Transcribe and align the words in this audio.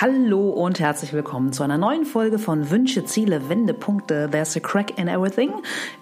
Hallo 0.00 0.48
und 0.50 0.80
herzlich 0.80 1.12
willkommen 1.12 1.52
zu 1.52 1.62
einer 1.62 1.78
neuen 1.78 2.04
Folge 2.04 2.40
von 2.40 2.68
Wünsche, 2.70 3.04
Ziele, 3.04 3.48
Wendepunkte. 3.48 4.28
There's 4.28 4.56
a 4.56 4.60
crack 4.60 4.98
in 4.98 5.06
everything. 5.06 5.52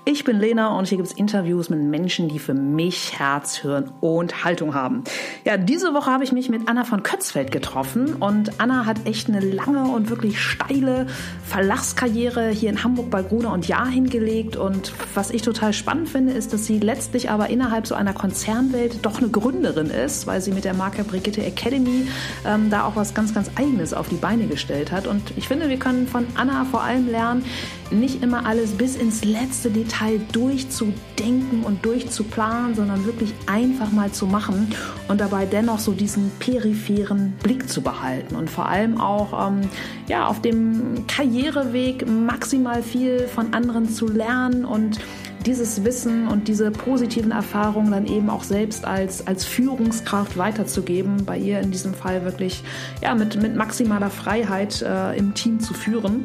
Ich 0.07 0.25
bin 0.25 0.39
Lena 0.39 0.79
und 0.79 0.89
hier 0.89 0.97
gibt 0.97 1.11
es 1.11 1.15
Interviews 1.15 1.69
mit 1.69 1.79
Menschen, 1.79 2.31
die 2.31 2.39
für 2.39 2.55
mich 2.55 3.19
Herz, 3.19 3.59
Hirn 3.59 3.93
und 4.01 4.45
Haltung 4.45 4.75
haben. 4.75 5.05
Ja, 5.45 5.59
diese 5.59 5.93
Woche 5.93 6.11
habe 6.11 6.25
ich 6.25 6.33
mich 6.33 6.49
mit 6.49 6.71
Anna 6.71 6.85
von 6.85 7.03
Kötzfeld 7.03 7.53
getroffen 7.53 8.15
und 8.15 8.63
Anna 8.63 8.87
hat 8.87 9.07
echt 9.07 9.29
eine 9.29 9.41
lange 9.41 9.85
und 9.85 10.09
wirklich 10.09 10.41
steile 10.41 11.07
Verlagskarriere 11.45 12.49
hier 12.49 12.71
in 12.71 12.83
Hamburg 12.83 13.11
bei 13.11 13.23
Gruner 13.23 13.53
und 13.53 13.69
Jahr 13.69 13.87
hingelegt 13.87 14.57
und 14.57 14.95
was 15.13 15.31
ich 15.31 15.43
total 15.43 15.75
spannend 15.75 16.09
finde, 16.09 16.33
ist, 16.33 16.55
dass 16.55 16.65
sie 16.65 16.79
letztlich 16.79 17.29
aber 17.29 17.51
innerhalb 17.51 17.87
so 17.87 17.95
einer 17.95 18.15
Konzernwelt 18.15 19.05
doch 19.05 19.19
eine 19.19 19.29
Gründerin 19.29 19.91
ist, 19.91 20.27
weil 20.27 20.41
sie 20.41 20.53
mit 20.53 20.65
der 20.65 20.73
Marke 20.73 21.05
Brigitte 21.05 21.45
Academy 21.45 22.09
ähm, 22.47 22.71
da 22.71 22.87
auch 22.87 22.97
was 22.97 23.13
ganz, 23.13 23.35
ganz 23.35 23.51
eigenes 23.57 23.82
Eigenes 23.83 23.95
auf 23.95 24.09
die 24.09 24.17
Beine 24.17 24.47
gestellt 24.47 24.93
hat. 24.93 25.07
Und 25.07 25.23
ich 25.37 25.49
finde, 25.49 25.69
wir 25.69 25.79
können 25.79 26.07
von 26.07 26.27
Anna 26.37 26.65
vor 26.65 26.83
allem 26.83 27.09
lernen, 27.09 27.45
nicht 27.91 28.23
immer 28.23 28.47
alles 28.47 28.71
bis 28.71 28.97
ins 28.97 29.25
letzte 29.25 29.71
Detail 29.71 30.21
durchzudenken 30.33 31.65
und 31.65 31.85
durchzuplanen, 31.85 32.75
sondern 32.75 33.05
wirklich 33.05 33.35
einfach 33.47 33.91
mal 33.93 34.11
zu 34.13 34.27
machen 34.27 34.73
und 35.09 35.21
dabei 35.21 35.45
dennoch 35.47 35.79
so 35.79 35.93
diesen 35.93 36.31
peripheren 36.39 37.35
Blick 37.43 37.69
zu 37.69 37.83
behalten 37.83 38.37
und 38.37 38.49
vor 38.49 38.67
allem 38.67 39.01
auch 39.01 39.49
ähm, 39.49 39.63
ja, 40.07 40.27
auf 40.27 40.41
dem 40.41 41.07
Karriereweg 41.07 42.09
maximal 42.09 42.83
viel 42.83 43.29
von 43.29 43.53
anderen 43.53 43.91
zu 43.91 44.07
lernen 44.07 44.65
und 44.65 44.99
dieses 45.47 45.85
Wissen 45.85 46.29
und 46.29 46.49
diese 46.49 46.71
positiven 46.71 47.33
Erfahrungen 47.33 47.91
dann 47.91 48.07
eben 48.07 48.31
auch 48.31 48.45
selbst 48.45 48.85
als, 48.85 49.27
als 49.27 49.45
Führungskraft 49.45 50.37
weiterzugeben. 50.37 51.25
Bei 51.25 51.37
ihr 51.37 51.61
in 51.61 51.71
diesem 51.71 51.95
Fall 51.95 52.25
wirklich 52.25 52.63
ja, 53.03 53.15
mit, 53.15 53.41
mit 53.41 53.57
maximaler 53.57 54.11
Freiheit 54.11 54.83
äh, 54.83 55.17
im 55.17 55.35
Team 55.35 55.61
zu 55.61 55.75
führen. 55.75 56.25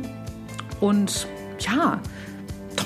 Und 0.80 1.28
ja, 1.60 2.00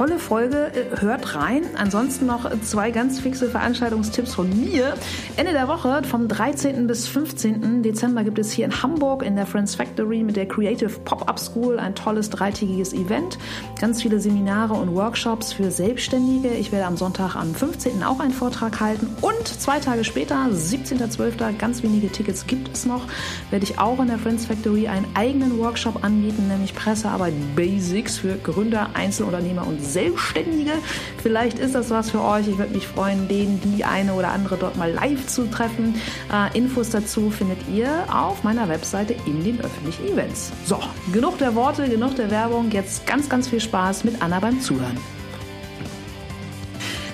tolle 0.01 0.17
Folge. 0.17 0.71
Äh, 0.73 0.99
hört 1.01 1.35
rein. 1.35 1.61
Ansonsten 1.77 2.25
noch 2.25 2.49
zwei 2.61 2.89
ganz 2.89 3.19
fixe 3.19 3.47
Veranstaltungstipps 3.47 4.33
von 4.33 4.49
mir. 4.49 4.95
Ende 5.37 5.51
der 5.51 5.67
Woche 5.67 6.01
vom 6.09 6.27
13. 6.27 6.87
bis 6.87 7.07
15. 7.07 7.83
Dezember 7.83 8.23
gibt 8.23 8.39
es 8.39 8.51
hier 8.51 8.65
in 8.65 8.81
Hamburg 8.81 9.21
in 9.21 9.35
der 9.35 9.45
Friends 9.45 9.75
Factory 9.75 10.23
mit 10.23 10.37
der 10.37 10.47
Creative 10.47 10.89
Pop-Up 11.05 11.37
School 11.37 11.77
ein 11.77 11.93
tolles 11.93 12.31
dreitägiges 12.31 12.93
Event. 12.93 13.37
Ganz 13.79 14.01
viele 14.01 14.19
Seminare 14.19 14.73
und 14.73 14.95
Workshops 14.95 15.53
für 15.53 15.69
Selbstständige. 15.69 16.49
Ich 16.49 16.71
werde 16.71 16.87
am 16.87 16.97
Sonntag 16.97 17.35
am 17.35 17.53
15. 17.53 18.01
auch 18.01 18.19
einen 18.19 18.33
Vortrag 18.33 18.79
halten. 18.79 19.07
Und 19.21 19.47
zwei 19.47 19.79
Tage 19.79 20.03
später, 20.03 20.47
17.12., 20.47 21.57
ganz 21.59 21.83
wenige 21.83 22.11
Tickets 22.11 22.47
gibt 22.47 22.75
es 22.75 22.87
noch, 22.87 23.05
werde 23.51 23.65
ich 23.65 23.77
auch 23.77 23.99
in 23.99 24.07
der 24.07 24.17
Friends 24.17 24.47
Factory 24.47 24.87
einen 24.87 25.05
eigenen 25.13 25.59
Workshop 25.59 26.03
anbieten, 26.03 26.47
nämlich 26.47 26.73
Pressearbeit 26.73 27.33
Basics 27.55 28.17
für 28.17 28.35
Gründer, 28.37 28.89
Einzelunternehmer 28.95 29.67
und 29.67 29.90
Selbstständige. 29.91 30.73
Vielleicht 31.21 31.59
ist 31.59 31.75
das 31.75 31.89
was 31.89 32.11
für 32.11 32.21
euch. 32.21 32.47
Ich 32.47 32.57
würde 32.57 32.73
mich 32.73 32.87
freuen, 32.87 33.27
den, 33.27 33.59
die 33.61 33.83
eine 33.83 34.13
oder 34.13 34.31
andere 34.31 34.57
dort 34.57 34.77
mal 34.77 34.91
live 34.91 35.27
zu 35.27 35.49
treffen. 35.49 35.95
Äh, 36.31 36.57
Infos 36.57 36.89
dazu 36.89 37.29
findet 37.29 37.59
ihr 37.73 38.05
auf 38.11 38.43
meiner 38.43 38.69
Webseite 38.69 39.15
in 39.25 39.43
den 39.43 39.59
öffentlichen 39.61 40.07
Events. 40.07 40.51
So, 40.65 40.79
genug 41.11 41.37
der 41.37 41.55
Worte, 41.55 41.87
genug 41.87 42.15
der 42.15 42.31
Werbung. 42.31 42.71
Jetzt 42.71 43.05
ganz, 43.05 43.29
ganz 43.29 43.47
viel 43.47 43.59
Spaß 43.59 44.03
mit 44.03 44.21
Anna 44.21 44.39
beim 44.39 44.59
Zuhören. 44.61 44.97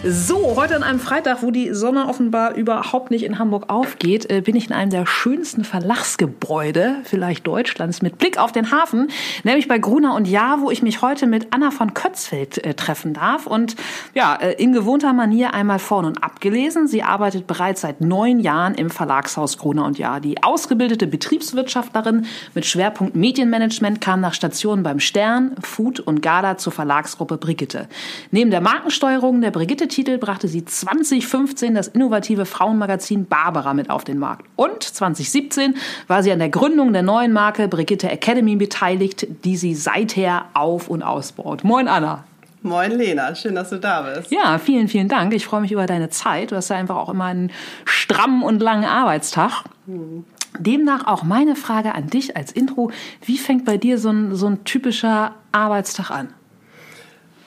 So, 0.04 0.56
heute 0.56 0.76
an 0.76 0.84
einem 0.84 1.00
Freitag, 1.00 1.42
wo 1.42 1.50
die 1.50 1.74
Sonne 1.74 2.08
offenbar 2.08 2.54
überhaupt 2.54 3.10
nicht 3.10 3.24
in 3.24 3.40
Hamburg 3.40 3.66
aufgeht, 3.68 4.30
äh, 4.30 4.42
bin 4.42 4.56
ich 4.56 4.68
in 4.68 4.74
einem 4.74 4.92
der 4.92 5.08
schönsten 5.08 5.64
Verlagsgebäude, 5.64 6.98
vielleicht 7.04 7.48
Deutschlands, 7.48 8.04
mit 8.04 8.20
Blick 8.20 8.38
auf 8.38 8.52
den 8.52 8.72
Hafen, 8.72 9.10
nämlich 9.44 9.68
bei 9.68 9.80
Gruner 9.80 10.14
und 10.14 10.28
Jahr, 10.28 10.62
wo 10.62 10.70
ich 10.70 10.84
mich 10.84 11.02
heute 11.02 11.26
mit 11.26 11.48
Anna 11.50 11.72
von 11.72 11.96
Kötzfeld 11.96 12.64
äh, 12.64 12.76
treffen 12.76 13.16
darf 13.16 13.48
und 13.48 13.76
ja, 14.14 14.36
äh, 14.36 14.54
in 14.54 14.72
gewohnter 14.72 15.14
Manier 15.14 15.56
einmal 15.56 15.80
vorn 15.80 16.06
und 16.06 16.24
abgelesen. 16.24 16.88
Sie 16.88 17.02
arbeitet 17.02 17.48
bereits 17.48 17.82
seit 17.82 18.00
neun 18.00 18.40
Jahren 18.40 18.76
im 18.76 18.92
Verlagshaus 18.92 19.58
Gruner 19.58 19.86
und 19.86 19.98
Jahr. 19.98 20.22
Die 20.22 20.44
ausgebildete 20.44 21.08
Betriebswirtschaftlerin 21.08 22.28
mit 22.54 22.68
Schwerpunkt 22.68 23.16
Medienmanagement 23.16 24.00
kam 24.00 24.22
nach 24.22 24.36
Stationen 24.36 24.84
beim 24.84 25.00
Stern, 25.00 25.56
Food 25.64 26.00
und 26.00 26.22
Gala 26.22 26.58
zur 26.58 26.72
Verlagsgruppe 26.72 27.38
Brigitte. 27.38 27.88
Neben 28.30 28.52
der 28.52 28.62
Markensteuerung 28.62 29.42
der 29.42 29.52
Brigitte 29.52 29.87
Titel 29.88 30.18
brachte 30.18 30.48
sie 30.48 30.66
2015 30.66 31.76
das 31.76 31.88
innovative 31.88 32.46
Frauenmagazin 32.46 33.26
Barbara 33.26 33.74
mit 33.74 33.90
auf 33.90 34.04
den 34.04 34.20
Markt. 34.20 34.46
Und 34.56 34.84
2017 34.84 35.76
war 36.08 36.24
sie 36.24 36.32
an 36.32 36.40
der 36.40 36.50
Gründung 36.50 36.94
der 36.94 37.04
neuen 37.04 37.34
Marke 37.34 37.68
Brigitte 37.68 38.10
Academy 38.10 38.56
beteiligt, 38.56 39.28
die 39.44 39.58
sie 39.58 39.76
seither 39.76 40.46
auf- 40.54 40.90
und 40.90 41.04
ausbaut. 41.04 41.64
Moin 41.64 41.88
Anna. 41.88 42.24
Moin 42.64 42.92
Lena, 42.92 43.34
schön, 43.36 43.56
dass 43.56 43.70
du 43.70 43.78
da 43.78 44.02
bist. 44.02 44.32
Ja, 44.32 44.58
vielen, 44.58 44.88
vielen 44.88 45.08
Dank. 45.08 45.34
Ich 45.34 45.46
freue 45.46 45.62
mich 45.62 45.72
über 45.72 45.86
deine 45.86 46.10
Zeit. 46.10 46.52
Du 46.52 46.56
hast 46.56 46.70
ja 46.70 46.76
einfach 46.76 46.96
auch 46.96 47.10
immer 47.10 47.26
einen 47.26 47.52
strammen 47.86 48.44
und 48.44 48.62
langen 48.62 48.86
Arbeitstag. 48.86 49.64
Hm. 49.86 50.26
Demnach 50.60 51.06
auch 51.06 51.24
meine 51.24 51.56
Frage 51.56 51.94
an 51.94 52.08
dich 52.08 52.36
als 52.36 52.52
Intro. 52.52 52.92
Wie 53.24 53.38
fängt 53.38 53.66
bei 53.66 53.78
dir 53.78 53.98
so 53.98 54.10
ein, 54.10 54.36
so 54.36 54.48
ein 54.48 54.64
typischer 54.64 55.36
Arbeitstag 55.52 56.10
an? 56.10 56.30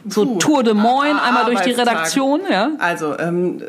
So 0.08 0.24
Puh, 0.24 0.38
Tour 0.38 0.62
de 0.62 0.74
Moine, 0.74 1.20
einmal 1.22 1.44
durch 1.46 1.60
die 1.60 1.72
Redaktion, 1.72 2.40
ja? 2.50 2.70
Also, 2.78 3.18
ähm, 3.18 3.62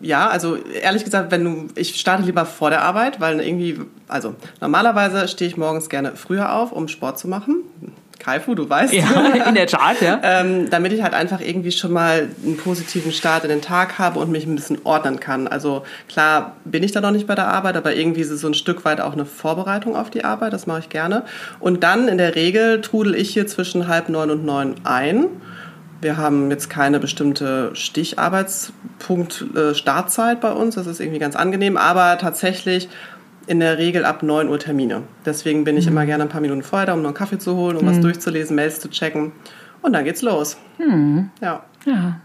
ja, 0.00 0.28
also 0.28 0.56
ehrlich 0.56 1.04
gesagt, 1.04 1.30
wenn 1.30 1.44
du, 1.44 1.68
ich 1.74 1.98
starte 1.98 2.22
lieber 2.24 2.44
vor 2.46 2.70
der 2.70 2.82
Arbeit, 2.82 3.20
weil 3.20 3.40
irgendwie, 3.40 3.80
also 4.08 4.34
normalerweise 4.60 5.28
stehe 5.28 5.48
ich 5.48 5.56
morgens 5.56 5.88
gerne 5.88 6.12
früher 6.14 6.52
auf, 6.52 6.72
um 6.72 6.88
Sport 6.88 7.18
zu 7.18 7.28
machen. 7.28 7.62
Kaifu, 8.24 8.54
du 8.54 8.68
weißt. 8.68 8.92
Ja, 8.94 9.06
in 9.48 9.54
der 9.54 9.66
Tat, 9.66 10.00
ja. 10.00 10.18
ähm, 10.22 10.70
damit 10.70 10.92
ich 10.92 11.02
halt 11.02 11.12
einfach 11.12 11.40
irgendwie 11.40 11.72
schon 11.72 11.92
mal 11.92 12.28
einen 12.44 12.56
positiven 12.56 13.12
Start 13.12 13.44
in 13.44 13.50
den 13.50 13.60
Tag 13.60 13.98
habe 13.98 14.18
und 14.18 14.30
mich 14.30 14.46
ein 14.46 14.54
bisschen 14.54 14.78
ordnen 14.84 15.20
kann. 15.20 15.46
Also 15.46 15.84
klar 16.08 16.56
bin 16.64 16.82
ich 16.82 16.92
da 16.92 17.00
noch 17.02 17.10
nicht 17.10 17.26
bei 17.26 17.34
der 17.34 17.48
Arbeit, 17.48 17.76
aber 17.76 17.94
irgendwie 17.94 18.22
ist 18.22 18.30
es 18.30 18.40
so 18.40 18.46
ein 18.46 18.54
Stück 18.54 18.84
weit 18.84 19.00
auch 19.00 19.12
eine 19.12 19.26
Vorbereitung 19.26 19.94
auf 19.94 20.08
die 20.08 20.24
Arbeit, 20.24 20.54
das 20.54 20.66
mache 20.66 20.80
ich 20.80 20.88
gerne. 20.88 21.24
Und 21.60 21.82
dann 21.82 22.08
in 22.08 22.16
der 22.16 22.34
Regel 22.34 22.80
trudel 22.80 23.14
ich 23.14 23.30
hier 23.30 23.46
zwischen 23.46 23.88
halb 23.88 24.08
neun 24.08 24.30
und 24.30 24.44
neun 24.44 24.76
ein. 24.84 25.26
Wir 26.00 26.16
haben 26.16 26.50
jetzt 26.50 26.68
keine 26.68 27.00
bestimmte 27.00 27.70
Sticharbeitspunkt 27.74 29.44
äh, 29.54 30.36
bei 30.40 30.52
uns, 30.52 30.74
das 30.74 30.86
ist 30.86 31.00
irgendwie 31.00 31.18
ganz 31.18 31.36
angenehm, 31.36 31.76
aber 31.76 32.18
tatsächlich 32.18 32.88
in 33.46 33.60
der 33.60 33.78
Regel 33.78 34.04
ab 34.04 34.22
9 34.22 34.48
Uhr 34.48 34.58
Termine. 34.58 35.02
Deswegen 35.24 35.64
bin 35.64 35.76
ich 35.76 35.86
mhm. 35.86 35.92
immer 35.92 36.06
gerne 36.06 36.24
ein 36.24 36.28
paar 36.28 36.40
Minuten 36.40 36.62
vorher 36.62 36.86
da, 36.86 36.94
um 36.94 37.02
noch 37.02 37.08
einen 37.08 37.16
Kaffee 37.16 37.38
zu 37.38 37.56
holen, 37.56 37.76
um 37.76 37.84
mhm. 37.84 37.90
was 37.90 38.00
durchzulesen, 38.00 38.56
Mails 38.56 38.80
zu 38.80 38.88
checken. 38.88 39.32
Und 39.82 39.92
dann 39.92 40.04
geht's 40.04 40.22
los. 40.22 40.56
Mhm. 40.78 41.30
Ja. 41.40 41.64
ja. 41.84 42.20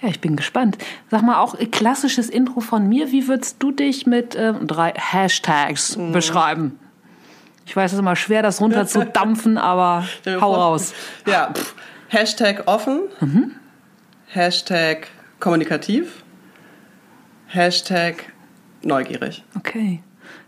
Ja, 0.00 0.08
ich 0.08 0.20
bin 0.20 0.34
gespannt. 0.34 0.78
Sag 1.10 1.22
mal, 1.22 1.38
auch 1.38 1.56
klassisches 1.70 2.28
Intro 2.28 2.60
von 2.60 2.88
mir. 2.88 3.12
Wie 3.12 3.28
würdest 3.28 3.62
du 3.62 3.70
dich 3.70 4.04
mit 4.04 4.34
ähm, 4.36 4.66
drei 4.66 4.92
Hashtags 4.96 5.96
mhm. 5.96 6.10
beschreiben? 6.10 6.78
Ich 7.66 7.76
weiß, 7.76 7.90
es 7.90 7.92
ist 7.94 7.98
immer 8.00 8.16
schwer, 8.16 8.42
das 8.42 8.60
runter 8.60 8.86
zu 8.86 9.04
dampfen, 9.04 9.58
aber 9.58 10.04
hau 10.26 10.54
raus. 10.54 10.92
Ja, 11.26 11.52
pff. 11.52 11.74
Hashtag 12.08 12.64
offen, 12.66 13.02
mhm. 13.20 13.52
Hashtag 14.26 15.08
kommunikativ, 15.40 16.24
Hashtag 17.46 18.32
neugierig. 18.82 19.44
Okay. 19.56 20.02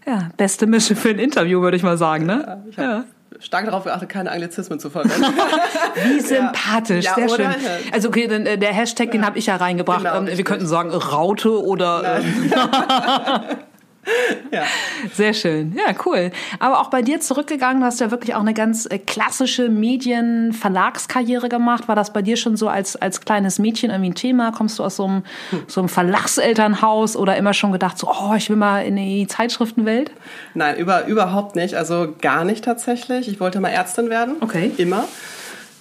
Ja, 0.07 0.31
beste 0.37 0.67
Mische 0.67 0.97
für 0.97 1.11
ein 1.11 1.19
Interview, 1.19 1.61
würde 1.61 1.77
ich 1.77 1.83
mal 1.83 1.97
sagen, 1.97 2.27
ne? 2.27 2.63
Ja, 2.77 2.83
ja. 2.83 3.05
Stark 3.41 3.65
darauf 3.65 3.85
geachtet, 3.85 4.09
keine 4.09 4.31
Anglizismen 4.31 4.79
zu 4.79 4.91
verwenden. 4.91 5.23
Wie 6.05 6.21
sympathisch, 6.21 7.05
ja. 7.05 7.15
sehr 7.15 7.29
schön. 7.29 7.47
Also 7.93 8.09
okay, 8.09 8.29
dann, 8.29 8.47
äh, 8.47 8.57
der 8.57 8.73
Hashtag, 8.73 9.11
den 9.11 9.27
habe 9.27 9.39
ich 9.39 9.47
ja 9.47 9.57
reingebracht. 9.57 10.05
Genau, 10.05 10.19
ähm, 10.19 10.27
wir 10.27 10.45
könnten 10.45 10.67
sagen 10.67 10.91
Raute 10.91 11.63
oder. 11.63 12.23
Ja. 14.51 14.63
Sehr 15.13 15.35
schön. 15.35 15.75
Ja, 15.77 15.95
cool. 16.05 16.31
Aber 16.59 16.81
auch 16.81 16.91
bei 16.91 17.03
dir 17.03 17.21
zurückgegangen, 17.21 17.81
du 17.81 17.87
hast 17.87 18.01
ja 18.01 18.11
wirklich 18.11 18.35
auch 18.35 18.41
eine 18.41 18.55
ganz 18.55 18.87
äh, 18.87 18.99
klassische 18.99 19.69
Medien-Verlagskarriere 19.69 21.49
gemacht. 21.49 21.89
War 21.89 21.97
das 21.97 22.13
bei 22.13 22.23
dir 22.23 22.37
schon 22.37 22.57
so 22.57 22.69
als, 22.69 22.97
als 22.97 23.21
kleines 23.21 23.59
Mädchen 23.59 23.91
irgendwie 23.91 24.11
ein 24.11 24.15
Thema? 24.15 24.53
Kommst 24.53 24.79
du 24.79 24.85
aus 24.85 24.97
so 24.97 25.05
einem, 25.05 25.25
so 25.67 25.81
einem 25.81 25.89
Verlagselternhaus 25.89 27.17
oder 27.17 27.37
immer 27.37 27.55
schon 27.55 27.73
gedacht, 27.73 27.99
so, 27.99 28.09
oh, 28.09 28.35
ich 28.37 28.49
will 28.51 28.57
mal 28.57 28.85
in 28.85 28.97
die 28.97 29.27
Zeitschriftenwelt? 29.27 30.11
Nein, 30.55 30.77
über, 30.77 31.07
überhaupt 31.07 31.57
nicht. 31.57 31.75
Also 31.75 32.15
gar 32.21 32.45
nicht 32.45 32.65
tatsächlich. 32.65 33.29
Ich 33.29 33.41
wollte 33.41 33.61
mal 33.61 33.71
Ärztin 33.71 34.11
werden. 34.11 34.37
Okay. 34.41 34.73
Immer 34.77 35.05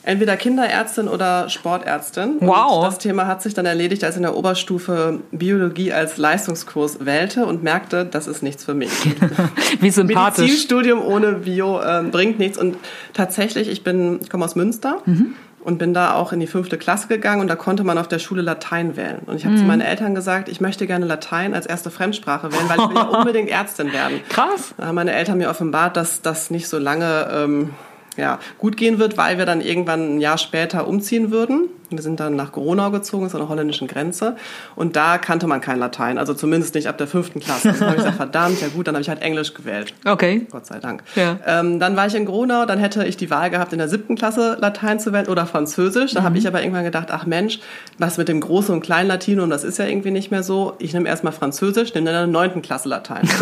entweder 0.03 0.35
Kinderärztin 0.38 1.07
oder 1.07 1.50
Sportärztin. 1.50 2.38
Wow. 2.41 2.77
Und 2.77 2.83
das 2.83 2.97
Thema 3.00 3.27
hat 3.27 3.41
sich 3.41 3.53
dann 3.53 3.65
erledigt, 3.65 4.03
als 4.03 4.15
ich 4.15 4.17
in 4.17 4.23
der 4.23 4.35
Oberstufe 4.35 5.19
Biologie 5.31 5.94
als 5.94 6.17
Leistungskurs 6.17 7.05
wählte 7.05 7.45
und 7.45 7.63
merkte, 7.63 8.05
das 8.05 8.27
ist 8.27 8.44
nichts 8.44 8.63
für 8.65 8.73
mich. 8.73 8.91
Wie 9.79 9.89
sympathisch. 9.89 10.41
Medizinstudium 10.44 11.01
ohne 11.01 11.33
Bio 11.33 11.79
äh, 11.81 12.03
bringt 12.03 12.39
nichts. 12.39 12.57
Und 12.57 12.77
tatsächlich, 13.13 13.69
ich 13.69 13.83
bin, 13.83 14.19
ich 14.21 14.29
komme 14.29 14.45
aus 14.45 14.55
Münster. 14.55 14.97
Mhm. 15.05 15.35
und 15.63 15.77
bin 15.77 15.94
da 15.94 16.13
auch 16.15 16.33
in 16.33 16.41
die 16.41 16.47
fünfte 16.47 16.77
Klasse 16.77 17.07
gegangen 17.07 17.39
und 17.39 17.47
da 17.47 17.55
konnte 17.55 17.85
man 17.85 17.97
auf 17.97 18.09
der 18.09 18.19
Schule 18.19 18.41
Latein 18.41 18.97
wählen. 18.97 19.19
Und 19.27 19.38
ich 19.38 19.45
habe 19.45 19.55
Mhm. 19.55 19.59
zu 19.59 19.63
meinen 19.63 19.79
Eltern 19.79 20.13
gesagt, 20.13 20.50
ich 20.50 20.59
möchte 20.59 20.85
gerne 20.88 21.05
Latein 21.05 21.53
als 21.53 21.65
erste 21.65 21.89
Fremdsprache 21.89 22.51
wählen, 22.51 22.67
weil 22.67 22.79
ich 22.79 22.89
will 22.89 22.95
ja 22.97 23.03
unbedingt 23.19 23.50
Ärztin 23.50 23.94
werden. 23.94 24.19
Krass. 24.27 24.73
Da 24.77 24.88
haben 24.88 24.95
meine 24.95 25.13
Eltern 25.13 25.38
mir 25.38 25.50
offenbart, 25.50 25.95
dass 25.95 26.21
das 26.21 26.50
nicht 26.51 26.67
so 26.67 26.77
lange 26.79 27.29
ähm, 27.31 27.69
ja, 28.18 28.39
gut 28.57 28.77
gehen 28.77 29.00
wird, 29.00 29.18
weil 29.18 29.38
wir 29.38 29.45
dann 29.45 29.62
irgendwann 29.62 30.15
ein 30.18 30.21
Jahr 30.21 30.38
später 30.38 30.88
umziehen 30.88 31.31
würden. 31.31 31.69
Wir 31.97 32.03
sind 32.03 32.19
dann 32.19 32.35
nach 32.35 32.51
Gronau 32.51 32.91
gezogen, 32.91 33.25
ist 33.25 33.33
an 33.35 33.41
der 33.41 33.49
holländischen 33.49 33.87
Grenze. 33.87 34.35
Und 34.75 34.95
da 34.95 35.17
kannte 35.17 35.47
man 35.47 35.61
kein 35.61 35.79
Latein, 35.79 36.17
also 36.17 36.33
zumindest 36.33 36.75
nicht 36.75 36.87
ab 36.87 36.97
der 36.97 37.07
fünften 37.07 37.39
Klasse. 37.39 37.69
Dann 37.71 37.79
habe 37.81 37.89
ich 37.91 37.97
gesagt, 37.97 38.15
verdammt, 38.17 38.61
ja 38.61 38.67
gut, 38.67 38.87
dann 38.87 38.95
habe 38.95 39.01
ich 39.01 39.09
halt 39.09 39.21
Englisch 39.21 39.53
gewählt. 39.53 39.93
Okay. 40.05 40.47
Gott 40.51 40.65
sei 40.65 40.79
Dank. 40.79 41.03
Ja. 41.15 41.37
Ähm, 41.45 41.79
dann 41.79 41.95
war 41.95 42.07
ich 42.07 42.15
in 42.15 42.25
Gronau, 42.25 42.65
dann 42.65 42.79
hätte 42.79 43.05
ich 43.05 43.17
die 43.17 43.29
Wahl 43.29 43.49
gehabt, 43.49 43.73
in 43.73 43.79
der 43.79 43.89
siebten 43.89 44.15
Klasse 44.15 44.57
Latein 44.59 44.99
zu 44.99 45.13
wählen 45.13 45.27
oder 45.27 45.45
Französisch. 45.45 46.13
Da 46.13 46.21
Mhm. 46.21 46.25
habe 46.25 46.37
ich 46.37 46.47
aber 46.47 46.61
irgendwann 46.61 46.83
gedacht, 46.83 47.09
ach 47.11 47.25
Mensch, 47.25 47.59
was 47.97 48.17
mit 48.17 48.27
dem 48.27 48.41
Groß- 48.41 48.71
und 48.71 48.81
Kleinlatinum, 48.81 49.49
das 49.49 49.63
ist 49.63 49.77
ja 49.79 49.85
irgendwie 49.85 50.11
nicht 50.11 50.31
mehr 50.31 50.43
so. 50.43 50.73
Ich 50.79 50.93
nehme 50.93 51.07
erstmal 51.09 51.33
Französisch, 51.33 51.93
nehme 51.93 52.11
dann 52.11 52.25
in 52.25 52.31
der 52.31 52.41
neunten 52.41 52.61
Klasse 52.61 52.89
Latein. 52.89 53.27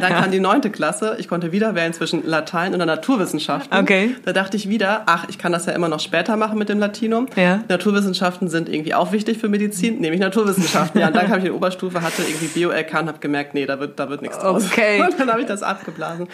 dann 0.00 0.12
kam 0.12 0.30
die 0.30 0.40
neunte 0.40 0.70
Klasse, 0.70 1.16
ich 1.18 1.28
konnte 1.28 1.52
wieder 1.52 1.74
wählen 1.74 1.92
zwischen 1.92 2.26
Latein 2.26 2.72
und 2.72 2.78
der 2.78 2.86
Naturwissenschaften. 2.86 3.76
Okay. 3.78 4.14
Da 4.24 4.32
dachte 4.32 4.56
ich 4.56 4.68
wieder, 4.68 5.02
ach, 5.06 5.26
ich 5.28 5.38
kann 5.38 5.52
das 5.52 5.66
ja 5.66 5.72
immer 5.72 5.88
noch 5.88 6.00
später 6.00 6.36
machen 6.36 6.58
mit 6.58 6.68
dem 6.68 6.78
Latinum. 6.78 7.26
Ja. 7.36 7.47
Naturwissenschaften 7.68 8.48
sind 8.48 8.68
irgendwie 8.68 8.94
auch 8.94 9.12
wichtig 9.12 9.38
für 9.38 9.48
Medizin, 9.48 10.00
nehme 10.00 10.14
ich 10.14 10.20
Naturwissenschaften. 10.20 11.00
Ja, 11.00 11.08
und 11.08 11.16
dann 11.16 11.26
kam 11.30 11.38
ich 11.38 11.44
in 11.46 11.52
Oberstufe, 11.52 12.02
hatte 12.02 12.22
irgendwie 12.22 12.46
Bio-LK 12.46 12.92
und 13.00 13.08
habe 13.08 13.18
gemerkt, 13.18 13.54
nee, 13.54 13.66
da 13.66 13.80
wird, 13.80 13.98
da 13.98 14.08
wird 14.10 14.22
nichts 14.22 14.38
draus. 14.38 14.64
Okay. 14.66 15.02
Und 15.08 15.18
dann 15.18 15.30
habe 15.30 15.40
ich 15.40 15.46
das 15.46 15.62
abgeblasen. 15.62 16.28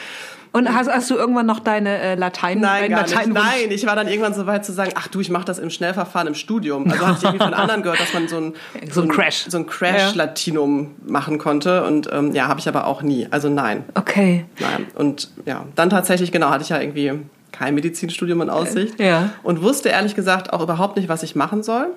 Und 0.52 0.72
hast, 0.72 0.88
hast 0.88 1.10
du 1.10 1.16
irgendwann 1.16 1.46
noch 1.46 1.58
deine 1.58 1.98
äh, 1.98 2.14
Latein? 2.14 2.60
Nein, 2.60 2.82
deinen 2.82 2.90
gar 2.90 3.02
nicht. 3.02 3.10
Lateinwunsch? 3.14 3.44
Nein, 3.44 3.70
ich 3.72 3.86
war 3.86 3.96
dann 3.96 4.06
irgendwann 4.06 4.34
so 4.34 4.46
weit 4.46 4.64
zu 4.64 4.72
sagen, 4.72 4.92
ach 4.94 5.08
du, 5.08 5.20
ich 5.20 5.28
mache 5.28 5.44
das 5.44 5.58
im 5.58 5.68
Schnellverfahren 5.68 6.28
im 6.28 6.34
Studium. 6.34 6.88
Also 6.88 7.04
hatte 7.06 7.18
ich 7.18 7.24
irgendwie 7.24 7.44
von 7.44 7.54
anderen 7.54 7.82
gehört, 7.82 7.98
dass 8.00 8.14
man 8.14 8.28
so 8.28 8.36
ein, 8.36 8.54
So 8.92 9.02
ein 9.02 9.08
Crash. 9.08 9.46
so 9.48 9.58
ein 9.58 9.66
Crash-Latinum 9.66 10.94
machen 11.04 11.38
konnte. 11.38 11.84
Und 11.84 12.08
ähm, 12.12 12.32
ja, 12.34 12.46
habe 12.48 12.60
ich 12.60 12.68
aber 12.68 12.86
auch 12.86 13.02
nie. 13.02 13.26
Also 13.30 13.48
nein, 13.48 13.84
Okay. 13.94 14.44
nein. 14.60 14.86
Und 14.94 15.30
ja, 15.44 15.64
dann 15.74 15.90
tatsächlich, 15.90 16.30
genau, 16.30 16.50
hatte 16.50 16.62
ich 16.62 16.68
ja 16.68 16.80
irgendwie 16.80 17.12
kein 17.54 17.74
Medizinstudium 17.74 18.42
in 18.42 18.50
Aussicht. 18.50 18.98
Ja. 19.00 19.30
Und 19.42 19.62
wusste 19.62 19.88
ehrlich 19.88 20.14
gesagt 20.14 20.52
auch 20.52 20.60
überhaupt 20.60 20.96
nicht, 20.96 21.08
was 21.08 21.22
ich 21.22 21.34
machen 21.36 21.62
soll. 21.62 21.88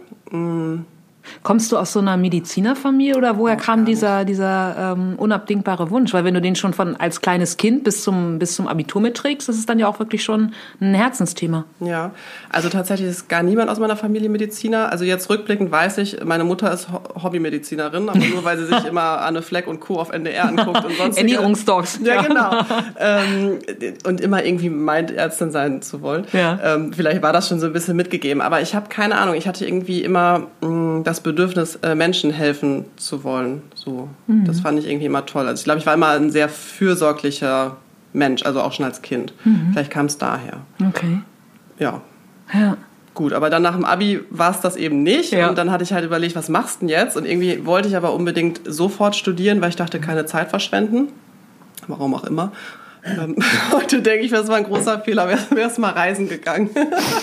Kommst 1.43 1.71
du 1.71 1.77
aus 1.77 1.93
so 1.93 1.99
einer 1.99 2.17
Medizinerfamilie 2.17 3.15
oder 3.17 3.37
woher 3.37 3.55
kam 3.55 3.85
dieser, 3.85 4.25
dieser 4.25 4.93
ähm, 4.97 5.13
unabdingbare 5.17 5.89
Wunsch? 5.89 6.13
Weil 6.13 6.23
wenn 6.23 6.33
du 6.33 6.41
den 6.41 6.55
schon 6.55 6.73
von 6.73 6.95
als 6.95 7.21
kleines 7.21 7.57
Kind 7.57 7.83
bis 7.83 8.03
zum, 8.03 8.39
bis 8.39 8.55
zum 8.55 8.67
Abitur 8.67 9.01
mitträgst, 9.01 9.47
das 9.49 9.57
ist 9.57 9.69
dann 9.69 9.79
ja 9.79 9.87
auch 9.87 9.99
wirklich 9.99 10.23
schon 10.23 10.53
ein 10.81 10.93
Herzensthema. 10.93 11.65
Ja, 11.79 12.11
also 12.49 12.69
tatsächlich 12.69 13.07
ist 13.09 13.29
gar 13.29 13.43
niemand 13.43 13.69
aus 13.69 13.79
meiner 13.79 13.95
Familie 13.95 14.29
Mediziner. 14.29 14.91
Also 14.91 15.05
jetzt 15.05 15.29
rückblickend 15.29 15.71
weiß 15.71 15.97
ich, 15.99 16.23
meine 16.23 16.43
Mutter 16.43 16.71
ist 16.71 16.91
Ho- 16.91 17.01
Hobbymedizinerin, 17.23 18.09
aber 18.09 18.19
nur 18.19 18.43
weil 18.43 18.57
sie 18.57 18.65
sich 18.65 18.85
immer 18.89 19.21
Anne 19.21 19.41
Fleck 19.41 19.67
und 19.67 19.79
Co. 19.79 19.99
auf 19.99 20.09
NDR 20.11 20.45
anguckt 20.47 20.83
und 20.85 20.95
sonst 20.97 21.17
Ernährungsdocs. 21.19 21.99
Ja, 22.03 22.21
genau. 22.21 22.51
ähm, 22.99 23.59
und 24.05 24.21
immer 24.21 24.43
irgendwie 24.43 24.69
meint, 24.69 25.11
Ärztin 25.11 25.51
sein 25.51 25.81
zu 25.81 26.01
wollen. 26.01 26.25
Ja. 26.33 26.59
Ähm, 26.63 26.93
vielleicht 26.93 27.21
war 27.21 27.33
das 27.33 27.47
schon 27.47 27.59
so 27.59 27.67
ein 27.67 27.73
bisschen 27.73 27.95
mitgegeben. 27.95 28.41
Aber 28.41 28.61
ich 28.61 28.75
habe 28.75 28.89
keine 28.89 29.15
Ahnung. 29.15 29.35
Ich 29.35 29.47
hatte 29.47 29.65
irgendwie 29.65 30.03
immer 30.03 30.47
mh, 30.61 31.03
das 31.03 31.16
Bedürfnis, 31.21 31.75
äh, 31.83 31.95
Menschen 31.95 32.31
helfen 32.31 32.85
zu 32.97 33.23
wollen. 33.23 33.61
So, 33.75 34.09
Mhm. 34.27 34.45
Das 34.45 34.59
fand 34.61 34.79
ich 34.79 34.87
irgendwie 34.87 35.05
immer 35.05 35.25
toll. 35.25 35.47
Also 35.47 35.59
ich 35.61 35.63
glaube, 35.65 35.79
ich 35.79 35.85
war 35.85 35.93
immer 35.93 36.09
ein 36.09 36.31
sehr 36.31 36.49
fürsorglicher 36.49 37.77
Mensch, 38.13 38.43
also 38.43 38.61
auch 38.61 38.73
schon 38.73 38.85
als 38.85 39.01
Kind. 39.01 39.33
Mhm. 39.43 39.69
Vielleicht 39.73 39.91
kam 39.91 40.05
es 40.07 40.17
daher. 40.17 40.61
Okay. 40.89 41.19
Ja. 41.79 42.01
Ja. 42.53 42.77
Gut, 43.13 43.33
aber 43.33 43.49
dann 43.49 43.63
nach 43.63 43.73
dem 43.75 43.83
Abi 43.83 44.19
war 44.29 44.51
es 44.51 44.59
das 44.61 44.75
eben 44.75 45.01
nicht. 45.01 45.31
Ja. 45.33 45.49
Und 45.49 45.57
dann 45.57 45.71
hatte 45.71 45.83
ich 45.83 45.91
halt 45.91 46.05
überlegt, 46.05 46.35
was 46.35 46.49
machst 46.49 46.77
du 46.77 46.79
denn 46.81 46.89
jetzt? 46.89 47.17
Und 47.17 47.25
irgendwie 47.25 47.65
wollte 47.65 47.87
ich 47.87 47.95
aber 47.97 48.13
unbedingt 48.13 48.61
sofort 48.65 49.15
studieren, 49.15 49.59
weil 49.59 49.69
ich 49.69 49.75
dachte, 49.75 49.99
keine 49.99 50.25
Zeit 50.27 50.49
verschwenden. 50.49 51.09
Warum 51.87 52.13
auch 52.13 52.23
immer. 52.25 52.51
Ähm, 53.05 53.35
Heute 53.71 54.01
denke 54.01 54.25
ich, 54.25 54.31
das 54.31 54.47
war 54.47 54.57
ein 54.57 54.63
großer 54.65 54.99
Fehler, 55.01 55.27
wäre 55.51 55.69
es 55.69 55.77
mal 55.77 55.91
reisen 55.91 56.27
gegangen. 56.27 56.69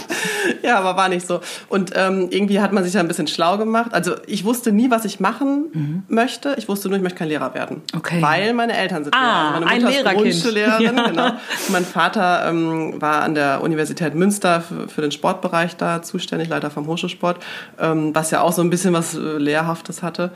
ja, 0.62 0.78
aber 0.78 0.96
war 0.96 1.08
nicht 1.08 1.26
so. 1.26 1.40
Und 1.68 1.92
ähm, 1.94 2.28
irgendwie 2.30 2.60
hat 2.60 2.72
man 2.72 2.84
sich 2.84 2.94
ja 2.94 3.00
ein 3.00 3.08
bisschen 3.08 3.26
schlau 3.26 3.58
gemacht. 3.58 3.92
Also 3.92 4.14
ich 4.26 4.44
wusste 4.44 4.72
nie, 4.72 4.90
was 4.90 5.04
ich 5.04 5.20
machen 5.20 6.04
möchte. 6.08 6.54
Ich 6.58 6.68
wusste 6.68 6.88
nur, 6.88 6.96
ich 6.96 7.02
möchte 7.02 7.18
kein 7.18 7.28
Lehrer 7.28 7.54
werden. 7.54 7.82
Mhm. 7.92 7.98
Okay. 7.98 8.22
Weil 8.22 8.54
meine 8.54 8.76
Eltern 8.76 9.04
sind 9.04 9.14
Ah, 9.14 9.18
Lehrer. 9.50 9.60
Meine 9.60 9.66
ein 9.66 9.82
Mutter 9.82 9.90
ist 9.90 9.96
Lehrerkind. 10.04 10.22
Grundschullehrerin, 10.32 10.84
Ja. 10.96 11.06
genau. 11.08 11.30
Mein 11.70 11.84
Vater 11.84 12.46
ähm, 12.48 13.00
war 13.00 13.22
an 13.22 13.34
der 13.34 13.62
Universität 13.62 14.14
Münster 14.14 14.60
für, 14.60 14.88
für 14.88 15.00
den 15.02 15.12
Sportbereich 15.12 15.76
da 15.76 16.02
zuständig, 16.02 16.48
Leiter 16.48 16.70
vom 16.70 16.86
Hochschulsport, 16.86 17.38
ähm, 17.78 18.14
was 18.14 18.30
ja 18.30 18.40
auch 18.40 18.52
so 18.52 18.62
ein 18.62 18.70
bisschen 18.70 18.94
was 18.94 19.14
äh, 19.14 19.18
Lehrhaftes 19.18 20.02
hatte. 20.02 20.30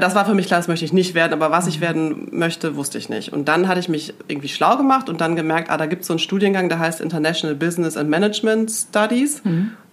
Das 0.00 0.14
war 0.14 0.24
für 0.24 0.34
mich 0.34 0.46
klar, 0.46 0.60
das 0.60 0.68
möchte 0.68 0.84
ich 0.84 0.92
nicht 0.92 1.14
werden, 1.14 1.32
aber 1.32 1.50
was 1.50 1.66
ich 1.66 1.80
werden 1.80 2.28
möchte, 2.32 2.76
wusste 2.76 2.98
ich 2.98 3.08
nicht. 3.08 3.32
Und 3.32 3.48
dann 3.48 3.68
hatte 3.68 3.80
ich 3.80 3.88
mich 3.88 4.14
irgendwie 4.28 4.48
schlau 4.48 4.76
gemacht 4.76 5.08
und 5.08 5.20
dann 5.20 5.36
gemerkt, 5.36 5.70
ah, 5.70 5.76
da 5.76 5.86
gibt 5.86 6.02
es 6.02 6.08
so 6.08 6.14
einen 6.14 6.18
Studiengang, 6.18 6.68
der 6.68 6.78
heißt 6.78 7.00
International 7.00 7.54
Business 7.54 7.96
and 7.96 8.08
Management 8.08 8.70
Studies. 8.70 9.42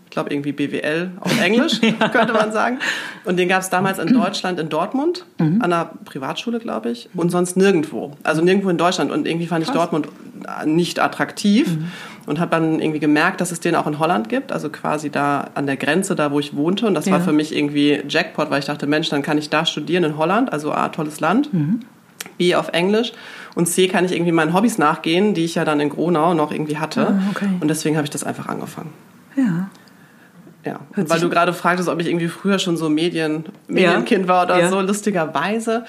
Ich 0.06 0.12
glaube 0.12 0.34
irgendwie 0.34 0.54
BWL 0.54 1.12
auf 1.20 1.40
Englisch, 1.40 1.80
könnte 2.12 2.34
man 2.34 2.52
sagen. 2.52 2.80
Und 3.26 3.38
den 3.38 3.48
gab 3.48 3.62
es 3.62 3.70
damals 3.70 4.00
in 4.00 4.08
Deutschland 4.14 4.60
in 4.60 4.70
Dortmund, 4.70 5.26
an 5.38 5.62
einer 5.62 5.92
Privatschule, 6.06 6.60
glaube 6.60 6.90
ich, 6.90 7.10
und 7.14 7.30
sonst 7.30 7.58
nirgendwo. 7.58 8.14
Also 8.24 8.42
nirgendwo 8.42 8.70
in 8.70 8.78
Deutschland. 8.78 9.12
Und 9.12 9.28
irgendwie 9.28 9.46
fand 9.46 9.64
ich 9.64 9.70
Dortmund 9.70 10.08
nicht 10.66 11.00
attraktiv 11.00 11.78
und 12.26 12.40
habe 12.40 12.52
dann 12.52 12.80
irgendwie 12.80 13.00
gemerkt, 13.00 13.42
dass 13.42 13.52
es 13.52 13.60
den 13.60 13.76
auch 13.76 13.88
in 13.88 14.00
Holland 14.00 14.30
gibt, 14.30 14.52
also 14.52 14.70
quasi 14.70 15.10
da 15.10 15.48
an 15.56 15.66
der 15.66 15.78
Grenze, 15.78 16.16
da 16.16 16.32
wo 16.32 16.40
ich 16.40 16.56
wohnte. 16.56 16.86
Und 16.88 16.94
das 16.94 17.08
war 17.10 17.20
Ja. 17.20 17.24
für 17.24 17.32
mich 17.34 17.56
irgendwie 17.56 18.02
Jackpot, 18.08 18.50
weil 18.50 18.60
ich 18.60 18.66
dachte, 18.66 18.86
Mensch, 18.88 19.10
dann 19.10 19.22
kann 19.22 19.38
ich 19.38 19.50
da 19.50 19.66
studieren 19.66 20.04
in 20.04 20.18
Holland, 20.18 20.52
also 20.54 20.72
A, 20.72 20.90
tolles 20.90 21.20
Land. 21.20 21.50
B 22.38 22.54
auf 22.56 22.70
Englisch 22.74 23.14
und 23.56 23.66
C 23.68 23.88
kann 23.88 24.04
ich 24.06 24.12
irgendwie 24.14 24.32
meinen 24.34 24.54
Hobbys 24.54 24.78
nachgehen, 24.78 25.34
die 25.34 25.46
ich 25.46 25.56
ja 25.56 25.64
dann 25.66 25.80
in 25.80 25.90
Gronau 25.90 26.34
noch 26.34 26.52
irgendwie 26.52 26.78
hatte. 26.78 27.08
Ah, 27.08 27.22
okay. 27.32 27.48
Und 27.60 27.68
deswegen 27.70 27.96
habe 27.96 28.04
ich 28.06 28.10
das 28.12 28.24
einfach 28.26 28.48
angefangen. 28.48 28.92
Ja. 29.36 29.70
Ja, 30.66 30.80
Hört 30.94 31.10
weil 31.10 31.20
du 31.22 31.30
gerade 31.30 31.54
fragtest, 31.54 31.88
ob 31.88 32.02
ich 32.02 32.08
irgendwie 32.08 32.28
früher 32.28 32.60
schon 32.60 32.76
so 32.76 32.90
Medien, 32.90 33.46
Medienkind 33.70 34.28
war 34.28 34.44
oder 34.46 34.60
Ja. 34.60 34.70
so, 34.70 34.82
lustigerweise. 34.82 35.86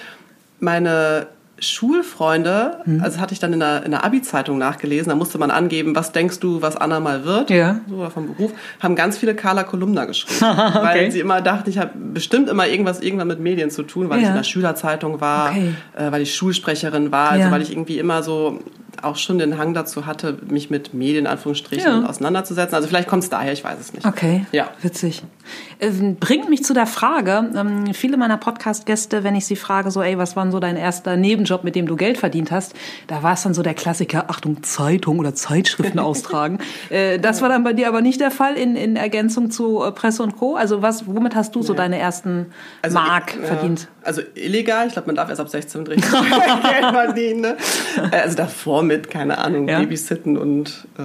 Meine 0.60 1.26
Schulfreunde, 1.60 2.78
Mhm. 2.84 3.00
also 3.02 3.20
hatte 3.20 3.32
ich 3.34 3.38
dann 3.40 3.52
in 3.52 3.60
der, 3.60 3.84
in 3.84 3.90
der 3.90 4.04
Abi-Zeitung 4.04 4.58
nachgelesen, 4.58 5.10
da 5.10 5.14
musste 5.16 5.38
man 5.38 5.50
angeben, 5.50 5.94
was 5.94 6.12
denkst 6.12 6.40
du, 6.40 6.62
was 6.62 6.76
Anna 6.76 7.00
mal 7.00 7.24
wird, 7.24 7.50
Ja. 7.50 7.80
so 7.88 8.08
vom 8.10 8.26
Beruf, 8.34 8.52
haben 8.80 8.94
ganz 8.96 9.18
viele 9.18 9.34
Carla 9.34 9.62
Kolumna 9.64 10.04
geschrieben, 10.04 10.40
weil 10.82 11.10
sie 11.10 11.20
immer 11.20 11.40
dachten, 11.40 11.68
ich 11.70 11.78
habe 11.78 11.90
bestimmt 11.96 12.48
immer 12.48 12.66
irgendwas 12.66 13.00
irgendwann 13.00 13.28
mit 13.28 13.40
Medien 13.40 13.70
zu 13.70 13.82
tun, 13.82 14.08
weil 14.08 14.18
ich 14.18 14.24
Ja. 14.24 14.30
in 14.30 14.36
der 14.36 14.44
Schülerzeitung 14.44 15.20
war, 15.20 15.50
Okay. 15.50 15.74
äh, 15.96 16.10
weil 16.12 16.22
ich 16.22 16.34
Schulsprecherin 16.34 17.12
war, 17.12 17.30
also 17.30 17.44
Ja. 17.46 17.50
weil 17.50 17.62
ich 17.62 17.70
irgendwie 17.72 17.98
immer 17.98 18.22
so 18.22 18.60
auch 19.02 19.16
schon 19.16 19.38
den 19.38 19.56
Hang 19.56 19.72
dazu 19.72 20.04
hatte, 20.04 20.36
mich 20.48 20.68
mit 20.68 20.92
Medien, 20.92 21.26
Anführungsstrichen, 21.26 22.04
auseinanderzusetzen. 22.04 22.74
Also 22.74 22.86
vielleicht 22.88 23.08
kommt 23.08 23.22
es 23.22 23.30
daher, 23.30 23.52
ich 23.52 23.64
weiß 23.64 23.78
es 23.80 23.94
nicht. 23.94 24.04
Okay, 24.04 24.44
Ja. 24.52 24.68
witzig. 24.82 25.22
Bringt 26.20 26.50
mich 26.50 26.62
zu 26.62 26.74
der 26.74 26.86
Frage, 26.86 27.50
ähm, 27.56 27.94
viele 27.94 28.16
meiner 28.18 28.36
Podcast-Gäste, 28.36 29.24
wenn 29.24 29.34
ich 29.34 29.46
sie 29.46 29.56
frage, 29.56 29.90
so, 29.90 30.02
ey, 30.02 30.18
was 30.18 30.36
war 30.36 30.44
denn 30.44 30.52
so 30.52 30.60
dein 30.60 30.76
erster 30.76 31.16
Nebenjob, 31.16 31.64
mit 31.64 31.74
dem 31.74 31.86
du 31.86 31.96
Geld 31.96 32.18
verdient 32.18 32.50
hast, 32.50 32.74
da 33.06 33.22
war 33.22 33.32
es 33.32 33.42
dann 33.42 33.54
so 33.54 33.62
der 33.62 33.72
Klassiker, 33.74 34.26
Achtung, 34.28 34.62
Zeitung 34.62 35.18
oder 35.18 35.34
Zeitschriften 35.34 35.98
austragen. 36.00 36.58
Äh, 36.90 37.18
das 37.18 37.40
war 37.40 37.48
dann 37.48 37.64
bei 37.64 37.72
dir 37.72 37.88
aber 37.88 38.02
nicht 38.02 38.20
der 38.20 38.30
Fall 38.30 38.56
in, 38.56 38.76
in 38.76 38.96
Ergänzung 38.96 39.50
zu 39.50 39.82
äh, 39.82 39.90
Presse 39.92 40.22
und 40.22 40.36
Co. 40.36 40.54
Also 40.56 40.82
was, 40.82 41.06
womit 41.06 41.34
hast 41.34 41.54
du 41.54 41.62
so 41.62 41.72
deine 41.72 41.98
ersten 41.98 42.46
Mark 42.92 43.34
ja, 43.40 43.46
verdient? 43.46 43.88
Also 44.02 44.20
illegal, 44.34 44.86
ich 44.86 44.92
glaube, 44.92 45.06
man 45.06 45.16
darf 45.16 45.28
erst 45.30 45.40
ab 45.40 45.48
16 45.48 45.86
richtig 45.86 46.10
Geld 46.10 46.84
verdienen. 46.92 47.40
Ne? 47.40 47.56
Äh, 48.12 48.16
Also 48.20 48.36
davor 48.36 48.82
mit, 48.82 49.10
keine 49.10 49.38
Ahnung, 49.38 49.66
Ja. 49.68 49.78
Babysitten 49.78 50.36
und 50.36 50.86
äh, 50.98 51.02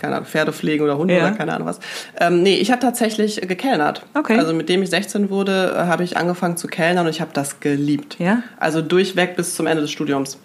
keine 0.00 0.16
Ahnung, 0.16 0.26
Pferde 0.26 0.52
pflegen 0.52 0.82
oder 0.82 0.98
Hunde 0.98 1.14
Ja. 1.14 1.20
oder 1.26 1.32
keine 1.32 1.52
Ahnung 1.54 1.68
was. 1.68 1.78
Ähm, 2.18 2.42
nee, 2.42 2.56
ich 2.56 2.70
habe 2.72 2.80
tatsächlich 2.80 3.40
gekellnert. 3.42 4.04
Okay. 4.14 4.38
Also 4.38 4.52
mit 4.54 4.68
dem 4.68 4.82
ich 4.82 4.90
16 4.90 5.30
wurde, 5.30 5.74
äh, 5.76 5.86
habe 5.86 6.02
ich 6.04 6.16
angefangen 6.16 6.56
zu 6.56 6.66
kellnern 6.66 7.06
und 7.06 7.10
ich 7.10 7.20
habe 7.20 7.30
das 7.32 7.60
geliebt. 7.60 8.16
Ja? 8.18 8.36
Mhm. 8.36 8.42
Also 8.58 8.82
durchweg 8.82 9.36
bis 9.36 9.54
zum 9.54 9.66
Ende 9.66 9.82
des 9.82 9.90
Studiums. 9.90 10.38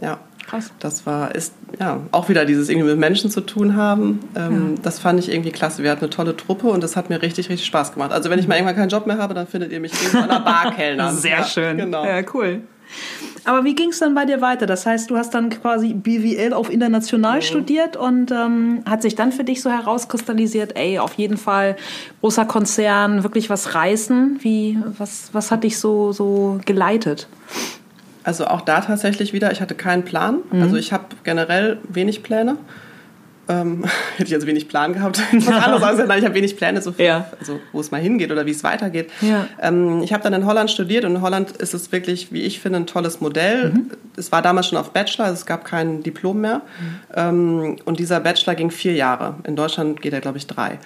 Ja. 0.00 0.18
Krass. 0.46 0.72
Das 0.78 1.04
war, 1.04 1.34
ist 1.34 1.52
ja 1.78 2.00
auch 2.10 2.30
wieder 2.30 2.46
dieses 2.46 2.70
irgendwie 2.70 2.88
mit 2.88 2.98
Menschen 2.98 3.30
zu 3.30 3.42
tun 3.42 3.76
haben. 3.76 4.20
Ähm, 4.34 4.76
Das 4.82 4.98
fand 4.98 5.18
ich 5.20 5.30
irgendwie 5.30 5.50
klasse. 5.50 5.82
Wir 5.82 5.90
hatten 5.90 6.00
eine 6.04 6.08
tolle 6.10 6.34
Truppe 6.38 6.68
und 6.68 6.82
das 6.82 6.96
hat 6.96 7.10
mir 7.10 7.20
richtig, 7.20 7.50
richtig 7.50 7.66
Spaß 7.66 7.92
gemacht. 7.92 8.12
Also 8.12 8.30
wenn 8.30 8.38
ich 8.38 8.48
mal 8.48 8.54
irgendwann 8.54 8.76
keinen 8.76 8.88
Job 8.88 9.06
mehr 9.06 9.18
habe, 9.18 9.34
dann 9.34 9.46
findet 9.46 9.72
ihr 9.72 9.80
mich 9.80 9.92
irgendwo 9.92 10.20
an 10.22 10.28
der 10.30 10.40
Bar 10.50 10.72
kellnern. 10.74 11.14
Sehr 11.14 11.38
ja, 11.40 11.44
schön. 11.44 11.76
Genau. 11.76 12.02
Ja, 12.02 12.22
cool. 12.32 12.62
Aber 13.44 13.64
wie 13.64 13.74
ging 13.74 13.90
es 13.90 13.98
dann 13.98 14.14
bei 14.14 14.24
dir 14.24 14.40
weiter? 14.40 14.66
Das 14.66 14.84
heißt, 14.84 15.10
du 15.10 15.16
hast 15.16 15.34
dann 15.34 15.50
quasi 15.50 15.94
BWL 15.94 16.52
auf 16.52 16.70
international 16.70 17.42
studiert 17.42 17.96
und 17.96 18.30
ähm, 18.30 18.82
hat 18.88 19.02
sich 19.02 19.14
dann 19.14 19.32
für 19.32 19.44
dich 19.44 19.62
so 19.62 19.70
herauskristallisiert, 19.70 20.76
ey, 20.76 20.98
auf 20.98 21.14
jeden 21.14 21.36
Fall 21.36 21.76
großer 22.20 22.44
Konzern, 22.44 23.22
wirklich 23.22 23.48
was 23.50 23.74
reißen. 23.74 24.38
Wie, 24.42 24.78
was, 24.98 25.30
was 25.32 25.50
hat 25.50 25.64
dich 25.64 25.78
so, 25.78 26.12
so 26.12 26.60
geleitet? 26.64 27.28
Also 28.24 28.46
auch 28.46 28.60
da 28.60 28.80
tatsächlich 28.80 29.32
wieder, 29.32 29.50
ich 29.52 29.60
hatte 29.60 29.74
keinen 29.74 30.04
Plan. 30.04 30.38
Also 30.60 30.76
ich 30.76 30.92
habe 30.92 31.04
generell 31.24 31.78
wenig 31.88 32.22
Pläne. 32.22 32.58
Ähm, 33.48 33.84
hätte 34.16 34.28
ich 34.28 34.34
also 34.34 34.46
wenig 34.46 34.68
Plan 34.68 34.92
gehabt. 34.92 35.20
Was 35.32 35.48
anderes 35.48 35.80
sagen, 35.80 36.04
nein, 36.08 36.18
ich 36.18 36.24
habe 36.26 36.34
wenig 36.34 36.56
Pläne, 36.56 36.82
so 36.82 36.92
viel, 36.92 37.06
Ja. 37.06 37.30
also 37.40 37.58
wo 37.72 37.80
es 37.80 37.90
mal 37.90 38.00
hingeht 38.00 38.30
oder 38.30 38.44
wie 38.46 38.50
es 38.50 38.62
weitergeht. 38.62 39.10
Ja. 39.22 39.46
Ähm, 39.60 40.02
ich 40.02 40.12
habe 40.12 40.22
dann 40.22 40.34
in 40.34 40.44
Holland 40.46 40.70
studiert 40.70 41.04
und 41.04 41.16
in 41.16 41.22
Holland 41.22 41.52
ist 41.52 41.72
es 41.74 41.90
wirklich, 41.90 42.32
wie 42.32 42.42
ich 42.42 42.60
finde, 42.60 42.80
ein 42.80 42.86
tolles 42.86 43.20
Modell. 43.20 43.72
Es 44.16 44.30
war 44.32 44.42
damals 44.42 44.68
schon 44.68 44.76
auf 44.78 44.90
Bachelor, 44.92 45.26
also 45.26 45.34
es 45.34 45.46
gab 45.46 45.64
kein 45.64 46.02
Diplom 46.02 46.40
mehr. 46.40 46.60
Ähm, 47.14 47.76
und 47.84 47.98
dieser 47.98 48.20
Bachelor 48.20 48.54
ging 48.54 48.70
vier 48.70 48.92
Jahre. 48.92 49.36
In 49.44 49.56
Deutschland 49.56 50.02
geht 50.02 50.12
er, 50.12 50.20
glaube 50.20 50.38
ich, 50.38 50.46
drei. 50.46 50.78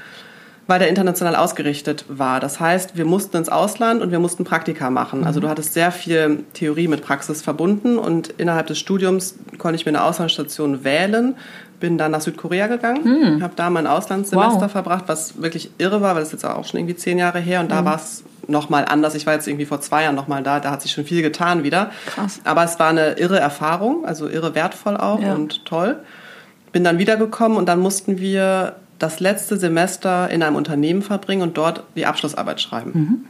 Weil 0.68 0.78
der 0.78 0.88
international 0.88 1.34
ausgerichtet 1.34 2.04
war. 2.08 2.38
Das 2.38 2.60
heißt, 2.60 2.96
wir 2.96 3.04
mussten 3.04 3.36
ins 3.36 3.48
Ausland 3.48 4.00
und 4.00 4.12
wir 4.12 4.20
mussten 4.20 4.44
Praktika 4.44 4.90
machen. 4.90 5.24
Also 5.26 5.40
du 5.40 5.48
hattest 5.48 5.74
sehr 5.74 5.90
viel 5.90 6.44
Theorie 6.54 6.86
mit 6.86 7.02
Praxis 7.02 7.42
verbunden 7.42 7.98
und 7.98 8.28
innerhalb 8.38 8.68
des 8.68 8.78
Studiums 8.78 9.34
konnte 9.58 9.74
ich 9.74 9.84
mir 9.84 9.90
eine 9.90 10.04
Auslandsstation 10.04 10.84
wählen. 10.84 11.34
Bin 11.82 11.98
dann 11.98 12.12
nach 12.12 12.20
Südkorea 12.20 12.68
gegangen, 12.68 13.42
habe 13.42 13.54
da 13.56 13.68
mein 13.68 13.88
Auslandssemester 13.88 14.62
Wow. 14.62 14.70
verbracht, 14.70 15.04
was 15.08 15.42
wirklich 15.42 15.72
irre 15.78 16.00
war, 16.00 16.14
weil 16.14 16.22
das 16.22 16.28
ist 16.28 16.42
jetzt 16.42 16.44
auch 16.44 16.64
schon 16.64 16.78
irgendwie 16.78 16.94
zehn 16.94 17.18
Jahre 17.18 17.40
her 17.40 17.58
und 17.60 17.72
da 17.72 17.84
war 17.84 17.96
es 17.96 18.22
nochmal 18.46 18.84
anders. 18.88 19.16
Ich 19.16 19.26
war 19.26 19.34
jetzt 19.34 19.48
irgendwie 19.48 19.64
vor 19.66 19.80
zwei 19.80 20.04
Jahren 20.04 20.14
nochmal 20.14 20.44
da, 20.44 20.60
da 20.60 20.70
hat 20.70 20.80
sich 20.82 20.92
schon 20.92 21.04
viel 21.04 21.22
getan 21.22 21.64
wieder. 21.64 21.90
Krass. 22.06 22.40
Aber 22.44 22.62
es 22.62 22.78
war 22.78 22.90
eine 22.90 23.14
irre 23.18 23.40
Erfahrung, 23.40 24.04
also 24.06 24.28
irre 24.28 24.54
wertvoll 24.54 24.96
auch 24.96 25.20
Ja. 25.20 25.34
und 25.34 25.64
toll. 25.64 25.96
Bin 26.70 26.84
dann 26.84 26.98
wiedergekommen 26.98 27.58
und 27.58 27.66
dann 27.68 27.80
mussten 27.80 28.18
wir 28.20 28.76
das 29.00 29.18
letzte 29.18 29.56
Semester 29.56 30.30
in 30.30 30.44
einem 30.44 30.54
Unternehmen 30.54 31.02
verbringen 31.02 31.42
und 31.42 31.56
dort 31.56 31.82
die 31.96 32.06
Abschlussarbeit 32.06 32.60
schreiben. 32.60 33.28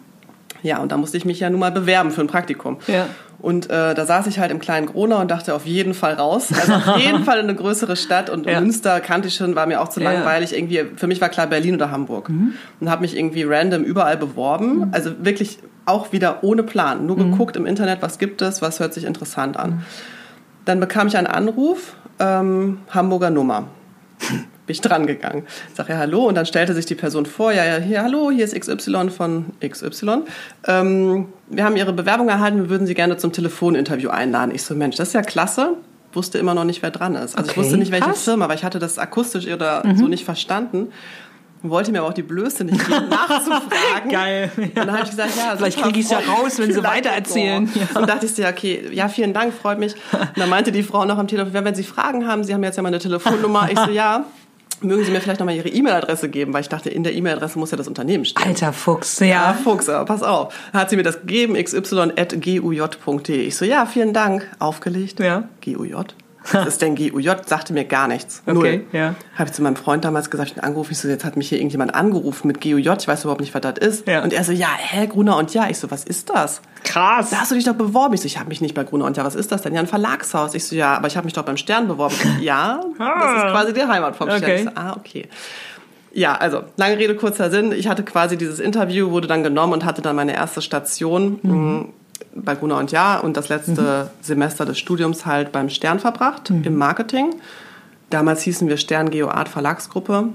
Ja, 0.62 0.78
und 0.78 0.92
da 0.92 0.96
musste 0.96 1.16
ich 1.16 1.24
mich 1.24 1.40
ja 1.40 1.50
nun 1.50 1.60
mal 1.60 1.72
bewerben 1.72 2.10
für 2.10 2.20
ein 2.20 2.26
Praktikum. 2.28 2.78
Ja. 2.86 3.06
Und 3.40 3.70
äh, 3.70 3.94
da 3.94 4.06
saß 4.06 4.28
ich 4.28 4.38
halt 4.38 4.52
im 4.52 4.60
kleinen 4.60 4.86
Gronau 4.86 5.20
und 5.20 5.28
dachte 5.30 5.52
auf 5.54 5.66
jeden 5.66 5.94
Fall 5.94 6.14
raus. 6.14 6.50
Also 6.52 6.74
auf 6.74 6.98
jeden 6.98 7.24
Fall 7.24 7.38
in 7.40 7.44
eine 7.48 7.56
größere 7.56 7.96
Stadt. 7.96 8.30
Und 8.30 8.46
Ja. 8.46 8.60
Münster 8.60 9.00
kannte 9.00 9.26
ich 9.28 9.34
schon, 9.34 9.56
war 9.56 9.66
mir 9.66 9.80
auch 9.80 9.88
zu 9.88 9.98
langweilig. 10.00 10.56
Irgendwie, 10.56 10.84
für 10.94 11.08
mich 11.08 11.20
war 11.20 11.28
klar 11.28 11.48
Berlin 11.48 11.74
oder 11.74 11.90
Hamburg. 11.90 12.30
Und 12.80 12.90
habe 12.90 13.02
mich 13.02 13.16
irgendwie 13.16 13.42
random 13.42 13.82
überall 13.82 14.16
beworben. 14.16 14.90
Also 14.92 15.10
wirklich 15.24 15.58
auch 15.86 16.12
wieder 16.12 16.44
ohne 16.44 16.62
Plan. 16.62 17.04
Nur 17.06 17.16
geguckt 17.16 17.56
im 17.56 17.66
Internet, 17.66 18.00
was 18.02 18.18
gibt 18.18 18.40
es, 18.42 18.62
was 18.62 18.78
hört 18.78 18.94
sich 18.94 19.04
interessant 19.04 19.56
an. 19.56 19.82
Dann 20.64 20.78
bekam 20.78 21.08
ich 21.08 21.16
einen 21.16 21.26
Anruf, 21.26 21.94
ähm, 22.20 22.78
Hamburger 22.90 23.30
Nummer. 23.30 23.64
Bin 24.66 24.74
ich 24.74 24.80
dran 24.80 25.06
gegangen. 25.08 25.44
Ich 25.70 25.74
sage 25.74 25.92
ja 25.92 25.98
Hallo 25.98 26.26
und 26.26 26.36
dann 26.36 26.46
stellte 26.46 26.72
sich 26.72 26.86
die 26.86 26.94
Person 26.94 27.26
vor, 27.26 27.52
ja, 27.52 27.64
ja, 27.64 27.76
hier, 27.78 28.02
hallo, 28.02 28.30
hier 28.30 28.44
ist 28.44 28.54
XY 28.58 29.10
von 29.10 29.46
XY. 29.60 30.22
Ähm, 30.68 31.26
wir 31.48 31.64
haben 31.64 31.76
Ihre 31.76 31.92
Bewerbung 31.92 32.28
erhalten, 32.28 32.58
wir 32.58 32.70
würden 32.70 32.86
Sie 32.86 32.94
gerne 32.94 33.16
zum 33.16 33.32
Telefoninterview 33.32 34.10
einladen. 34.10 34.54
Ich 34.54 34.62
so, 34.62 34.74
Mensch, 34.76 34.96
das 34.96 35.08
ist 35.08 35.14
ja 35.14 35.22
klasse. 35.22 35.74
Wusste 36.12 36.38
immer 36.38 36.54
noch 36.54 36.64
nicht, 36.64 36.82
wer 36.82 36.90
dran 36.90 37.14
ist. 37.14 37.36
Also 37.36 37.50
Okay, 37.50 37.50
ich 37.50 37.56
wusste 37.56 37.76
nicht, 37.78 37.90
welche 37.90 38.06
krass. 38.06 38.20
Mhm. 38.20 38.30
Firma, 38.30 38.48
weil 38.48 38.56
ich 38.56 38.64
hatte 38.64 38.78
das 38.78 38.98
akustisch 38.98 39.46
oder 39.48 39.82
so 39.96 40.06
nicht 40.08 40.24
verstanden. 40.24 40.92
Wollte 41.64 41.92
mir 41.92 42.00
aber 42.00 42.08
auch 42.08 42.12
die 42.12 42.22
Blöße 42.22 42.64
nicht 42.64 42.84
geben, 42.86 43.08
nachzufragen. 43.08 44.10
Geil. 44.10 44.50
Und 44.56 44.76
dann 44.76 44.92
habe 44.92 45.04
ich 45.04 45.10
gesagt, 45.10 45.30
ja, 45.36 45.56
Vielleicht 45.56 45.78
super, 45.78 45.90
krieg 45.90 46.00
ich's 46.00 46.10
ja 46.10 46.18
raus, 46.18 46.58
wenn 46.58 46.72
Sie 46.72 46.82
weitererzählen. 46.82 47.70
Ja. 47.74 48.00
Und 48.00 48.08
dachte 48.08 48.26
ich 48.26 48.34
so, 48.34 48.42
ja, 48.42 48.50
okay, 48.50 48.88
ja, 48.92 49.08
vielen 49.08 49.32
Dank, 49.32 49.54
freut 49.54 49.78
mich. 49.78 49.94
Und 50.12 50.38
dann 50.38 50.48
meinte 50.48 50.72
die 50.72 50.82
Frau 50.82 51.04
noch 51.04 51.18
am 51.18 51.28
Telefon, 51.28 51.52
ja, 51.54 51.64
wenn 51.64 51.74
Sie 51.76 51.84
Fragen 51.84 52.26
haben, 52.26 52.42
Sie 52.42 52.52
haben 52.52 52.64
jetzt 52.64 52.76
ja 52.76 52.82
meine 52.82 52.98
Telefonnummer. 52.98 53.68
Ich 53.70 53.78
so, 53.78 53.90
ja, 53.90 54.24
mögen 54.84 55.04
Sie 55.04 55.10
mir 55.10 55.20
vielleicht 55.20 55.40
nochmal 55.40 55.56
Ihre 55.56 55.68
E-Mail-Adresse 55.68 56.28
geben, 56.28 56.52
weil 56.52 56.60
ich 56.62 56.68
dachte, 56.68 56.90
in 56.90 57.02
der 57.04 57.14
E-Mail-Adresse 57.14 57.58
muss 57.58 57.70
ja 57.70 57.76
das 57.76 57.88
Unternehmen 57.88 58.24
stehen. 58.24 58.46
Alter 58.46 58.72
Fuchs, 58.72 59.18
Ja, 59.20 59.26
ja. 59.26 59.54
Fuchs, 59.54 59.88
aber 59.88 60.04
pass 60.04 60.22
auf. 60.22 60.54
Hat 60.72 60.90
sie 60.90 60.96
mir 60.96 61.02
das 61.02 61.20
gegeben, 61.20 61.54
xy.guj.de. 61.54 63.36
Ich 63.46 63.56
so, 63.56 63.64
ja, 63.64 63.86
vielen 63.86 64.12
Dank. 64.12 64.48
Aufgelegt. 64.58 65.20
Ja. 65.20 65.44
GUJ. 65.64 65.94
Was 66.50 66.66
ist 66.66 66.82
denn 66.82 66.96
GUJ? 66.96 67.30
Sagte 67.46 67.72
mir 67.72 67.84
gar 67.84 68.08
nichts. 68.08 68.42
Null. 68.46 68.56
Okay, 68.56 68.80
ja. 68.92 69.14
Habe 69.36 69.48
ich 69.48 69.52
zu 69.54 69.62
meinem 69.62 69.76
Freund 69.76 70.04
damals 70.04 70.30
gesagt, 70.30 70.50
ich 70.50 70.56
hab 70.56 70.64
ihn 70.64 70.66
angerufen. 70.66 70.92
Ich 70.92 70.98
so, 70.98 71.08
jetzt 71.08 71.24
hat 71.24 71.36
mich 71.36 71.48
hier 71.48 71.58
irgendjemand 71.58 71.94
angerufen 71.94 72.48
mit 72.48 72.60
GUJ. 72.60 72.88
Ich 72.98 73.08
weiß 73.08 73.22
überhaupt 73.24 73.40
nicht, 73.40 73.54
was 73.54 73.60
das 73.60 73.78
ist. 73.78 74.08
Ja. 74.08 74.22
Und 74.22 74.32
er 74.32 74.42
so, 74.42 74.52
ja, 74.52 74.68
hä, 74.76 75.06
Gruner 75.06 75.36
und 75.36 75.54
Ja. 75.54 75.68
Ich 75.70 75.78
so, 75.78 75.90
was 75.90 76.04
ist 76.04 76.30
das? 76.30 76.60
Krass. 76.84 77.30
Da 77.30 77.38
hast 77.40 77.50
du 77.50 77.54
dich 77.54 77.64
doch 77.64 77.74
beworben. 77.74 78.14
Ich 78.14 78.20
so, 78.22 78.26
ich 78.26 78.38
habe 78.38 78.48
mich 78.48 78.60
nicht 78.60 78.74
bei 78.74 78.82
Gruner 78.84 79.04
und 79.04 79.16
Ja. 79.16 79.24
Was 79.24 79.34
ist 79.36 79.52
das 79.52 79.62
denn? 79.62 79.72
Ja, 79.74 79.80
ein 79.80 79.86
Verlagshaus. 79.86 80.54
Ich 80.54 80.64
so, 80.66 80.74
ja, 80.74 80.96
aber 80.96 81.06
ich 81.06 81.16
habe 81.16 81.24
mich 81.24 81.34
doch 81.34 81.44
beim 81.44 81.56
Stern 81.56 81.86
beworben. 81.86 82.14
ja, 82.40 82.80
das 82.98 83.44
ist 83.44 83.50
quasi 83.52 83.72
die 83.72 83.82
Heimat 83.82 84.16
vom 84.16 84.28
Stern. 84.28 84.42
Okay. 84.42 84.56
Ich 84.56 84.64
so, 84.64 84.70
ah, 84.74 84.96
okay. 84.96 85.28
Ja, 86.14 86.34
also 86.34 86.64
lange 86.76 86.98
Rede, 86.98 87.14
kurzer 87.16 87.50
Sinn. 87.50 87.72
Ich 87.72 87.88
hatte 87.88 88.02
quasi 88.02 88.36
dieses 88.36 88.60
Interview, 88.60 89.10
wurde 89.12 89.28
dann 89.28 89.42
genommen 89.42 89.72
und 89.72 89.84
hatte 89.86 90.02
dann 90.02 90.14
meine 90.16 90.34
erste 90.34 90.60
Station 90.60 91.38
mh, 91.42 91.86
bei 92.34 92.54
Gruner 92.54 92.78
und 92.78 92.92
Ja 92.92 93.18
und 93.18 93.36
das 93.36 93.48
letzte 93.48 94.10
Semester 94.20 94.64
des 94.64 94.78
Studiums 94.78 95.26
halt 95.26 95.52
beim 95.52 95.68
Stern 95.68 95.98
verbracht 96.00 96.50
im 96.50 96.76
Marketing. 96.76 97.34
Damals 98.10 98.42
hießen 98.42 98.68
wir 98.68 98.76
Stern 98.76 99.10
Geo 99.10 99.28
Art 99.28 99.48
Verlagsgruppe. 99.48 100.28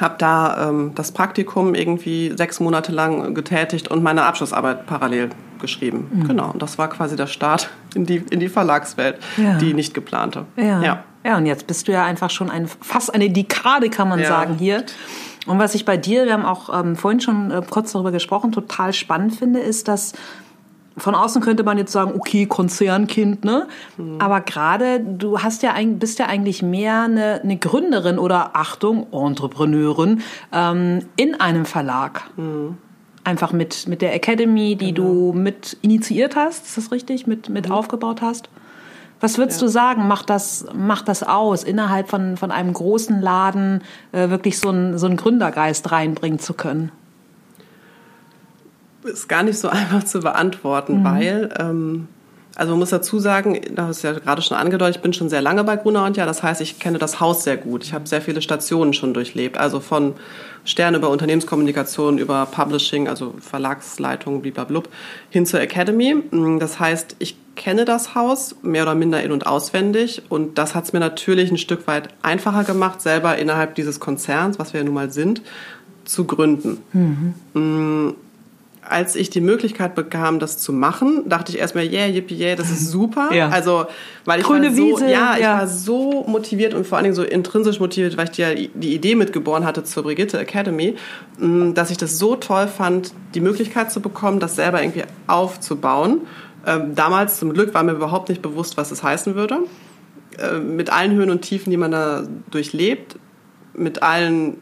Hab 0.00 0.18
da 0.20 0.68
ähm, 0.68 0.92
das 0.94 1.10
Praktikum 1.10 1.74
irgendwie 1.74 2.32
sechs 2.36 2.60
Monate 2.60 2.92
lang 2.92 3.34
getätigt 3.34 3.88
und 3.88 4.04
meine 4.04 4.22
Abschlussarbeit 4.22 4.86
parallel 4.86 5.30
geschrieben. 5.60 6.24
Genau, 6.28 6.52
und 6.52 6.62
das 6.62 6.78
war 6.78 6.88
quasi 6.88 7.16
der 7.16 7.26
Start 7.26 7.68
in 7.94 8.06
die, 8.06 8.22
in 8.30 8.38
die 8.38 8.48
Verlagswelt, 8.48 9.18
Ja. 9.36 9.58
die 9.58 9.74
nicht 9.74 9.92
geplante. 9.92 10.46
Ja. 10.56 10.80
ja. 10.80 11.04
ja. 11.24 11.36
und 11.36 11.46
jetzt 11.46 11.66
bist 11.66 11.88
du 11.88 11.92
ja 11.92 12.04
einfach 12.04 12.30
schon 12.30 12.50
ein, 12.50 12.68
fast 12.80 13.12
eine 13.12 13.28
Dekade, 13.30 13.90
kann 13.90 14.08
man 14.08 14.20
Ja. 14.20 14.28
sagen, 14.28 14.54
hier. 14.54 14.84
Und 15.46 15.58
was 15.58 15.74
ich 15.74 15.84
bei 15.84 15.96
dir, 15.96 16.24
wir 16.26 16.34
haben 16.34 16.44
auch 16.44 16.72
ähm, 16.78 16.94
vorhin 16.94 17.20
schon 17.20 17.50
äh, 17.50 17.60
kurz 17.68 17.90
darüber 17.92 18.12
gesprochen, 18.12 18.52
total 18.52 18.92
spannend 18.92 19.34
finde, 19.34 19.58
ist, 19.58 19.88
dass 19.88 20.12
von 20.96 21.14
außen 21.14 21.40
könnte 21.40 21.62
man 21.62 21.78
jetzt 21.78 21.92
sagen, 21.92 22.12
okay, 22.16 22.46
Konzernkind, 22.46 23.44
ne? 23.44 23.68
Aber 24.18 24.40
gerade 24.40 25.00
du 25.00 25.40
hast 25.40 25.62
ja 25.62 25.74
bist 25.84 26.18
ja 26.18 26.26
eigentlich 26.26 26.62
mehr 26.62 27.02
eine, 27.02 27.40
eine 27.42 27.56
Gründerin 27.56 28.18
oder 28.18 28.50
Achtung, 28.54 29.06
Entrepreneurin 29.12 30.22
ähm, 30.52 31.00
in 31.16 31.40
einem 31.40 31.64
Verlag. 31.64 32.30
Einfach 33.22 33.52
mit, 33.52 33.86
mit 33.86 34.02
der 34.02 34.14
Academy, 34.14 34.76
die 34.76 34.92
du 34.92 35.32
mit 35.32 35.76
initiiert 35.82 36.36
hast, 36.36 36.66
ist 36.66 36.76
das 36.76 36.92
richtig? 36.92 37.26
Mit, 37.26 37.48
mit 37.48 37.70
aufgebaut 37.70 38.22
hast? 38.22 38.48
Was 39.20 39.36
würdest 39.36 39.60
du 39.60 39.68
sagen, 39.68 40.08
macht 40.08 40.30
das, 40.30 40.66
macht 40.74 41.06
das 41.06 41.22
aus, 41.22 41.62
innerhalb 41.62 42.08
von, 42.08 42.38
von 42.38 42.50
einem 42.50 42.72
großen 42.72 43.20
Laden 43.20 43.82
äh, 44.12 44.30
wirklich 44.30 44.58
so 44.58 44.70
einen, 44.70 44.96
so 44.96 45.06
einen 45.06 45.18
Gründergeist 45.18 45.92
reinbringen 45.92 46.38
zu 46.38 46.54
können? 46.54 46.90
Ist 49.04 49.28
gar 49.28 49.42
nicht 49.42 49.58
so 49.58 49.68
einfach 49.70 50.04
zu 50.04 50.20
beantworten, 50.20 51.04
weil, 51.04 51.50
ähm, 51.58 52.08
also 52.56 52.72
man 52.72 52.80
muss 52.80 52.90
dazu 52.90 53.18
sagen, 53.18 53.60
das 53.74 53.98
ist 53.98 54.02
ja 54.02 54.12
gerade 54.12 54.42
schon 54.42 54.56
angedeutet, 54.56 54.96
ich 54.96 55.02
bin 55.02 55.12
schon 55.12 55.28
sehr 55.28 55.40
lange 55.40 55.64
bei 55.64 55.76
Gruner 55.76 56.04
und 56.04 56.16
ja, 56.16 56.26
das 56.26 56.42
heißt, 56.42 56.60
ich 56.60 56.78
kenne 56.78 56.98
das 56.98 57.20
Haus 57.20 57.44
sehr 57.44 57.56
gut. 57.56 57.84
Ich 57.84 57.94
habe 57.94 58.06
sehr 58.06 58.20
viele 58.20 58.42
Stationen 58.42 58.92
schon 58.92 59.14
durchlebt, 59.14 59.56
also 59.56 59.80
von 59.80 60.14
Stern 60.64 60.94
über 60.94 61.08
Unternehmenskommunikation, 61.08 62.18
über 62.18 62.46
Publishing, 62.46 63.08
also 63.08 63.34
Verlagsleitung, 63.40 64.42
blablabla, 64.42 64.82
hin 65.30 65.46
zur 65.46 65.60
Academy. 65.60 66.14
Mm, 66.14 66.58
Das 66.58 66.78
heißt, 66.78 67.16
ich 67.18 67.36
kenne 67.56 67.84
das 67.84 68.14
Haus 68.14 68.56
mehr 68.62 68.82
oder 68.82 68.94
minder 68.94 69.22
in- 69.22 69.32
und 69.32 69.46
auswendig. 69.46 70.22
Und 70.28 70.58
das 70.58 70.74
hat 70.74 70.84
es 70.84 70.92
mir 70.92 71.00
natürlich 71.00 71.50
ein 71.50 71.58
Stück 71.58 71.86
weit 71.86 72.08
einfacher 72.22 72.64
gemacht, 72.64 73.00
selber 73.00 73.38
innerhalb 73.38 73.74
dieses 73.74 74.00
Konzerns, 74.00 74.58
was 74.58 74.72
wir 74.72 74.80
ja 74.80 74.84
nun 74.84 74.94
mal 74.94 75.10
sind, 75.10 75.42
zu 76.04 76.24
gründen 76.24 76.78
als 78.90 79.14
ich 79.14 79.30
die 79.30 79.40
Möglichkeit 79.40 79.94
bekam, 79.94 80.38
das 80.38 80.58
zu 80.58 80.72
machen, 80.72 81.28
dachte 81.28 81.52
ich 81.52 81.58
erstmal, 81.58 81.84
yeah, 81.84 82.06
yippie, 82.06 82.38
yeah, 82.38 82.56
das 82.56 82.70
ist 82.70 82.90
super. 82.90 83.30
Ja. 83.32 83.48
Also, 83.48 83.86
weil 84.24 84.40
ich 84.40 84.46
Grüne 84.46 84.68
war 84.68 84.74
so, 84.74 84.82
Wiese, 84.82 85.10
ja, 85.10 85.34
ich 85.36 85.42
ja. 85.42 85.58
war 85.58 85.68
so 85.68 86.24
motiviert 86.26 86.74
und 86.74 86.86
vor 86.86 86.98
allen 86.98 87.04
Dingen 87.04 87.14
so 87.14 87.22
intrinsisch 87.22 87.80
motiviert, 87.80 88.16
weil 88.16 88.24
ich 88.24 88.32
die, 88.32 88.70
die 88.74 88.94
Idee 88.94 89.14
mitgeboren 89.14 89.64
hatte 89.64 89.84
zur 89.84 90.02
Brigitte 90.02 90.38
Academy, 90.38 90.96
mh, 91.38 91.72
dass 91.72 91.90
ich 91.90 91.96
das 91.96 92.18
so 92.18 92.36
toll 92.36 92.66
fand, 92.66 93.12
die 93.34 93.40
Möglichkeit 93.40 93.92
zu 93.92 94.00
bekommen, 94.00 94.40
das 94.40 94.56
selber 94.56 94.82
irgendwie 94.82 95.04
aufzubauen. 95.26 96.22
Ähm, 96.66 96.94
damals 96.94 97.38
zum 97.38 97.52
Glück 97.52 97.72
war 97.74 97.82
mir 97.82 97.92
überhaupt 97.92 98.28
nicht 98.28 98.42
bewusst, 98.42 98.76
was 98.76 98.90
es 98.90 99.02
heißen 99.02 99.34
würde. 99.34 99.60
Äh, 100.38 100.58
mit 100.58 100.90
allen 100.90 101.12
Höhen 101.12 101.30
und 101.30 101.42
Tiefen, 101.42 101.70
die 101.70 101.76
man 101.76 101.92
da 101.92 102.24
durchlebt, 102.50 103.16
mit 103.74 104.02
allen 104.02 104.58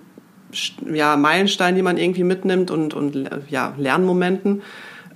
ja, 0.92 1.16
Meilensteinen, 1.16 1.76
die 1.76 1.82
man 1.82 1.96
irgendwie 1.98 2.24
mitnimmt 2.24 2.70
und, 2.70 2.94
und 2.94 3.28
ja, 3.50 3.74
Lernmomenten. 3.76 4.62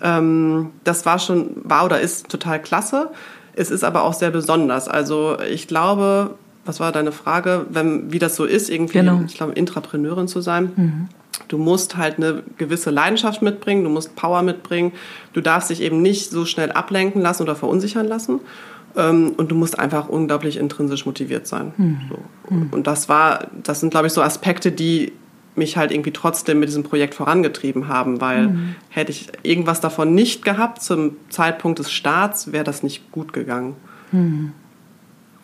Ähm, 0.02 0.70
das 0.84 1.06
war 1.06 1.18
schon, 1.18 1.50
war 1.62 1.84
oder 1.84 2.00
ist 2.00 2.28
total 2.28 2.60
klasse. 2.60 3.10
Es 3.54 3.70
ist 3.70 3.84
aber 3.84 4.02
auch 4.04 4.14
sehr 4.14 4.30
besonders. 4.30 4.88
Also 4.88 5.36
ich 5.50 5.68
glaube, 5.68 6.34
was 6.64 6.80
war 6.80 6.92
deine 6.92 7.12
Frage, 7.12 7.66
wenn, 7.70 8.12
wie 8.12 8.18
das 8.18 8.36
so 8.36 8.44
ist, 8.44 8.70
irgendwie, 8.70 8.98
Genau. 8.98 9.22
ich 9.26 9.34
glaube, 9.34 9.52
Intrapreneurin 9.52 10.28
zu 10.28 10.40
sein? 10.40 11.08
Du 11.48 11.58
musst 11.58 11.96
halt 11.96 12.18
eine 12.18 12.42
gewisse 12.56 12.90
Leidenschaft 12.90 13.42
mitbringen, 13.42 13.84
du 13.84 13.90
musst 13.90 14.16
Power 14.16 14.42
mitbringen, 14.42 14.92
du 15.32 15.40
darfst 15.40 15.70
dich 15.70 15.80
eben 15.82 16.00
nicht 16.00 16.30
so 16.30 16.44
schnell 16.46 16.72
ablenken 16.72 17.20
lassen 17.20 17.42
oder 17.42 17.56
verunsichern 17.56 18.06
lassen. 18.06 18.40
Ähm, 18.96 19.32
Und 19.36 19.50
du 19.50 19.54
musst 19.54 19.78
einfach 19.78 20.08
unglaublich 20.08 20.56
intrinsisch 20.58 21.04
motiviert 21.06 21.46
sein. 21.46 21.72
So. 22.10 22.18
Und 22.76 22.86
das 22.86 23.08
war, 23.08 23.46
das 23.62 23.80
sind, 23.80 23.90
glaube 23.90 24.06
ich, 24.08 24.12
so 24.12 24.20
Aspekte, 24.22 24.70
die 24.72 25.12
mich 25.54 25.76
halt 25.76 25.90
irgendwie 25.92 26.12
trotzdem 26.12 26.60
mit 26.60 26.68
diesem 26.68 26.82
Projekt 26.82 27.14
vorangetrieben 27.14 27.88
haben, 27.88 28.20
weil 28.20 28.56
hätte 28.88 29.12
ich 29.12 29.28
irgendwas 29.42 29.80
davon 29.80 30.14
nicht 30.14 30.44
gehabt 30.44 30.82
zum 30.82 31.16
Zeitpunkt 31.28 31.78
des 31.78 31.90
Starts, 31.90 32.52
wäre 32.52 32.64
das 32.64 32.82
nicht 32.82 33.12
gut 33.12 33.32
gegangen. 33.32 33.76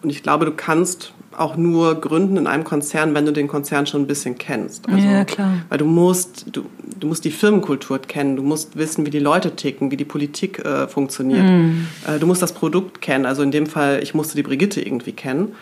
Und 0.03 0.11
ich 0.11 0.23
glaube, 0.23 0.45
du 0.45 0.53
kannst 0.53 1.13
auch 1.37 1.57
nur 1.57 2.01
gründen 2.01 2.37
in 2.37 2.47
einem 2.47 2.65
Konzern, 2.65 3.15
wenn 3.15 3.25
du 3.25 3.33
den 3.33 3.49
Konzern 3.49 3.87
schon 3.87 4.03
ein 4.03 4.07
bisschen 4.07 4.39
kennst. 4.39 4.89
Also, 4.89 5.07
ja, 5.07 5.25
klar. 5.25 5.55
Weil 5.69 5.79
du 5.79 5.85
musst, 5.85 6.47
du, 6.53 6.65
du 6.99 7.07
musst 7.07 7.25
die 7.25 7.31
Firmenkultur 7.31 8.01
kennen, 8.01 8.37
du 8.37 8.43
musst 8.43 8.77
wissen, 8.77 9.07
wie 9.07 9.11
die 9.11 9.19
Leute 9.19 9.55
ticken, 9.55 9.91
wie 9.91 9.97
die 9.97 10.05
Politik 10.05 10.65
äh, 10.65 10.89
funktioniert. 10.89 11.45
Mhm. 11.45 11.87
Äh, 12.07 12.19
du 12.19 12.27
musst 12.27 12.43
das 12.43 12.53
Produkt 12.53 13.01
kennen. 13.01 13.27
Also 13.27 13.43
in 13.43 13.51
dem 13.51 13.67
Fall, 13.67 14.01
ich 14.03 14.15
musste 14.15 14.37
die 14.37 14.43
Brigitte 14.43 14.81
irgendwie 14.81 15.13
kennen, 15.13 15.55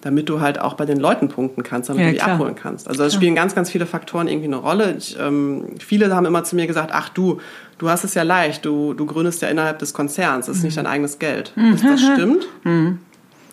damit 0.00 0.28
du 0.28 0.40
halt 0.40 0.60
auch 0.60 0.74
bei 0.74 0.86
den 0.86 0.98
Leuten 1.00 1.28
punkten 1.28 1.62
kannst, 1.64 1.88
damit 1.88 2.02
Ja, 2.02 2.06
du 2.08 2.12
die 2.12 2.18
klar. 2.20 2.34
abholen 2.34 2.54
kannst. 2.54 2.86
Also 2.88 3.02
es 3.04 3.14
spielen 3.14 3.34
ganz, 3.34 3.54
ganz 3.54 3.68
viele 3.70 3.84
Faktoren 3.86 4.28
irgendwie 4.28 4.46
eine 4.46 4.56
Rolle. 4.56 4.94
Ich, 4.96 5.16
ähm, 5.20 5.64
viele 5.80 6.14
haben 6.14 6.24
immer 6.26 6.44
zu 6.44 6.54
mir 6.54 6.66
gesagt, 6.68 6.90
ach 6.92 7.08
du, 7.08 7.40
du 7.78 7.90
hast 7.90 8.04
es 8.04 8.14
ja 8.14 8.22
leicht, 8.22 8.64
du, 8.64 8.94
du 8.94 9.06
gründest 9.06 9.42
ja 9.42 9.48
innerhalb 9.48 9.80
des 9.80 9.92
Konzerns, 9.94 10.46
das 10.46 10.56
ist 10.56 10.62
Mhm. 10.62 10.66
nicht 10.68 10.78
dein 10.78 10.86
eigenes 10.86 11.18
Geld. 11.18 11.52
Dass 11.56 11.82
das 11.82 12.00
stimmt? 12.00 12.46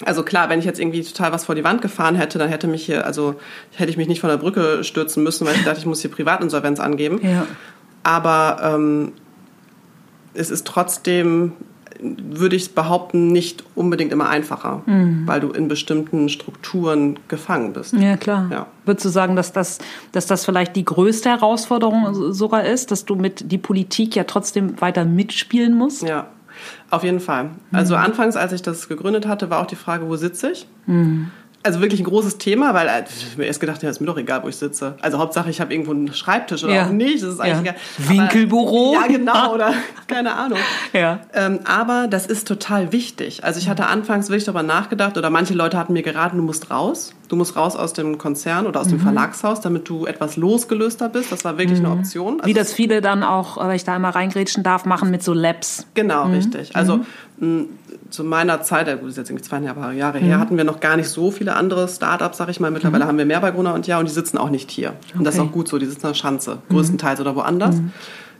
Also 0.04 0.24
klar, 0.24 0.50
wenn 0.50 0.60
ich 0.60 0.66
jetzt 0.66 0.78
irgendwie 0.78 1.04
total 1.04 1.32
was 1.32 1.46
vor 1.46 1.56
die 1.56 1.64
Wand 1.64 1.82
gefahren 1.82 2.16
hätte, 2.16 2.38
dann 2.38 2.50
hätte 2.50 2.68
mich 2.68 2.86
hier, 2.86 3.06
also 3.06 3.36
hätte 3.74 3.90
ich 3.90 3.96
mich 3.96 4.10
nicht 4.10 4.20
von 4.20 4.30
der 4.30 4.36
Brücke 4.36 4.84
stürzen 4.84 5.24
müssen, 5.24 5.48
weil 5.48 5.56
ich 5.56 5.64
dachte, 5.64 5.80
ich 5.80 5.86
muss 5.86 6.02
hier 6.02 6.12
Privatinsolvenz 6.12 6.82
angeben. 6.82 7.22
Ja. 7.24 7.48
Aber 8.04 8.60
ähm, 8.76 9.14
es 10.34 10.50
ist 10.52 10.68
trotzdem, 10.68 11.54
würde 12.02 12.56
ich 12.56 12.76
behaupten, 12.76 13.28
nicht 13.32 13.64
unbedingt 13.76 14.12
immer 14.12 14.28
einfacher, 14.30 14.82
weil 15.26 15.40
du 15.40 15.50
in 15.52 15.68
bestimmten 15.68 16.30
Strukturen 16.30 17.18
gefangen 17.28 17.74
bist. 17.74 17.94
Ja, 17.94 18.18
klar. 18.18 18.48
Ja. 18.52 18.66
Würdest 18.86 19.06
du 19.06 19.10
sagen, 19.10 19.36
dass 19.36 19.54
das, 19.54 19.80
dass 20.12 20.26
das 20.28 20.46
vielleicht 20.46 20.76
die 20.76 20.86
größte 20.86 21.30
Herausforderung 21.30 22.14
so- 22.14 22.32
sogar 22.32 22.66
ist, 22.66 22.92
dass 22.92 23.06
du 23.06 23.16
mit 23.16 23.52
die 23.52 23.58
Politik 23.58 24.16
ja 24.16 24.26
trotzdem 24.26 24.80
weiter 24.82 25.06
mitspielen 25.06 25.74
musst? 25.76 26.04
Ja, 26.04 26.28
auf 26.90 27.04
jeden 27.04 27.20
Fall. 27.20 27.50
Also 27.72 27.96
anfangs, 27.96 28.36
als 28.36 28.52
ich 28.54 28.62
das 28.62 28.88
gegründet 28.88 29.26
hatte, 29.28 29.50
war 29.50 29.62
auch 29.62 29.68
die 29.68 29.76
Frage, 29.76 30.08
wo 30.08 30.16
sitze 30.16 30.52
ich? 30.52 30.68
Also 31.66 31.82
wirklich 31.82 32.00
ein 32.00 32.04
großes 32.06 32.38
Thema, 32.38 32.74
weil 32.76 32.88
äh, 32.88 33.04
ich 33.10 33.38
mir 33.38 33.46
erst 33.46 33.60
gedacht, 33.60 33.82
ja, 33.82 33.90
ist 33.90 34.00
mir 34.00 34.06
doch 34.08 34.18
egal, 34.18 34.44
wo 34.44 34.48
ich 34.48 34.56
sitze. 34.56 34.94
Also 35.02 35.18
Hauptsache, 35.18 35.50
ich 35.50 35.60
habe 35.60 35.74
irgendwo 35.74 35.92
einen 35.92 36.14
Schreibtisch 36.14 36.64
oder 36.64 36.74
Ja. 36.76 36.86
auch 36.86 36.92
nicht. 36.92 37.24
Das 37.24 37.34
ist 37.34 37.40
eigentlich 37.40 37.66
Ja. 37.66 37.74
egal. 37.74 37.76
Winkelbüro. 37.98 38.96
Aber, 38.98 39.08
ja, 39.12 39.18
genau. 39.18 39.54
Oder 39.56 39.74
keine 40.08 40.36
Ahnung. 40.36 40.60
Ja. 40.94 41.20
Ähm, 41.34 41.60
aber 41.66 42.08
das 42.08 42.28
ist 42.28 42.48
total 42.48 42.92
wichtig. 42.92 43.44
Also 43.44 43.60
ich 43.60 43.68
hatte 43.68 43.88
anfangs 43.88 44.30
wirklich 44.30 44.46
darüber 44.46 44.62
nachgedacht 44.64 45.18
oder 45.18 45.30
manche 45.30 45.54
Leute 45.56 45.78
hatten 45.78 45.94
mir 45.94 46.04
geraten, 46.04 46.38
du 46.38 46.44
musst 46.44 46.70
raus. 46.70 47.14
Du 47.30 47.36
musst 47.36 47.56
raus 47.56 47.76
aus 47.76 47.94
dem 47.94 48.20
Konzern 48.20 48.68
oder 48.68 48.80
aus 48.82 48.86
Mhm. 48.88 48.92
dem 48.92 49.00
Verlagshaus, 49.00 49.60
damit 49.60 49.90
du 49.90 50.06
etwas 50.06 50.38
losgelöster 50.38 51.10
bist. 51.10 51.32
Das 51.32 51.44
war 51.44 51.58
wirklich 51.58 51.80
eine 51.80 51.90
Option. 51.90 52.36
Also 52.42 52.48
Wie 52.48 52.54
das 52.54 52.72
viele 52.74 53.02
dann 53.02 53.24
auch, 53.24 53.58
äh, 53.58 53.68
wenn 53.68 53.76
ich 53.76 53.84
da 53.84 53.96
einmal 53.96 54.12
reingrätschen 54.12 54.62
darf, 54.62 54.86
machen 54.86 55.10
mit 55.10 55.24
so 55.24 55.34
Labs. 55.34 55.88
Genau, 55.96 56.28
richtig. 56.28 56.76
Also 56.76 57.00
mh, 57.40 57.64
zu 58.16 58.24
meiner 58.24 58.62
Zeit, 58.62 58.88
äh, 58.88 58.94
gut, 58.96 59.04
das 59.04 59.10
ist 59.12 59.18
jetzt 59.18 59.30
irgendwie 59.30 59.46
zweieinhalb 59.46 59.94
Jahre 59.96 60.18
her, 60.20 60.40
hatten 60.40 60.58
wir 60.58 60.64
noch 60.64 60.80
gar 60.80 60.98
nicht 60.98 61.10
so 61.10 61.32
viele 61.32 61.56
andere 61.56 61.88
Startups, 61.88 62.38
sag 62.38 62.50
ich 62.50 62.60
mal. 62.60 62.72
Mittlerweile 62.72 63.06
haben 63.06 63.18
wir 63.18 63.26
mehr 63.26 63.40
bei 63.42 63.52
Gruner 63.52 63.74
und 63.74 63.86
Ja 63.88 64.00
und 64.00 64.08
die 64.08 64.14
sitzen 64.14 64.38
auch 64.38 64.50
nicht 64.50 64.72
hier. 64.72 64.94
Und 65.18 65.24
das 65.26 65.36
ist 65.36 65.40
Okay. 65.42 65.50
auch 65.50 65.54
gut 65.54 65.68
so, 65.68 65.78
die 65.78 65.86
sitzen 65.86 66.06
an 66.08 66.14
der 66.14 66.18
Schanze, 66.20 66.58
größtenteils 66.70 67.20
oder 67.20 67.36
woanders. 67.36 67.76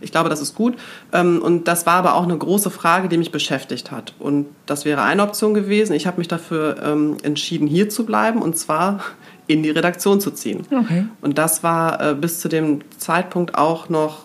Ich 0.02 0.12
glaube, 0.12 0.30
das 0.30 0.42
ist 0.42 0.56
gut. 0.56 0.76
Ähm, 1.14 1.42
Und 1.42 1.68
das 1.70 1.86
war 1.86 1.94
aber 1.94 2.16
auch 2.16 2.24
eine 2.24 2.38
große 2.38 2.70
Frage, 2.70 3.08
die 3.08 3.18
mich 3.18 3.32
beschäftigt 3.32 3.92
hat. 3.92 4.14
Und 4.20 4.46
das 4.66 4.84
wäre 4.86 5.02
eine 5.04 5.24
Option 5.24 5.54
gewesen. 5.54 5.94
Ich 5.94 6.06
habe 6.06 6.18
mich 6.18 6.28
dafür 6.28 6.76
ähm, 6.84 7.16
entschieden, 7.24 7.66
hier 7.68 7.90
zu 7.90 8.06
bleiben 8.06 8.42
und 8.42 8.58
zwar 8.58 9.00
in 9.48 9.64
die 9.64 9.70
Redaktion 9.72 10.20
zu 10.20 10.32
ziehen. 10.32 10.66
Okay. 10.70 11.06
Und 11.22 11.38
das 11.38 11.64
war 11.64 12.02
äh, 12.02 12.14
bis 12.14 12.40
zu 12.42 12.50
dem 12.50 12.82
Zeitpunkt 12.98 13.56
auch 13.56 13.88
noch 13.90 14.24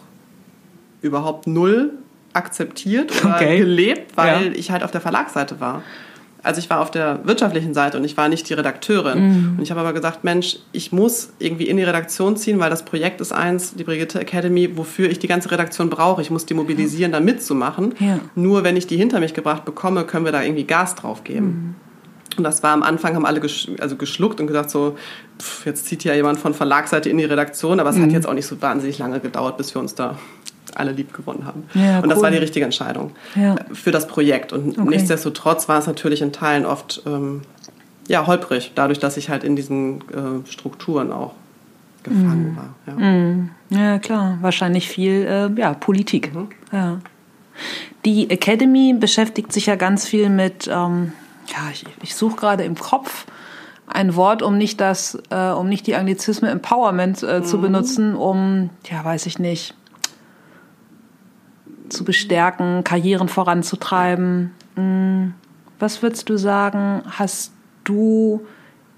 überhaupt 1.03 1.47
null 1.47 1.93
akzeptiert 2.33 3.13
oder 3.25 3.37
Okay. 3.37 3.59
gelebt, 3.59 4.17
weil 4.17 4.47
Ja. 4.47 4.53
ich 4.53 4.71
halt 4.71 4.83
auf 4.85 4.91
der 4.91 5.01
Verlagsseite 5.01 5.61
war. 5.61 5.83
Also 6.43 6.59
ich 6.59 6.71
war 6.71 6.81
auf 6.81 6.91
der 6.91 7.21
wirtschaftlichen 7.25 7.75
Seite 7.75 7.99
und 7.99 8.05
ich 8.05 8.17
war 8.17 8.31
nicht 8.31 8.49
die 8.49 8.55
Redakteurin. 8.55 9.19
Mhm. 9.53 9.55
Und 9.59 9.63
ich 9.63 9.71
habe 9.71 9.81
aber 9.81 9.93
gesagt, 9.93 10.25
Mensch, 10.25 10.57
ich 10.73 10.91
muss 10.91 11.35
irgendwie 11.39 11.65
in 11.69 11.77
die 11.77 11.83
Redaktion 11.83 12.35
ziehen, 12.39 12.59
weil 12.59 12.71
das 12.71 12.83
Projekt 12.83 13.21
ist 13.21 13.31
eins, 13.33 13.75
die 13.75 13.85
Brigitte 13.85 14.19
Academy, 14.21 14.75
wofür 14.75 15.11
ich 15.11 15.19
die 15.19 15.27
ganze 15.29 15.51
Redaktion 15.51 15.91
brauche. 15.91 16.23
Ich 16.23 16.31
muss 16.31 16.47
die 16.47 16.55
mobilisieren, 16.55 17.13
da 17.13 17.21
mitzumachen. 17.21 17.95
Ja. 17.99 18.21
Nur 18.37 18.65
wenn 18.65 18.77
ich 18.79 18.87
die 18.87 18.97
hinter 18.97 19.21
mich 19.21 19.35
gebracht 19.35 19.67
bekomme, 19.67 20.05
können 20.05 20.25
wir 20.25 20.33
da 20.33 20.43
irgendwie 20.43 20.65
Gas 20.65 20.95
drauf 20.95 21.25
geben. 21.25 21.47
Mhm. 21.47 21.75
Und 22.39 22.45
das 22.45 22.63
war 22.63 22.71
am 22.73 22.85
Anfang, 22.85 23.17
haben 23.17 23.27
alle 23.27 23.41
gesch 23.41 23.69
also 23.81 23.97
geschluckt 23.97 24.41
und 24.41 24.47
gesagt 24.47 24.71
so, 24.71 24.97
pff, 25.39 25.67
jetzt 25.67 25.87
zieht 25.87 26.05
ja 26.05 26.15
jemand 26.15 26.39
von 26.39 26.55
Verlagsseite 26.55 27.11
in 27.11 27.19
die 27.19 27.25
Redaktion, 27.25 27.81
aber 27.81 27.91
es 27.91 27.97
Mhm. 27.97 28.05
hat 28.05 28.13
jetzt 28.13 28.27
auch 28.27 28.33
nicht 28.35 28.47
so 28.47 28.63
wahnsinnig 28.63 28.97
lange 28.99 29.21
gedauert, 29.21 29.59
bis 29.59 29.75
wir 29.75 29.81
uns 29.83 29.95
da 29.95 30.17
alle 30.77 30.93
lieb 30.93 31.13
gewonnen 31.13 31.45
haben. 31.47 31.65
Ja, 31.75 32.01
und 32.01 32.09
das 32.09 32.19
cool. 32.19 32.25
war 32.25 32.31
die 32.31 32.39
richtige 32.39 32.65
Entscheidung 32.65 33.13
Ja. 33.35 33.57
für 33.73 33.91
das 33.91 34.07
Projekt. 34.07 34.53
Und 34.53 34.79
Okay. 34.79 34.89
nichtsdestotrotz 34.89 35.69
war 35.69 35.79
es 35.79 35.87
natürlich 35.87 36.23
in 36.23 36.33
Teilen 36.33 36.67
oft 36.67 37.03
ähm, 37.07 37.43
ja, 38.09 38.27
holprig, 38.27 38.73
dadurch, 38.75 38.99
dass 38.99 39.17
ich 39.17 39.31
halt 39.31 39.45
in 39.45 39.55
diesen 39.57 40.01
äh, 40.11 40.49
Strukturen 40.51 41.13
auch 41.13 41.35
gefangen 42.03 42.57
war. 42.57 42.97
Ja. 43.71 43.79
Ja, 43.79 43.99
klar. 43.99 44.39
Wahrscheinlich 44.41 44.89
viel 44.89 45.27
äh, 45.57 45.61
ja, 45.61 45.75
Politik. 45.75 46.33
Ja. 46.73 46.99
Die 48.05 48.31
Academy 48.31 48.95
beschäftigt 48.99 49.53
sich 49.53 49.67
ja 49.67 49.77
ganz 49.77 50.07
viel 50.07 50.31
mit, 50.31 50.67
ähm, 50.67 51.13
ja, 51.47 51.59
ich, 51.73 51.85
ich 52.03 52.15
suche 52.15 52.37
gerade 52.37 52.65
im 52.65 52.75
Kopf 52.77 53.27
ein 53.87 54.17
Wort, 54.17 54.43
um 54.43 54.57
nicht 54.57 54.81
das, 54.81 55.19
äh, 55.31 55.51
um 55.51 55.69
nicht 55.69 55.87
die 55.87 55.95
Anglizisme 55.95 56.49
Empowerment 56.49 57.23
äh, 57.23 57.43
zu 57.43 57.61
benutzen, 57.61 58.15
um, 58.15 58.71
ja, 58.91 59.05
weiß 59.05 59.27
ich 59.27 59.39
nicht, 59.39 59.75
zu 61.91 62.05
bestärken, 62.05 62.85
Karrieren 62.85 63.29
voranzutreiben. 63.29 64.53
Hm, 64.77 65.35
Was 65.79 66.03
würdest 66.03 66.29
du 66.29 66.37
sagen, 66.37 67.03
hast 67.11 67.53
du 67.85 68.47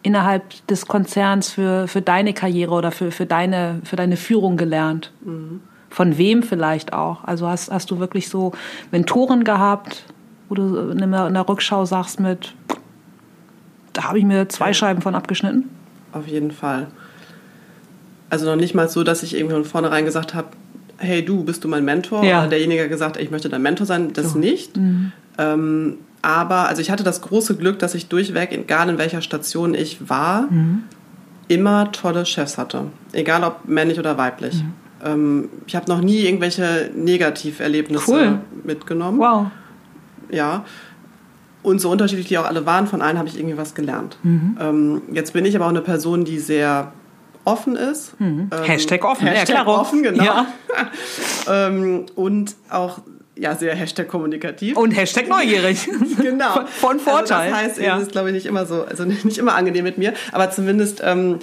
innerhalb 0.03 0.67
des 0.67 0.87
Konzerns 0.87 1.51
für, 1.51 1.87
für 1.89 2.03
deine 2.03 2.35
Karriere 2.35 2.73
oder 2.73 2.91
für, 2.91 3.11
für, 3.11 3.27
deine, 3.27 3.81
für 3.85 3.97
deine 3.97 4.17
Führung 4.17 4.57
gelernt? 4.57 5.13
Von 5.91 6.19
wem 6.19 6.43
vielleicht 6.43 6.93
auch? 6.93 7.25
Also 7.25 7.49
hast, 7.49 7.71
hast 7.71 7.91
du 7.91 7.99
wirklich 7.99 8.29
so 8.29 8.53
Mentoren 8.91 9.45
gehabt, 9.45 10.05
wo 10.49 10.55
du 10.55 10.91
in 10.91 10.99
der, 10.99 11.27
in 11.29 11.35
der 11.35 11.49
Rückschau 11.49 11.85
sagst 11.85 12.19
mit, 12.19 12.55
da 13.93 14.05
habe 14.05 14.19
ich 14.19 14.25
mir 14.25 14.49
zwei 14.49 14.73
Scheiben 14.73 15.03
von 15.03 15.15
abgeschnitten? 15.15 15.69
Auf 16.13 16.27
jeden 16.27 16.51
Fall. 16.51 16.89
Also 18.31 18.47
noch 18.47 18.57
nicht 18.57 18.75
mal 18.75 18.89
so, 18.89 19.05
dass 19.05 19.23
ich 19.23 19.37
irgendwie 19.37 19.55
von 19.55 19.65
vornherein 19.65 20.05
gesagt 20.05 20.35
habe, 20.35 20.49
hey 21.03 21.25
du, 21.25 21.45
bist 21.45 21.65
du 21.65 21.69
mein 21.69 21.85
Mentor? 21.85 22.25
Ja. 22.25 22.47
Derjenige 22.47 22.83
hat 22.83 22.89
gesagt, 22.91 23.17
ich 23.19 23.31
möchte 23.31 23.49
dein 23.49 23.63
Mentor 23.63 23.87
sein. 23.87 24.13
Das 24.13 24.35
nicht. 24.35 24.77
Mhm. 24.77 25.13
Ähm, 25.39 25.99
aber 26.23 26.69
also 26.69 26.81
ich 26.81 26.91
hatte 26.91 27.03
das 27.05 27.21
große 27.21 27.57
Glück, 27.57 27.79
dass 27.81 27.95
ich 27.95 28.09
durchweg, 28.09 28.53
egal 28.53 28.89
in 28.89 28.99
welcher 28.99 29.23
Station 29.23 29.75
ich 29.75 30.09
war, 30.09 30.43
Mhm. 30.51 30.85
immer 31.49 31.91
tolle 31.93 32.25
Chefs 32.25 32.57
hatte. 32.59 32.85
Egal 33.13 33.43
ob 33.45 33.67
männlich 33.69 33.99
oder 33.99 34.17
weiblich. 34.19 34.55
Mhm. 34.63 34.73
Ähm, 35.05 35.49
ich 35.67 35.75
habe 35.75 35.91
noch 35.91 36.01
nie 36.01 36.21
irgendwelche 36.21 36.91
Negativerlebnisse 36.95 38.11
Cool. 38.11 38.39
mitgenommen. 38.65 39.19
Wow. 39.19 39.47
Ja. 40.31 40.65
Und 41.65 41.81
so 41.81 41.91
unterschiedlich 41.91 42.27
die 42.29 42.39
auch 42.39 42.47
alle 42.47 42.67
waren, 42.67 42.87
von 42.87 43.03
allen 43.03 43.19
habe 43.19 43.29
ich 43.29 43.37
irgendwie 43.39 43.57
was 43.57 43.75
gelernt. 43.75 44.17
Mhm. 44.23 44.57
Ähm, 44.61 45.03
jetzt 45.13 45.33
bin 45.33 45.45
ich 45.45 45.55
aber 45.57 45.67
auch 45.67 45.71
eine 45.71 45.81
Person, 45.81 46.25
die 46.25 46.39
sehr 46.39 46.93
offen 47.45 47.77
ist. 47.77 48.15
Ähm, 48.21 48.51
Hashtag 48.65 49.05
offen, 49.05 49.27
ja, 49.27 49.33
Hashtag 49.33 49.65
klaro. 49.65 49.81
offen, 49.81 50.03
genau. 50.03 50.25
Ja. 50.25 50.47
ähm, 51.69 52.07
und 52.15 52.55
auch 52.71 53.01
ja, 53.35 53.57
sehr 53.57 53.75
Hashtag 53.75 54.09
kommunikativ. 54.09 54.77
Und 54.77 54.93
Hashtag 54.93 55.29
neugierig. 55.29 55.89
genau. 56.21 56.67
Von 56.67 57.01
Vorteil. 57.01 57.23
Also 57.23 57.35
das 57.35 57.55
heißt, 57.55 57.79
ja. 57.79 57.97
es 57.97 58.05
ist, 58.05 58.13
glaube 58.13 58.29
ich, 58.29 58.35
nicht 58.35 58.47
immer 58.47 58.67
so, 58.67 58.85
also 58.85 59.05
nicht, 59.05 59.25
nicht 59.25 59.39
immer 59.39 59.55
angenehm 59.55 59.85
mit 59.85 59.99
mir, 59.99 60.13
aber 60.33 60.51
zumindest 60.51 61.01
ähm, 61.05 61.39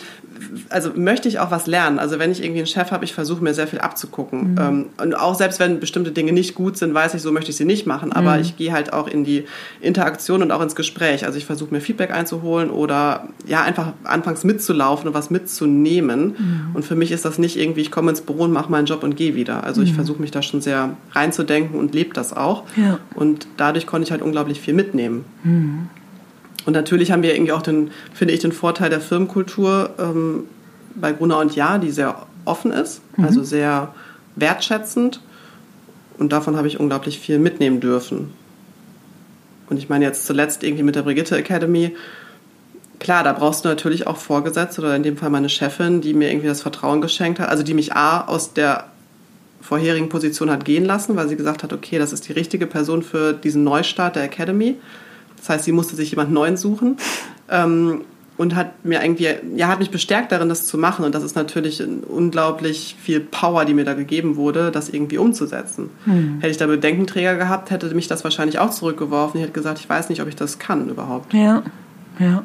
also 0.69 0.91
möchte 0.95 1.27
ich 1.27 1.39
auch 1.39 1.51
was 1.51 1.67
lernen. 1.67 1.99
Also 1.99 2.19
wenn 2.19 2.31
ich 2.31 2.41
irgendwie 2.43 2.59
einen 2.59 2.67
Chef 2.67 2.91
habe, 2.91 3.05
ich 3.05 3.13
versuche 3.13 3.43
mir 3.43 3.53
sehr 3.53 3.67
viel 3.67 3.79
abzugucken. 3.79 4.51
Mhm. 4.53 4.57
Ähm, 4.59 4.85
und 5.01 5.15
auch 5.17 5.35
selbst 5.35 5.59
wenn 5.59 5.79
bestimmte 5.79 6.11
Dinge 6.11 6.31
nicht 6.31 6.55
gut 6.55 6.77
sind, 6.77 6.93
weiß 6.93 7.13
ich, 7.13 7.21
so 7.21 7.31
möchte 7.31 7.51
ich 7.51 7.57
sie 7.57 7.65
nicht 7.65 7.85
machen. 7.85 8.11
Aber 8.13 8.35
Mhm. 8.35 8.41
ich 8.41 8.57
gehe 8.57 8.71
halt 8.71 8.93
auch 8.93 9.07
in 9.07 9.23
die 9.23 9.45
Interaktion 9.81 10.41
und 10.41 10.51
auch 10.51 10.61
ins 10.61 10.75
Gespräch. 10.75 11.25
Also 11.25 11.37
ich 11.37 11.45
versuche 11.45 11.73
mir 11.73 11.81
Feedback 11.81 12.11
einzuholen 12.11 12.69
oder 12.69 13.27
ja 13.47 13.61
einfach 13.63 13.93
anfangs 14.03 14.43
mitzulaufen 14.43 15.07
und 15.07 15.13
was 15.13 15.29
mitzunehmen. 15.29 16.35
Mhm. 16.37 16.75
Und 16.75 16.85
für 16.85 16.95
mich 16.95 17.11
ist 17.11 17.25
das 17.25 17.37
nicht 17.39 17.57
irgendwie, 17.57 17.81
ich 17.81 17.91
komme 17.91 18.09
ins 18.11 18.21
Büro 18.21 18.43
und 18.43 18.51
mache 18.51 18.71
meinen 18.71 18.85
Job 18.85 19.03
und 19.03 19.15
gehe 19.15 19.35
wieder. 19.35 19.63
Also 19.63 19.81
ich 19.81 19.93
versuche 19.93 20.21
mich 20.21 20.31
da 20.31 20.41
schon 20.41 20.61
sehr 20.61 20.91
reinzudenken 21.13 21.77
und 21.79 21.93
lebe 21.93 22.13
das 22.13 22.35
auch. 22.35 22.63
Mhm. 22.75 22.83
Ja. 22.83 22.99
Und 23.15 23.47
dadurch 23.57 23.85
konnte 23.87 24.05
ich 24.05 24.11
halt 24.11 24.21
unglaublich 24.21 24.59
viel 24.61 24.73
mitnehmen. 24.73 25.25
Und 26.65 26.73
natürlich 26.73 27.11
haben 27.11 27.23
wir 27.23 27.33
irgendwie 27.33 27.53
auch 27.53 27.61
den, 27.61 27.91
finde 28.13 28.33
ich, 28.33 28.41
den 28.41 28.51
Vorteil 28.51 28.89
der 28.89 29.01
Firmenkultur 29.01 29.91
ähm, 29.97 30.43
bei 30.95 31.11
Gruner 31.13 31.39
und 31.39 31.55
Ja, 31.55 31.77
die 31.77 31.91
sehr 31.91 32.25
offen 32.45 32.71
ist, 32.71 33.01
also 33.17 33.43
sehr 33.43 33.93
wertschätzend. 34.35 35.21
Und 36.17 36.33
davon 36.33 36.57
habe 36.57 36.67
ich 36.67 36.79
unglaublich 36.79 37.19
viel 37.19 37.39
mitnehmen 37.39 37.79
dürfen. 37.79 38.33
Und 39.69 39.77
ich 39.77 39.87
meine 39.87 40.03
jetzt 40.03 40.25
zuletzt 40.25 40.63
irgendwie 40.63 40.83
mit 40.83 40.95
der 40.95 41.03
Brigitte 41.03 41.37
Academy, 41.37 41.95
klar, 42.99 43.23
da 43.23 43.33
brauchst 43.33 43.63
du 43.63 43.69
natürlich 43.69 44.07
auch 44.07 44.17
Vorgesetzte 44.17 44.81
oder 44.81 44.95
in 44.95 45.03
dem 45.03 45.15
Fall 45.15 45.29
meine 45.29 45.49
Chefin, 45.49 46.01
die 46.01 46.13
mir 46.13 46.29
irgendwie 46.29 46.47
das 46.47 46.61
Vertrauen 46.61 47.01
geschenkt 47.01 47.39
hat, 47.39 47.49
also 47.49 47.63
die 47.63 47.73
mich 47.73 47.93
A 47.93 48.25
aus 48.25 48.53
der 48.53 48.85
vorherigen 49.61 50.09
Position 50.09 50.49
hat 50.49 50.65
gehen 50.65 50.85
lassen, 50.85 51.15
weil 51.15 51.29
sie 51.29 51.35
gesagt 51.35 51.63
hat, 51.63 51.73
okay, 51.73 51.99
das 51.99 52.13
ist 52.13 52.27
die 52.27 52.33
richtige 52.33 52.65
Person 52.65 53.03
für 53.03 53.33
diesen 53.33 53.63
Neustart 53.63 54.15
der 54.15 54.23
Academy. 54.23 54.75
Das 55.39 55.49
heißt, 55.49 55.65
sie 55.65 55.71
musste 55.71 55.95
sich 55.95 56.11
jemand 56.11 56.31
Neuen 56.31 56.57
suchen. 56.57 56.97
Ähm, 57.49 58.01
und 58.39 58.55
hat 58.55 58.85
mir 58.85 59.03
irgendwie, 59.03 59.27
ja, 59.57 59.67
hat 59.67 59.79
mich 59.79 59.91
bestärkt 59.91 60.31
darin, 60.31 60.47
das 60.47 60.65
zu 60.65 60.77
machen. 60.77 61.03
Und 61.03 61.13
das 61.13 61.23
ist 61.23 61.35
natürlich 61.35 61.83
unglaublich 62.07 62.95
viel 62.97 63.19
Power, 63.19 63.65
die 63.65 63.73
mir 63.73 63.83
da 63.83 63.95
gegeben 63.95 64.37
wurde, 64.37 64.71
das 64.71 64.87
irgendwie 64.87 65.17
umzusetzen. 65.17 65.89
Mhm. 66.05 66.37
Hätte 66.39 66.51
ich 66.51 66.55
da 66.55 66.65
Bedenkenträger 66.65 67.35
gehabt, 67.35 67.69
hätte 67.69 67.93
mich 67.93 68.07
das 68.07 68.23
wahrscheinlich 68.23 68.57
auch 68.57 68.69
zurückgeworfen. 68.69 69.41
Ich 69.41 69.43
hätte 69.43 69.51
gesagt, 69.51 69.79
ich 69.79 69.89
weiß 69.89 70.07
nicht, 70.07 70.21
ob 70.21 70.29
ich 70.29 70.37
das 70.37 70.57
kann 70.57 70.87
überhaupt. 70.87 71.33
Ja, 71.33 71.63
ja. 72.17 72.43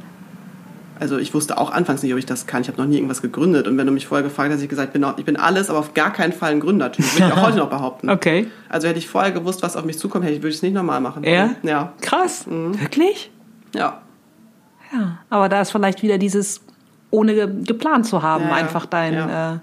Also 1.05 1.19
ich 1.19 1.35
wusste 1.35 1.59
auch 1.59 1.71
anfangs 1.71 2.03
nicht, 2.03 2.14
ob 2.14 2.19
ich 2.19 2.25
das 2.25 2.47
kann. 2.47 2.62
Ich 2.62 2.69
habe 2.69 2.81
noch 2.81 2.88
nie 2.88 2.97
irgendwas 2.97 3.21
gegründet. 3.21 3.69
Und 3.69 3.77
wenn 3.77 3.85
du 3.85 3.93
mich 3.93 4.07
vorher 4.07 4.27
gefragt 4.27 4.51
hast, 4.51 4.62
ich 4.62 4.71
gesagt, 4.71 4.97
ich 4.97 4.99
bin, 4.99 5.07
ich 5.19 5.25
bin 5.27 5.37
alles, 5.37 5.69
aber 5.69 5.79
auf 5.79 5.93
gar 5.93 6.11
keinen 6.11 6.33
Fall 6.33 6.53
ein 6.53 6.61
Gründertyp. 6.61 7.05
Würde 7.12 7.27
ich 7.27 7.33
auch 7.35 7.43
heute 7.43 7.59
noch 7.59 7.69
behaupten. 7.69 8.09
Okay. 8.14 8.47
Also 8.71 8.88
hätte 8.88 8.99
ich 8.99 9.07
vorher 9.07 9.33
gewusst, 9.33 9.62
was 9.62 9.77
auf 9.77 9.85
mich 9.85 9.99
zukommt, 9.99 10.25
hätte 10.25 10.35
ich, 10.35 10.40
würde 10.40 10.51
ich 10.51 10.57
es 10.57 10.62
nicht 10.62 10.73
normal 10.73 11.03
machen. 11.03 11.25
Ja? 11.25 11.51
Ja. 11.62 11.93
Krass. 12.01 12.47
Mhm. 12.47 12.81
Wirklich? 12.81 13.31
Ja. 13.75 14.01
Ja, 14.93 15.19
aber 15.29 15.51
da 15.51 15.61
ist 15.61 15.73
vielleicht 15.73 16.03
wieder 16.03 16.17
dieses, 16.17 16.62
ohne 17.11 17.35
geplant 17.64 18.07
zu 18.07 18.23
haben, 18.23 18.45
ja, 18.45 18.55
einfach 18.55 18.87
dein, 18.87 19.12
ja. 19.12 19.55
äh, 19.57 19.59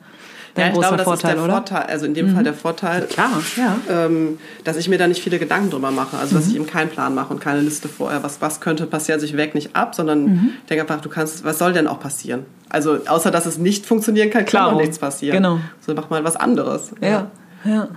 dein 0.55 0.67
ja, 0.67 0.73
großer 0.73 0.87
glaube, 0.87 0.97
das 0.97 1.03
Vorteil, 1.05 1.31
ist 1.31 1.37
der 1.37 1.43
oder? 1.43 1.53
Vorteil, 1.53 1.83
also 1.83 2.05
in 2.05 2.13
dem 2.13 2.29
mhm. 2.29 2.35
Fall 2.35 2.43
der 2.43 2.53
Vorteil, 2.53 3.01
Klar, 3.07 3.41
ja. 3.57 3.77
ähm, 3.89 4.37
dass 4.63 4.77
ich 4.77 4.89
mir 4.89 4.97
da 4.97 5.07
nicht 5.07 5.21
viele 5.21 5.39
Gedanken 5.39 5.69
drüber 5.69 5.91
mache. 5.91 6.17
Also, 6.17 6.35
dass 6.35 6.45
mhm. 6.45 6.51
ich 6.51 6.55
eben 6.57 6.67
keinen 6.67 6.89
Plan 6.89 7.15
mache 7.15 7.33
und 7.33 7.39
keine 7.39 7.61
Liste 7.61 7.87
vorher, 7.87 8.23
was, 8.23 8.41
was 8.41 8.61
könnte 8.61 8.85
passieren. 8.85 9.19
Also, 9.19 9.25
ich 9.25 9.37
weg 9.37 9.55
nicht 9.55 9.75
ab, 9.75 9.95
sondern 9.95 10.23
mhm. 10.23 10.49
ich 10.61 10.65
denke 10.67 10.81
einfach, 10.83 11.01
du 11.01 11.09
kannst, 11.09 11.43
was 11.43 11.59
soll 11.59 11.73
denn 11.73 11.87
auch 11.87 11.99
passieren? 11.99 12.45
Also, 12.69 12.99
außer 13.05 13.31
dass 13.31 13.45
es 13.45 13.57
nicht 13.57 13.85
funktionieren 13.85 14.29
kann, 14.29 14.45
kann 14.45 14.73
auch 14.73 14.79
nichts 14.79 14.99
passieren. 14.99 15.35
Genau. 15.35 15.59
So, 15.85 15.93
mach 15.93 16.09
mal 16.09 16.23
was 16.23 16.35
anderes. 16.35 16.91
Ja, 17.01 17.27
ja. 17.65 17.87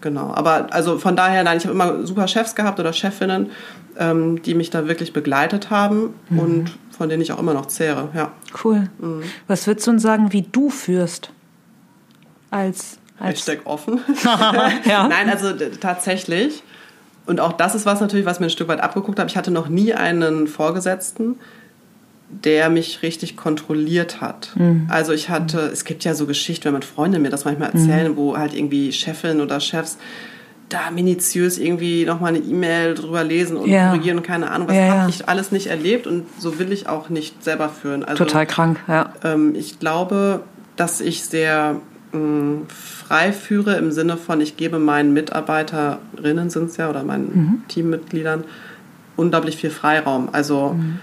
Genau. 0.00 0.32
Aber 0.34 0.72
also 0.72 0.98
von 0.98 1.16
daher, 1.16 1.42
nein, 1.42 1.58
ich 1.58 1.64
habe 1.64 1.74
immer 1.74 2.06
super 2.06 2.28
Chefs 2.28 2.54
gehabt 2.54 2.78
oder 2.78 2.92
Chefinnen, 2.92 3.50
ähm, 3.98 4.42
die 4.42 4.54
mich 4.54 4.70
da 4.70 4.86
wirklich 4.86 5.12
begleitet 5.12 5.70
haben 5.70 6.14
Mhm. 6.28 6.38
und 6.38 6.78
von 6.96 7.08
denen 7.08 7.22
ich 7.22 7.32
auch 7.32 7.38
immer 7.38 7.54
noch 7.54 7.66
zehre. 7.66 8.08
Ja. 8.14 8.30
Cool. 8.62 8.88
Mhm. 8.98 9.22
Was 9.48 9.66
würdest 9.66 9.86
du 9.86 9.92
uns 9.92 10.02
sagen, 10.02 10.32
wie 10.32 10.42
du 10.42 10.70
führst? 10.70 11.30
Als, 12.50 12.98
als 13.18 13.46
Hashtag 13.46 13.60
offen. 13.64 14.00
Ja. 14.84 15.08
Nein, 15.08 15.28
also 15.30 15.52
tatsächlich. 15.80 16.62
Und 17.26 17.40
auch 17.40 17.52
das 17.52 17.74
ist 17.74 17.86
was 17.86 18.00
natürlich, 18.00 18.24
was 18.26 18.38
mir 18.40 18.46
ein 18.46 18.50
Stück 18.50 18.68
weit 18.68 18.80
abgeguckt 18.80 19.18
habe. 19.18 19.28
Ich 19.28 19.36
hatte 19.36 19.50
noch 19.50 19.68
nie 19.68 19.94
einen 19.94 20.46
Vorgesetzten, 20.46 21.36
der 22.28 22.70
mich 22.70 23.02
richtig 23.02 23.36
kontrolliert 23.36 24.20
hat. 24.20 24.50
Mhm. 24.54 24.86
Also 24.90 25.12
ich 25.12 25.28
hatte, 25.28 25.60
es 25.72 25.84
gibt 25.84 26.04
ja 26.04 26.14
so 26.14 26.26
Geschichten, 26.26 26.66
wenn 26.66 26.72
man 26.72 26.82
Freunde 26.82 27.18
mir 27.18 27.30
das 27.30 27.44
manchmal 27.44 27.70
erzählen, 27.70 28.12
Mhm. 28.12 28.16
wo 28.16 28.36
halt 28.36 28.54
irgendwie 28.54 28.92
Chefin 28.92 29.40
oder 29.40 29.60
Chefs 29.60 29.98
da 30.68 30.90
minutiös 30.90 31.58
irgendwie 31.58 32.04
nochmal 32.04 32.34
eine 32.34 32.44
E-Mail 32.44 32.94
drüber 32.94 33.22
lesen 33.22 33.56
und 33.56 33.68
Ja. 33.70 33.90
korrigieren 33.90 34.18
und 34.18 34.24
keine 34.24 34.50
Ahnung. 34.50 34.66
Was 34.68 34.74
Ja, 34.76 34.82
habe 34.88 34.98
ja. 35.02 35.08
ich 35.08 35.28
alles 35.28 35.52
nicht 35.52 35.68
erlebt 35.68 36.08
und 36.08 36.26
so 36.40 36.58
will 36.58 36.72
ich 36.72 36.88
auch 36.88 37.08
nicht 37.08 37.44
selber 37.44 37.68
führen. 37.68 38.04
Also, 38.04 38.24
total 38.24 38.46
krank, 38.46 38.80
ja. 38.88 39.12
ähm, 39.22 39.54
ich 39.54 39.78
glaube, 39.78 40.40
dass 40.74 41.00
ich 41.00 41.22
sehr 41.24 41.76
frei 42.68 43.32
führe 43.32 43.76
im 43.76 43.92
Sinne 43.92 44.16
von, 44.16 44.40
ich 44.40 44.56
gebe 44.56 44.78
meinen 44.78 45.12
Mitarbeiterinnen, 45.12 46.50
sind 46.50 46.70
es 46.70 46.76
ja, 46.76 46.88
oder 46.90 47.02
meinen 47.04 47.30
Mhm. 47.34 47.62
Teammitgliedern, 47.68 48.44
unglaublich 49.16 49.56
viel 49.56 49.70
Freiraum. 49.70 50.28
Also 50.32 50.74
Mhm. 50.76 50.98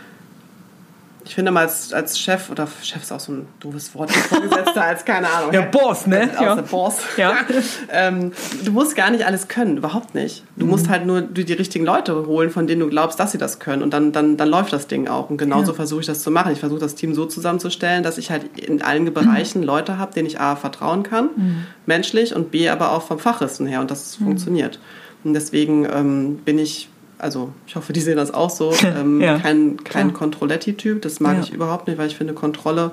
Ich 1.25 1.35
finde 1.35 1.51
mal 1.51 1.61
als, 1.61 1.93
als 1.93 2.19
Chef, 2.19 2.49
oder 2.49 2.67
Chef 2.81 3.01
ist 3.01 3.11
auch 3.11 3.19
so 3.19 3.31
ein 3.31 3.47
doofes 3.59 3.93
Wort, 3.95 4.11
Vorgesetzter 4.11 4.83
als, 4.85 5.05
keine 5.05 5.29
Ahnung. 5.29 5.53
Ja, 5.53 5.61
Boss, 5.61 6.05
ne? 6.07 6.29
Aus 6.35 6.41
Ja. 6.41 6.55
der 6.55 6.61
Boss. 6.63 6.97
Ja. 7.17 7.33
ähm, 7.91 8.31
du 8.63 8.71
musst 8.71 8.95
gar 8.95 9.09
nicht 9.11 9.25
alles 9.25 9.47
können, 9.47 9.77
überhaupt 9.77 10.15
nicht. 10.15 10.43
Du 10.55 10.65
Mhm. 10.65 10.71
musst 10.71 10.89
halt 10.89 11.05
nur 11.05 11.21
die, 11.21 11.45
die 11.45 11.53
richtigen 11.53 11.85
Leute 11.85 12.25
holen, 12.27 12.49
von 12.49 12.67
denen 12.67 12.81
du 12.81 12.89
glaubst, 12.89 13.19
dass 13.19 13.31
sie 13.31 13.37
das 13.37 13.59
können. 13.59 13.81
Und 13.83 13.91
dann, 13.93 14.11
dann, 14.11 14.37
dann 14.37 14.49
läuft 14.49 14.73
das 14.73 14.87
Ding 14.87 15.07
auch. 15.07 15.29
Und 15.29 15.37
genauso 15.37 15.71
Ja. 15.71 15.75
versuche 15.75 16.01
ich 16.01 16.07
das 16.07 16.21
zu 16.21 16.31
machen. 16.31 16.51
Ich 16.51 16.59
versuche 16.59 16.79
das 16.79 16.95
Team 16.95 17.13
so 17.13 17.25
zusammenzustellen, 17.25 18.03
dass 18.03 18.17
ich 18.17 18.29
halt 18.31 18.59
in 18.59 18.81
allen 18.81 19.13
Bereichen 19.13 19.63
Leute 19.63 19.97
habe, 19.97 20.13
denen 20.13 20.27
ich 20.27 20.39
A 20.39 20.55
vertrauen 20.55 21.03
kann, 21.03 21.29
Mhm. 21.35 21.63
menschlich, 21.85 22.35
und 22.35 22.51
B 22.51 22.69
aber 22.69 22.91
auch 22.91 23.03
vom 23.03 23.19
Fachwissen 23.19 23.65
her. 23.67 23.81
Und 23.81 23.91
das 23.91 24.15
funktioniert. 24.15 24.79
Und 25.23 25.33
deswegen 25.33 25.85
ähm, 25.85 26.37
bin 26.43 26.59
ich, 26.59 26.89
also 27.23 27.49
ich 27.65 27.75
hoffe, 27.75 27.91
die 27.93 28.01
sehen 28.01 28.17
das 28.17 28.33
auch 28.33 28.49
so, 28.51 28.73
ähm, 28.83 29.19
Ja, 29.21 29.39
kein, 29.39 29.77
kein 29.83 30.09
klar. 30.09 30.13
Kontrolletti-Typ. 30.19 31.01
Das 31.01 31.19
mag 31.19 31.37
Ja. 31.37 31.43
ich 31.43 31.53
überhaupt 31.53 31.87
nicht, 31.87 31.97
weil 31.97 32.07
ich 32.07 32.15
finde, 32.15 32.33
Kontrolle 32.33 32.91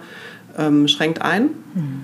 ähm, 0.56 0.88
schränkt 0.88 1.20
ein. 1.22 1.50
Mhm. 1.74 2.00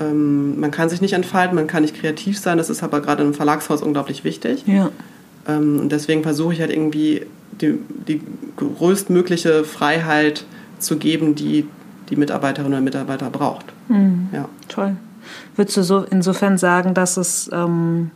Ähm, 0.00 0.60
man 0.60 0.70
kann 0.70 0.88
sich 0.88 1.00
nicht 1.00 1.12
entfalten, 1.14 1.54
man 1.56 1.66
kann 1.66 1.82
nicht 1.82 1.94
kreativ 2.00 2.38
sein. 2.38 2.58
Das 2.58 2.70
ist 2.70 2.82
aber 2.82 3.00
gerade 3.00 3.22
im 3.22 3.34
Verlagshaus 3.34 3.82
unglaublich 3.82 4.22
wichtig. 4.24 4.64
Ja. 4.66 4.90
Ähm, 5.48 5.80
und 5.80 5.92
deswegen 5.92 6.22
versuche 6.22 6.52
ich 6.54 6.60
halt 6.60 6.70
irgendwie 6.70 7.26
die, 7.60 7.78
die 8.08 8.20
größtmögliche 8.56 9.64
Freiheit 9.64 10.44
zu 10.78 10.96
geben, 10.96 11.34
die 11.34 11.66
die 12.10 12.16
Mitarbeiterin 12.16 12.72
oder 12.72 12.80
Mitarbeiter 12.80 13.30
braucht. 13.30 13.66
Mhm. 13.88 14.28
Ja. 14.32 14.48
Toll. 14.68 14.96
Würdest 15.56 15.76
du 15.76 15.82
so 15.82 16.04
insofern 16.10 16.58
sagen, 16.58 16.94
dass 16.94 17.16
es 17.16 17.48
ähm, 17.52 18.10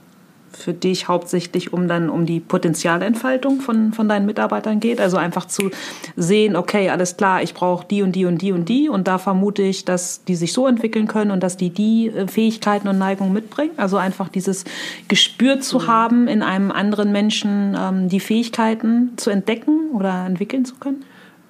für 0.57 0.73
dich 0.73 1.09
hauptsächlich 1.09 1.73
um 1.73 1.89
dann 1.89 2.09
um 2.11 2.27
die 2.27 2.41
Potenzialentfaltung 2.41 3.61
von, 3.61 3.93
von 3.93 4.09
deinen 4.09 4.27
Mitarbeitern 4.27 4.81
geht? 4.81 5.01
Also 5.01 5.17
einfach 5.17 5.47
zu 5.47 5.71
sehen, 6.17 6.57
okay, 6.57 6.91
alles 6.91 7.17
klar, 7.17 7.43
ich 7.43 7.55
brauche 7.55 7.87
die 7.87 8.03
und 8.03 8.13
die 8.13 8.25
und 8.25 8.43
die 8.43 8.53
und 8.53 8.69
die 8.69 8.89
und 8.89 9.07
da 9.07 9.19
vermute 9.19 9.63
ich, 9.63 9.85
dass 9.85 10.25
die 10.25 10.37
sich 10.37 10.53
so 10.53 10.67
entwickeln 10.67 11.07
können 11.07 11.31
und 11.31 11.43
dass 11.43 11.57
die 11.57 11.71
die 11.71 12.09
äh, 12.09 12.27
Fähigkeiten 12.27 12.89
und 12.89 12.99
Neigungen 12.99 13.33
mitbringen. 13.33 13.73
Also 13.77 13.97
einfach 13.97 14.29
dieses 14.29 14.65
Gespür 15.09 15.61
zu 15.61 15.87
haben, 15.87 16.29
in 16.29 16.43
einem 16.43 16.73
anderen 16.73 17.13
Menschen 17.13 17.77
ähm, 17.79 18.09
die 18.09 18.21
Fähigkeiten 18.21 19.13
zu 19.17 19.31
entdecken 19.31 19.91
oder 19.93 20.27
entwickeln 20.27 20.65
zu 20.65 20.77
können? 20.77 21.05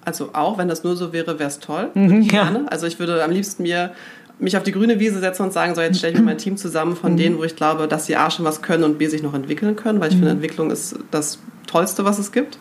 Also 0.06 0.30
auch, 0.34 0.56
wenn 0.56 0.68
das 0.68 0.84
nur 0.84 0.94
so 0.94 1.12
wäre, 1.12 1.40
wäre 1.40 1.48
es 1.48 1.58
toll. 1.58 1.90
Mhm, 1.94 2.22
ja. 2.22 2.44
gerne. 2.44 2.70
Also 2.70 2.86
ich 2.86 3.00
würde 3.00 3.24
am 3.24 3.32
liebsten 3.32 3.64
mir 3.64 3.90
mich 4.38 4.56
auf 4.56 4.62
die 4.62 4.72
grüne 4.72 5.00
Wiese 5.00 5.18
setzen 5.20 5.42
und 5.44 5.52
sagen, 5.52 5.74
so 5.74 5.80
jetzt 5.80 5.98
stelle 5.98 6.12
ich 6.12 6.18
mir 6.18 6.24
mein 6.24 6.38
Team 6.38 6.56
zusammen 6.56 6.94
von 6.96 7.12
Mhm. 7.12 7.16
denen, 7.16 7.38
wo 7.38 7.44
ich 7.44 7.56
glaube, 7.56 7.88
dass 7.88 8.06
sie 8.06 8.16
A 8.16 8.30
schon 8.30 8.44
was 8.44 8.60
können 8.62 8.84
und 8.84 8.98
B 8.98 9.06
sich 9.06 9.22
noch 9.22 9.32
entwickeln 9.34 9.76
können, 9.76 9.98
weil 10.00 10.08
ich 10.08 10.14
Mhm. 10.14 10.18
finde, 10.20 10.32
Entwicklung 10.32 10.70
ist 10.70 10.96
das 11.10 11.38
Tollste, 11.66 12.04
was 12.04 12.18
es 12.18 12.32
gibt. 12.32 12.58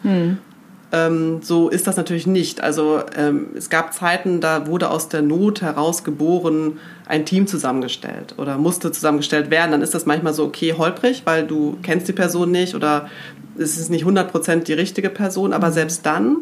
Ähm, 0.92 1.40
so 1.42 1.68
ist 1.68 1.88
das 1.88 1.98
natürlich 1.98 2.28
nicht. 2.28 2.62
Also 2.62 3.02
ähm, 3.18 3.48
es 3.56 3.70
gab 3.70 3.94
Zeiten, 3.94 4.40
da 4.40 4.68
wurde 4.68 4.90
aus 4.90 5.10
der 5.10 5.22
Not 5.22 5.62
heraus 5.62 6.04
geboren 6.04 6.78
ein 7.08 7.26
Team 7.26 7.48
zusammengestellt 7.48 8.36
oder 8.38 8.58
musste 8.58 8.92
zusammengestellt 8.92 9.50
werden. 9.50 9.72
Dann 9.72 9.82
ist 9.82 9.94
das 9.94 10.06
manchmal 10.06 10.34
so 10.34 10.46
okay 10.46 10.74
holprig, 10.78 11.24
weil 11.26 11.46
du 11.46 11.78
kennst 11.84 12.08
die 12.08 12.14
Person 12.14 12.52
nicht 12.52 12.76
oder 12.76 13.10
es 13.58 13.78
ist 13.78 13.90
nicht 13.90 14.06
100% 14.06 14.68
die 14.68 14.74
richtige 14.74 15.10
Person. 15.10 15.52
Aber 15.54 15.72
selbst 15.72 16.06
dann 16.06 16.38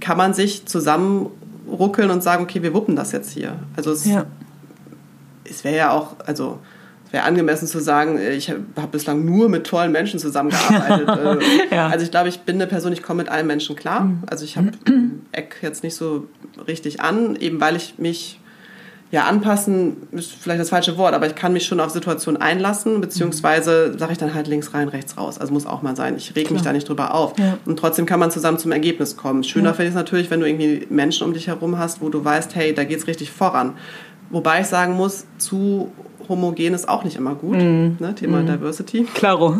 kann 0.00 0.18
man 0.18 0.34
sich 0.34 0.66
zusammenruckeln 0.66 2.10
und 2.10 2.22
sagen, 2.22 2.42
okay, 2.44 2.62
wir 2.62 2.74
wuppen 2.74 2.96
das 2.96 3.12
jetzt 3.12 3.30
hier. 3.30 3.54
Also 3.76 3.92
es, 3.92 4.04
Ja. 4.04 4.26
Es 5.50 5.64
wäre 5.64 5.76
ja 5.76 5.90
auch, 5.92 6.16
also 6.26 6.58
es 7.06 7.12
wäre 7.12 7.24
angemessen 7.24 7.66
zu 7.66 7.80
sagen, 7.80 8.18
ich 8.20 8.50
habe 8.50 8.88
bislang 8.92 9.24
nur 9.24 9.48
mit 9.48 9.66
tollen 9.66 9.92
Menschen 9.92 10.18
zusammengearbeitet. 10.20 11.08
Äh, 11.70 11.74
Ja. 11.74 11.88
Also 11.88 12.04
ich 12.04 12.10
glaube, 12.10 12.28
ich 12.28 12.40
bin 12.40 12.56
eine 12.56 12.66
Person, 12.66 12.92
ich 12.92 13.02
komme 13.02 13.22
mit 13.22 13.30
allen 13.32 13.46
Menschen 13.46 13.76
klar. 13.76 14.10
Also 14.26 14.44
ich 14.44 14.56
habe 14.56 14.72
Eck 15.32 15.56
jetzt 15.62 15.82
nicht 15.82 15.94
so 15.96 16.26
richtig 16.66 17.00
an, 17.00 17.36
eben 17.36 17.60
weil 17.60 17.76
ich 17.76 17.94
mich 17.98 18.40
ja 19.10 19.24
anpassen 19.24 19.96
ist 20.12 20.32
vielleicht 20.32 20.60
das 20.60 20.68
falsche 20.68 20.98
Wort, 20.98 21.14
aber 21.14 21.26
ich 21.26 21.34
kann 21.34 21.54
mich 21.54 21.64
schon 21.64 21.80
auf 21.80 21.90
Situationen 21.90 22.42
einlassen, 22.42 23.00
beziehungsweise 23.00 23.98
sage 23.98 24.12
ich 24.12 24.18
dann 24.18 24.34
halt 24.34 24.48
links 24.48 24.74
rein, 24.74 24.88
rechts 24.88 25.16
raus. 25.16 25.38
Also 25.38 25.50
muss 25.54 25.64
auch 25.64 25.80
mal 25.80 25.96
sein. 25.96 26.14
Ich 26.18 26.36
reg 26.36 26.50
mich 26.50 26.60
da 26.60 26.74
nicht 26.74 26.86
drüber 26.86 27.14
auf. 27.14 27.38
Ja. 27.38 27.56
Und 27.64 27.78
trotzdem 27.78 28.04
kann 28.04 28.20
man 28.20 28.30
zusammen 28.30 28.58
zum 28.58 28.70
Ergebnis 28.70 29.16
kommen. 29.16 29.44
Schöner 29.44 29.70
Ja. 29.70 29.72
finde 29.72 29.84
ich 29.84 29.90
es 29.90 29.94
natürlich, 29.94 30.30
wenn 30.30 30.40
du 30.40 30.46
irgendwie 30.46 30.86
Menschen 30.90 31.26
um 31.26 31.32
dich 31.32 31.46
herum 31.46 31.78
hast, 31.78 32.02
wo 32.02 32.10
du 32.10 32.22
weißt, 32.22 32.54
hey, 32.54 32.74
da 32.74 32.84
geht's 32.84 33.06
richtig 33.06 33.30
voran. 33.30 33.74
Wobei 34.30 34.60
ich 34.60 34.66
sagen 34.66 34.94
muss, 34.94 35.26
zu 35.38 35.90
homogen 36.28 36.74
ist 36.74 36.88
auch 36.88 37.04
nicht 37.04 37.16
immer 37.16 37.34
gut. 37.34 37.56
Mhm. 37.56 37.96
Ne? 37.98 38.14
Thema 38.14 38.42
Diversity 38.42 39.04
Klaro. 39.14 39.56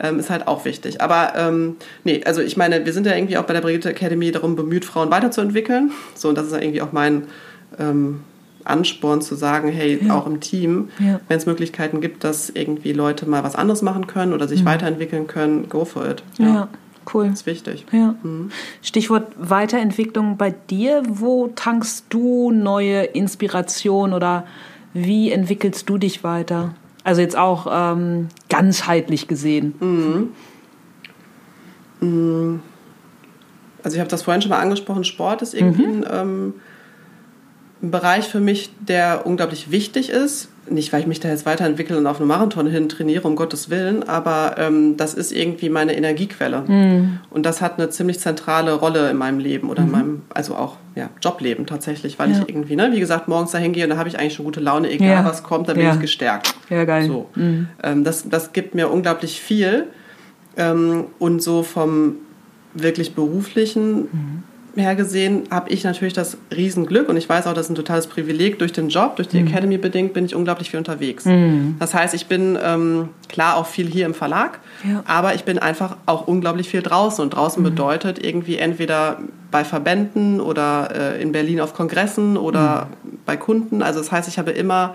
ähm, 0.00 0.18
ist 0.18 0.30
halt 0.30 0.48
auch 0.48 0.64
wichtig. 0.64 1.00
Aber 1.00 1.34
ähm, 1.36 1.76
nee, 2.04 2.22
also 2.24 2.40
ich 2.40 2.56
meine, 2.56 2.84
wir 2.84 2.92
sind 2.92 3.06
ja 3.06 3.14
irgendwie 3.14 3.36
auch 3.36 3.44
bei 3.44 3.52
der 3.54 3.60
Brigitte 3.60 3.90
Academy 3.90 4.32
darum 4.32 4.56
bemüht, 4.56 4.84
Frauen 4.84 5.10
weiterzuentwickeln. 5.12 5.92
So, 6.16 6.28
und 6.28 6.36
das 6.36 6.46
ist 6.46 6.52
ja 6.52 6.58
irgendwie 6.60 6.82
auch 6.82 6.90
mein 6.92 7.24
ähm, 7.78 8.20
Ansporn 8.64 9.22
zu 9.22 9.34
sagen, 9.36 9.68
hey, 9.68 10.00
Ja. 10.04 10.14
auch 10.16 10.26
im 10.26 10.40
Team, 10.40 10.88
Ja. 10.98 11.20
wenn 11.28 11.38
es 11.38 11.46
Möglichkeiten 11.46 12.00
gibt, 12.00 12.24
dass 12.24 12.50
irgendwie 12.50 12.92
Leute 12.92 13.28
mal 13.28 13.44
was 13.44 13.54
anderes 13.54 13.82
machen 13.82 14.08
können 14.08 14.32
oder 14.32 14.48
sich 14.48 14.64
weiterentwickeln 14.64 15.28
können, 15.28 15.68
go 15.68 15.84
for 15.84 16.08
it. 16.10 16.22
Mhm. 16.38 16.44
Ja, 16.46 16.68
cool. 17.14 17.26
ist 17.26 17.46
wichtig. 17.46 17.86
Ja. 17.92 18.14
Stichwort 18.82 19.32
Weiterentwicklung 19.36 20.36
bei 20.36 20.50
dir. 20.50 21.02
Wo 21.08 21.48
tankst 21.48 22.06
du 22.10 22.50
neue 22.50 23.02
Inspiration 23.02 24.12
oder 24.12 24.46
wie 24.92 25.30
entwickelst 25.30 25.88
du 25.88 25.98
dich 25.98 26.24
weiter? 26.24 26.74
Also 27.04 27.20
jetzt 27.20 27.36
auch 27.36 27.66
ähm, 27.70 28.28
ganzheitlich 28.48 29.28
gesehen. 29.28 29.74
Also 33.82 33.94
ich 33.94 34.00
habe 34.00 34.10
das 34.10 34.22
vorhin 34.22 34.42
schon 34.42 34.50
mal 34.50 34.60
angesprochen, 34.60 35.04
Sport 35.04 35.42
ist 35.42 35.54
irgendwie 35.54 35.84
ein, 35.84 36.06
ähm, 36.10 36.46
ein 36.46 36.54
Bereich 37.80 38.26
für 38.26 38.40
mich, 38.40 38.70
der 38.80 39.24
unglaublich 39.24 39.70
wichtig 39.70 40.10
ist. 40.10 40.48
Nicht, 40.68 40.92
weil 40.92 41.00
ich 41.00 41.06
mich 41.06 41.20
da 41.20 41.28
jetzt 41.28 41.46
weiterentwickle 41.46 41.96
und 41.96 42.06
auf 42.06 42.18
einen 42.18 42.28
Marathon 42.28 42.66
hin 42.66 42.90
trainiere, 42.90 43.26
um 43.26 43.36
Gottes 43.36 43.70
Willen, 43.70 44.06
aber 44.06 44.56
ähm, 44.58 44.98
das 44.98 45.14
ist 45.14 45.32
irgendwie 45.32 45.70
meine 45.70 45.96
Energiequelle. 45.96 46.62
Mhm. 46.66 47.20
Und 47.30 47.46
das 47.46 47.62
hat 47.62 47.78
eine 47.78 47.88
ziemlich 47.88 48.20
zentrale 48.20 48.74
Rolle 48.74 49.08
in 49.10 49.16
meinem 49.16 49.38
Leben 49.38 49.70
oder 49.70 49.82
mhm. 49.82 49.86
in 49.86 49.92
meinem, 49.92 50.22
also 50.34 50.56
auch 50.56 50.76
ja, 50.94 51.08
Jobleben 51.22 51.64
tatsächlich, 51.64 52.18
weil 52.18 52.32
ja. 52.32 52.40
ich 52.40 52.48
irgendwie, 52.48 52.76
ne, 52.76 52.90
wie 52.92 53.00
gesagt, 53.00 53.28
morgens 53.28 53.52
da 53.52 53.58
hingehe 53.58 53.84
und 53.84 53.90
da 53.90 53.96
habe 53.96 54.10
ich 54.10 54.18
eigentlich 54.18 54.34
schon 54.34 54.44
gute 54.44 54.60
Laune, 54.60 54.90
egal 54.90 55.08
ja. 55.08 55.24
was 55.24 55.42
kommt, 55.42 55.68
da 55.68 55.74
bin 55.74 55.88
ich 55.88 56.00
gestärkt. 56.00 56.54
Ja, 56.68 56.84
geil. 56.84 57.06
So. 57.06 57.30
Mhm. 57.34 57.68
Ähm, 57.82 58.04
das, 58.04 58.28
das 58.28 58.52
gibt 58.52 58.74
mir 58.74 58.90
unglaublich 58.90 59.40
viel. 59.40 59.86
Ähm, 60.56 61.06
und 61.18 61.40
so 61.40 61.62
vom 61.62 62.16
wirklich 62.74 63.14
beruflichen 63.14 64.00
mhm 64.00 64.42
her 64.78 64.94
gesehen 64.94 65.44
habe 65.50 65.70
ich 65.70 65.84
natürlich 65.84 66.14
das 66.14 66.36
Riesenglück 66.54 67.08
und 67.08 67.16
ich 67.16 67.28
weiß 67.28 67.46
auch, 67.46 67.54
das 67.54 67.66
ist 67.66 67.70
ein 67.70 67.74
totales 67.74 68.06
Privileg. 68.06 68.58
Durch 68.58 68.72
den 68.72 68.88
Job, 68.88 69.16
durch 69.16 69.28
die 69.28 69.40
mhm. 69.40 69.48
Academy 69.48 69.78
bedingt, 69.78 70.12
bin 70.12 70.24
ich 70.24 70.34
unglaublich 70.34 70.70
viel 70.70 70.78
unterwegs. 70.78 71.24
Mhm. 71.24 71.76
Das 71.78 71.94
heißt, 71.94 72.14
ich 72.14 72.26
bin 72.26 72.58
ähm, 72.62 73.10
klar 73.28 73.56
auch 73.56 73.66
viel 73.66 73.86
hier 73.86 74.06
im 74.06 74.14
Verlag, 74.14 74.60
ja. 74.88 75.02
aber 75.06 75.34
ich 75.34 75.44
bin 75.44 75.58
einfach 75.58 75.96
auch 76.06 76.26
unglaublich 76.26 76.68
viel 76.68 76.82
draußen. 76.82 77.22
Und 77.22 77.30
draußen 77.30 77.62
mhm. 77.62 77.68
bedeutet 77.68 78.24
irgendwie 78.24 78.58
entweder 78.58 79.18
bei 79.50 79.64
Verbänden 79.64 80.40
oder 80.40 80.90
äh, 80.94 81.22
in 81.22 81.32
Berlin 81.32 81.60
auf 81.60 81.74
Kongressen 81.74 82.36
oder 82.36 82.88
mhm. 83.02 83.18
bei 83.24 83.36
Kunden. 83.36 83.82
Also 83.82 84.00
das 84.00 84.12
heißt, 84.12 84.28
ich 84.28 84.38
habe 84.38 84.50
immer 84.50 84.94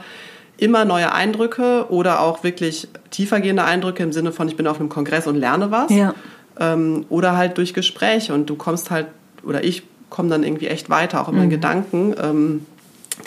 immer 0.57 0.85
neue 0.85 1.11
Eindrücke 1.11 1.87
oder 1.89 2.21
auch 2.21 2.43
wirklich 2.43 2.87
tiefergehende 3.09 3.63
Eindrücke 3.63 4.03
im 4.03 4.13
Sinne 4.13 4.31
von, 4.31 4.47
ich 4.47 4.55
bin 4.55 4.67
auf 4.67 4.79
einem 4.79 4.89
Kongress 4.89 5.27
und 5.27 5.35
lerne 5.35 5.71
was. 5.71 5.91
Ja. 5.91 6.13
Ähm, 6.59 7.05
oder 7.09 7.35
halt 7.35 7.57
durch 7.57 7.73
Gespräche 7.73 8.33
und 8.33 8.49
du 8.49 8.55
kommst 8.55 8.91
halt 8.91 9.07
oder 9.43 9.63
ich 9.63 9.83
komme 10.09 10.29
dann 10.29 10.43
irgendwie 10.43 10.67
echt 10.67 10.89
weiter, 10.89 11.21
auch 11.21 11.29
in 11.29 11.35
meinen 11.35 11.47
mhm. 11.47 11.51
Gedanken, 11.51 12.15
ähm, 12.21 12.65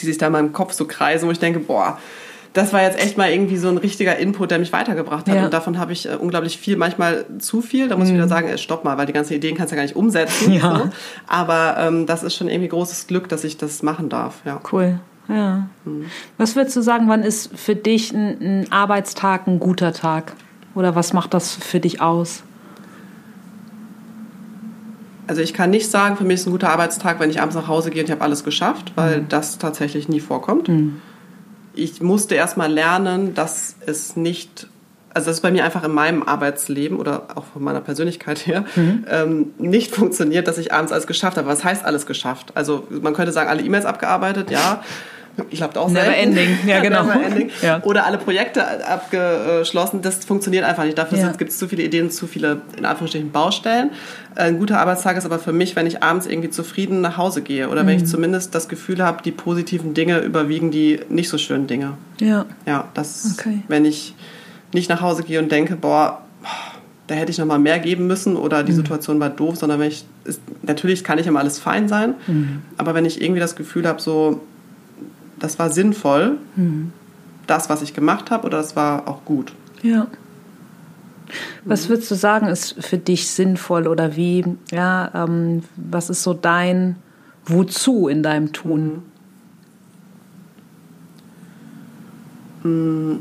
die 0.01 0.07
sich 0.07 0.19
da 0.19 0.27
in 0.27 0.33
meinem 0.33 0.53
Kopf 0.53 0.73
so 0.73 0.87
kreisen, 0.87 1.27
wo 1.27 1.33
ich 1.33 1.39
denke, 1.39 1.59
boah, 1.59 1.99
das 2.57 2.73
war 2.73 2.83
jetzt 2.83 2.99
echt 2.99 3.19
mal 3.19 3.31
irgendwie 3.31 3.59
so 3.59 3.69
ein 3.69 3.77
richtiger 3.77 4.17
Input, 4.17 4.51
der 4.51 4.59
mich 4.59 4.73
weitergebracht 4.73 5.29
hat. 5.29 5.35
Ja. 5.35 5.45
Und 5.45 5.53
davon 5.53 5.79
habe 5.79 5.93
ich 5.93 6.09
äh, 6.09 6.15
unglaublich 6.15 6.57
viel, 6.57 6.77
manchmal 6.77 7.27
zu 7.39 7.61
viel. 7.61 7.89
Da 7.89 7.97
muss 7.97 8.09
mhm. 8.09 8.15
ich 8.15 8.19
wieder 8.19 8.29
sagen, 8.29 8.49
ey, 8.49 8.57
stopp 8.57 8.83
mal, 8.83 8.97
weil 8.97 9.05
die 9.05 9.13
ganzen 9.13 9.35
Ideen 9.35 9.57
kannst 9.57 9.73
du 9.73 9.77
ja 9.77 9.83
gar 9.83 9.87
nicht 9.87 9.97
umsetzen. 9.97 10.53
Ja. 10.57 10.79
So. 10.79 10.91
Aber 11.27 11.77
ähm, 11.79 12.07
das 12.07 12.23
ist 12.23 12.35
schon 12.35 12.49
irgendwie 12.49 12.69
großes 12.69 13.09
Glück, 13.09 13.29
dass 13.29 13.45
ich 13.45 13.59
das 13.59 13.83
machen 13.83 14.09
darf. 14.09 14.37
Ja. 14.47 14.59
Cool. 14.73 15.01
Ja. 15.29 15.69
Mhm. 15.85 16.07
Was 16.39 16.57
würdest 16.57 16.77
du 16.77 16.81
sagen, 16.81 17.09
wann 17.09 17.23
ist 17.23 17.51
für 17.55 17.75
dich 17.75 18.13
ein, 18.13 18.41
ein 18.41 18.73
Arbeitstag 18.73 19.47
ein 19.47 19.61
guter 19.61 19.93
Tag? 19.93 20.33
Oder 20.75 20.95
was 20.95 21.13
macht 21.13 21.35
das 21.35 21.55
für 21.55 21.81
dich 21.81 22.01
aus? 22.01 22.43
Also 25.27 25.43
ich 25.43 25.55
kann 25.55 25.71
nicht 25.71 25.91
sagen, 25.91 26.17
für 26.17 26.25
mich 26.25 26.41
ist 26.41 26.47
ein 26.47 26.53
guter 26.53 26.71
Arbeitstag, 26.71 27.19
wenn 27.21 27.31
ich 27.31 27.41
abends 27.41 27.57
nach 27.57 27.69
Hause 27.69 27.91
gehe 27.91 28.03
und 28.03 28.09
ich 28.09 28.13
habe 28.13 28.23
alles 28.23 28.45
geschafft, 28.45 28.93
weil 28.95 29.23
mhm. 29.23 29.29
das 29.29 29.59
tatsächlich 29.59 30.09
nie 30.09 30.21
vorkommt. 30.21 30.69
Mhm. 30.69 31.01
Ich 31.75 32.01
musste 32.01 32.35
erst 32.35 32.57
mal 32.57 32.73
lernen, 32.73 33.35
dass 33.35 33.77
es 33.85 34.17
nicht, 34.17 34.69
also 35.13 35.27
das 35.27 35.39
ist 35.39 35.43
bei 35.43 35.51
mir 35.51 35.65
einfach 35.65 35.85
in 35.85 35.93
meinem 35.93 36.23
Arbeitsleben 36.23 36.99
oder 36.99 37.29
auch 37.35 37.45
von 37.53 37.63
meiner 37.63 37.81
Persönlichkeit 37.81 38.47
her, 38.47 38.65
mhm. 38.77 39.05
ähm, 39.11 39.47
nicht 39.59 39.95
funktioniert, 39.95 40.49
dass 40.49 40.59
ich 40.59 40.73
abends 40.73 40.93
alles 40.93 41.07
geschafft 41.07 41.37
habe. 41.37 41.49
Was 41.49 41.65
heißt 41.65 41.85
alles 41.85 42.07
geschafft? 42.07 42.53
Also 42.55 42.87
man 42.91 43.13
könnte 43.13 43.33
sagen, 43.33 43.51
alle 43.51 43.63
E-Mails 43.63 43.85
abgearbeitet, 43.85 44.51
ja. 44.51 44.83
Ich 45.51 45.59
glaube 45.59 45.79
auch 45.79 45.89
Never 45.89 46.07
selten. 46.07 46.37
ending, 46.37 46.59
ja 46.67 46.81
genau. 46.83 47.09
Ending. 47.09 47.51
Ja. 47.63 47.83
Oder 47.83 48.07
alle 48.07 48.19
Projekte 48.19 48.87
abgeschlossen. 48.87 50.01
Das 50.03 50.25
funktioniert 50.25 50.65
einfach 50.65 50.85
nicht. 50.85 50.97
Dafür 50.97 51.19
ja. 51.19 51.33
gibt 51.33 51.51
es 51.51 51.59
zu 51.59 51.69
viele 51.69 51.83
Ideen, 51.83 52.11
zu 52.11 52.27
viele 52.27 52.63
in 52.77 52.85
Anführungsstrichen 52.85 53.31
Baustellen. 53.31 53.91
Ein 54.35 54.59
guter 54.59 54.81
Arbeitstag 54.81 55.17
ist 55.17 55.25
aber 55.25 55.39
für 55.39 55.53
mich, 55.53 55.77
wenn 55.77 55.87
ich 55.87 56.03
abends 56.03 56.27
irgendwie 56.27 56.51
zufrieden 56.51 57.01
nach 57.01 57.17
Hause 57.17 57.43
gehe 57.43 57.69
oder 57.69 57.83
mhm. 57.83 57.89
wenn 57.89 57.97
ich 57.97 58.03
mhm. 58.03 58.09
zumindest 58.09 58.55
das 58.55 58.69
Gefühl 58.69 59.03
habe, 59.03 59.23
die 59.23 59.33
positiven 59.33 59.95
Dinge 59.95 60.21
überwiegen 60.21 60.71
die 60.71 61.01
nicht 61.09 61.29
so 61.29 61.39
schönen 61.39 61.67
Dinge. 61.67 61.95
Ja. 62.21 62.47
Ja, 62.67 62.89
das, 62.95 63.37
okay. 63.39 63.63
wenn 63.69 63.85
ich 63.85 64.15
nicht 64.73 64.89
nach 64.89 65.01
Hause 65.01 65.23
gehe 65.23 65.39
und 65.39 65.53
denke, 65.53 65.77
boah, 65.77 66.23
da 67.07 67.15
hätte 67.15 67.31
ich 67.31 67.39
noch 67.39 67.47
mal 67.47 67.59
mehr 67.59 67.79
geben 67.79 68.07
müssen 68.07 68.37
oder 68.37 68.63
die 68.63 68.73
mhm. 68.73 68.77
Situation 68.77 69.21
war 69.21 69.31
doof, 69.31 69.57
sondern 69.57 69.81
wenn 69.81 69.89
ich, 69.89 70.05
ist, 70.25 70.41
natürlich 70.63 71.05
kann 71.05 71.19
nicht 71.19 71.27
immer 71.27 71.41
alles 71.41 71.59
fein 71.59 71.89
sein, 71.89 72.15
mhm. 72.27 72.63
aber 72.77 72.95
wenn 72.95 73.05
ich 73.05 73.23
irgendwie 73.23 73.41
das 73.41 73.55
Gefühl 73.55 73.87
habe, 73.87 74.01
so, 74.01 74.41
das 75.47 75.61
war 75.61 75.71
sinnvoll, 75.71 76.39
mhm. 76.57 76.93
das, 77.47 77.71
was 77.71 77.81
ich 77.81 77.95
gemacht 77.95 78.31
habe, 78.33 78.47
oder 78.47 78.59
das 78.59 78.75
war 78.75 79.07
auch 79.07 79.25
gut. 79.25 79.53
Ja. 79.83 80.09
Was 81.65 81.89
würdest 81.89 82.11
du 82.11 82.17
sagen, 82.17 82.49
ist 82.49 82.77
für 82.85 82.99
dich 82.99 83.31
sinnvoll 83.31 83.87
oder 83.87 84.17
wie, 84.17 84.45
ja, 84.73 85.11
ähm, 85.15 85.63
was 85.77 86.11
ist 86.11 86.23
so 86.23 86.35
dein 86.35 86.97
Wozu 87.45 88.09
in 88.09 88.23
deinem 88.23 88.53
Tun? 88.53 89.03
Mhm. 92.65 93.21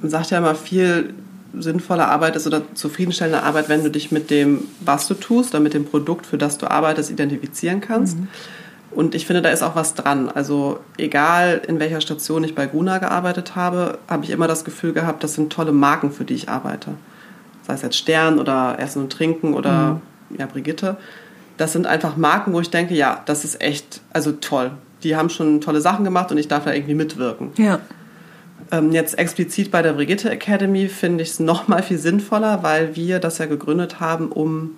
Man 0.00 0.10
sagt 0.10 0.32
ja 0.32 0.38
immer 0.38 0.56
viel, 0.56 1.14
sinnvolle 1.56 2.08
Arbeit 2.08 2.34
ist 2.34 2.46
oder 2.46 2.62
zufriedenstellende 2.74 3.44
Arbeit, 3.44 3.68
wenn 3.68 3.84
du 3.84 3.90
dich 3.90 4.10
mit 4.10 4.30
dem, 4.30 4.64
was 4.80 5.06
du 5.06 5.14
tust 5.14 5.54
oder 5.54 5.60
mit 5.60 5.74
dem 5.74 5.84
Produkt, 5.84 6.26
für 6.26 6.38
das 6.38 6.58
du 6.58 6.68
arbeitest, 6.68 7.10
identifizieren 7.10 7.80
kannst. 7.80 8.18
Mhm. 8.18 8.28
Und 8.94 9.14
ich 9.14 9.26
finde, 9.26 9.42
da 9.42 9.50
ist 9.50 9.62
auch 9.62 9.74
was 9.74 9.94
dran. 9.94 10.28
Also 10.28 10.80
egal, 10.98 11.62
in 11.66 11.80
welcher 11.80 12.00
Station 12.00 12.44
ich 12.44 12.54
bei 12.54 12.66
Guna 12.66 12.98
gearbeitet 12.98 13.56
habe, 13.56 13.98
habe 14.08 14.24
ich 14.24 14.30
immer 14.30 14.46
das 14.46 14.64
Gefühl 14.64 14.92
gehabt, 14.92 15.24
das 15.24 15.34
sind 15.34 15.52
tolle 15.52 15.72
Marken, 15.72 16.12
für 16.12 16.24
die 16.24 16.34
ich 16.34 16.48
arbeite. 16.48 16.92
Sei 17.66 17.74
es 17.74 17.82
jetzt 17.82 17.96
Stern 17.96 18.38
oder 18.38 18.76
Essen 18.78 19.02
und 19.02 19.12
Trinken 19.12 19.54
oder 19.54 20.00
mhm. 20.30 20.36
ja, 20.38 20.46
Brigitte. 20.46 20.96
Das 21.56 21.72
sind 21.72 21.86
einfach 21.86 22.16
Marken, 22.16 22.52
wo 22.52 22.60
ich 22.60 22.70
denke, 22.70 22.94
ja, 22.94 23.22
das 23.26 23.44
ist 23.44 23.60
echt, 23.62 24.00
also 24.12 24.32
toll. 24.32 24.72
Die 25.02 25.16
haben 25.16 25.30
schon 25.30 25.60
tolle 25.60 25.80
Sachen 25.80 26.04
gemacht 26.04 26.30
und 26.30 26.38
ich 26.38 26.48
darf 26.48 26.64
da 26.64 26.72
irgendwie 26.72 26.94
mitwirken. 26.94 27.52
Ja. 27.56 27.80
Ähm, 28.70 28.92
jetzt 28.92 29.18
explizit 29.18 29.70
bei 29.70 29.82
der 29.82 29.92
Brigitte 29.92 30.30
Academy 30.30 30.88
finde 30.88 31.22
ich 31.22 31.30
es 31.30 31.40
noch 31.40 31.68
mal 31.68 31.82
viel 31.82 31.98
sinnvoller, 31.98 32.62
weil 32.62 32.94
wir 32.94 33.18
das 33.18 33.38
ja 33.38 33.46
gegründet 33.46 34.00
haben, 34.00 34.28
um 34.30 34.72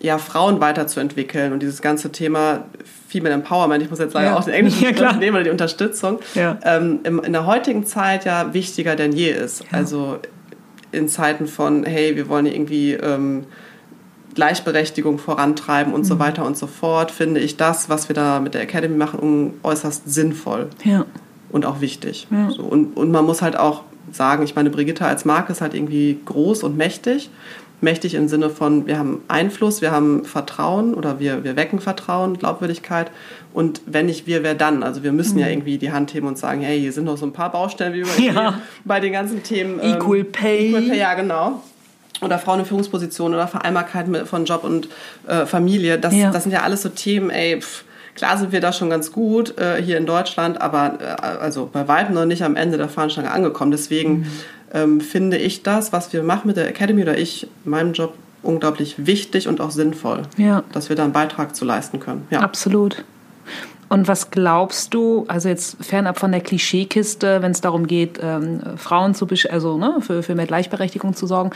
ja, 0.00 0.18
Frauen 0.18 0.60
weiterzuentwickeln 0.60 1.52
und 1.52 1.60
dieses 1.60 1.82
ganze 1.82 2.10
Thema 2.10 2.64
Female 3.08 3.34
Empowerment, 3.34 3.82
ich 3.82 3.90
muss 3.90 3.98
jetzt 3.98 4.12
sagen, 4.12 4.26
ja. 4.26 4.36
auch 4.36 4.44
den 4.44 4.54
englischen 4.54 4.84
ja, 4.84 4.92
klar. 4.92 5.16
nehmen 5.16 5.36
oder 5.36 5.44
die 5.44 5.50
Unterstützung, 5.50 6.20
ja. 6.34 6.58
ähm, 6.64 7.00
in 7.04 7.32
der 7.32 7.46
heutigen 7.46 7.84
Zeit 7.84 8.24
ja 8.24 8.54
wichtiger 8.54 8.96
denn 8.96 9.12
je 9.12 9.30
ist. 9.30 9.60
Ja. 9.60 9.78
Also 9.78 10.18
in 10.92 11.08
Zeiten 11.08 11.46
von, 11.46 11.84
hey, 11.84 12.16
wir 12.16 12.28
wollen 12.28 12.46
irgendwie 12.46 12.94
ähm, 12.94 13.44
Gleichberechtigung 14.34 15.18
vorantreiben 15.18 15.92
und 15.92 16.00
mhm. 16.02 16.04
so 16.04 16.18
weiter 16.18 16.46
und 16.46 16.56
so 16.56 16.66
fort, 16.66 17.10
finde 17.10 17.40
ich 17.40 17.56
das, 17.56 17.88
was 17.88 18.08
wir 18.08 18.14
da 18.14 18.40
mit 18.40 18.54
der 18.54 18.62
Academy 18.62 18.96
machen, 18.96 19.54
äußerst 19.62 20.10
sinnvoll 20.10 20.70
und 21.50 21.66
auch 21.66 21.80
wichtig. 21.80 22.28
So, 22.50 22.62
und, 22.62 22.96
und 22.96 23.10
man 23.10 23.24
muss 23.24 23.42
halt 23.42 23.56
auch 23.56 23.82
sagen, 24.12 24.44
ich 24.44 24.54
meine, 24.54 24.70
Brigitte 24.70 25.04
als 25.04 25.24
Marke 25.24 25.52
ist 25.52 25.60
halt 25.60 25.74
irgendwie 25.74 26.18
groß 26.24 26.62
und 26.62 26.76
mächtig 26.76 27.30
mächtig 27.80 28.14
im 28.14 28.28
Sinne 28.28 28.50
von, 28.50 28.86
wir 28.86 28.98
haben 28.98 29.22
Einfluss, 29.28 29.80
wir 29.80 29.90
haben 29.90 30.24
Vertrauen 30.24 30.94
oder 30.94 31.18
wir, 31.18 31.44
wir 31.44 31.56
wecken 31.56 31.80
Vertrauen, 31.80 32.38
Glaubwürdigkeit. 32.38 33.10
Und 33.52 33.80
wenn 33.86 34.06
nicht 34.06 34.26
wir, 34.26 34.42
wer 34.42 34.54
dann? 34.54 34.82
Also 34.82 35.02
wir 35.02 35.12
müssen 35.12 35.34
mhm. 35.34 35.40
ja 35.40 35.48
irgendwie 35.48 35.78
die 35.78 35.92
Hand 35.92 36.14
heben 36.14 36.26
und 36.26 36.38
sagen, 36.38 36.60
hey, 36.60 36.78
hier 36.78 36.92
sind 36.92 37.04
noch 37.04 37.16
so 37.16 37.26
ein 37.26 37.32
paar 37.32 37.50
Baustellen, 37.50 37.94
wie 37.94 38.04
wir 38.04 38.32
ja. 38.32 38.60
bei 38.84 39.00
den 39.00 39.12
ganzen 39.12 39.42
Themen. 39.42 39.80
Ähm, 39.82 39.94
Equal 39.94 40.24
Pay. 40.24 40.68
Equal 40.68 40.82
Pay, 40.82 40.98
ja 40.98 41.14
genau. 41.14 41.62
Oder 42.22 42.38
Frauen 42.38 42.60
in 42.60 42.66
Führungspositionen 42.66 43.34
oder 43.34 43.48
Vereinbarkeit 43.48 44.06
von 44.28 44.44
Job 44.44 44.64
und 44.64 44.88
äh, 45.26 45.46
Familie. 45.46 45.98
Das, 45.98 46.14
ja. 46.14 46.30
das 46.30 46.42
sind 46.42 46.52
ja 46.52 46.62
alles 46.62 46.82
so 46.82 46.90
Themen, 46.90 47.30
ey, 47.30 47.60
pff, 47.60 47.84
Klar 48.16 48.36
sind 48.36 48.50
wir 48.52 48.60
da 48.60 48.72
schon 48.72 48.90
ganz 48.90 49.12
gut 49.12 49.56
äh, 49.56 49.80
hier 49.80 49.96
in 49.96 50.04
Deutschland, 50.04 50.60
aber 50.60 50.98
äh, 51.00 51.22
also 51.22 51.70
bei 51.72 51.86
weitem 51.88 52.14
noch 52.14 52.26
nicht 52.26 52.42
am 52.42 52.56
Ende 52.56 52.76
der 52.76 52.88
Fahnenstange 52.88 53.30
angekommen. 53.30 53.70
Deswegen 53.70 54.18
mhm 54.18 54.26
ähm, 54.72 55.00
finde 55.00 55.36
ich 55.36 55.62
das, 55.62 55.92
was 55.92 56.12
wir 56.12 56.22
machen 56.22 56.48
mit 56.48 56.56
der 56.56 56.68
Academy 56.68 57.02
oder 57.02 57.18
ich 57.18 57.48
in 57.64 57.70
meinem 57.70 57.92
Job 57.92 58.14
unglaublich 58.42 59.06
wichtig 59.06 59.48
und 59.48 59.60
auch 59.60 59.70
sinnvoll, 59.70 60.22
ja. 60.36 60.62
dass 60.72 60.88
wir 60.88 60.96
da 60.96 61.04
einen 61.04 61.12
Beitrag 61.12 61.54
zu 61.54 61.64
leisten 61.64 62.00
können. 62.00 62.26
Ja. 62.30 62.40
Absolut. 62.40 63.04
Und 63.88 64.06
was 64.06 64.30
glaubst 64.30 64.94
du, 64.94 65.24
also 65.26 65.48
jetzt 65.48 65.84
fernab 65.84 66.18
von 66.18 66.30
der 66.30 66.40
Klischeekiste, 66.40 67.42
wenn 67.42 67.50
es 67.50 67.60
darum 67.60 67.88
geht, 67.88 68.20
ähm, 68.22 68.60
Frauen 68.76 69.14
zu, 69.14 69.26
also 69.50 69.78
ne, 69.78 69.96
für, 70.00 70.22
für 70.22 70.36
mehr 70.36 70.46
Gleichberechtigung 70.46 71.14
zu 71.14 71.26
sorgen, 71.26 71.50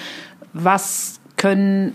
was 0.53 1.21
können 1.37 1.95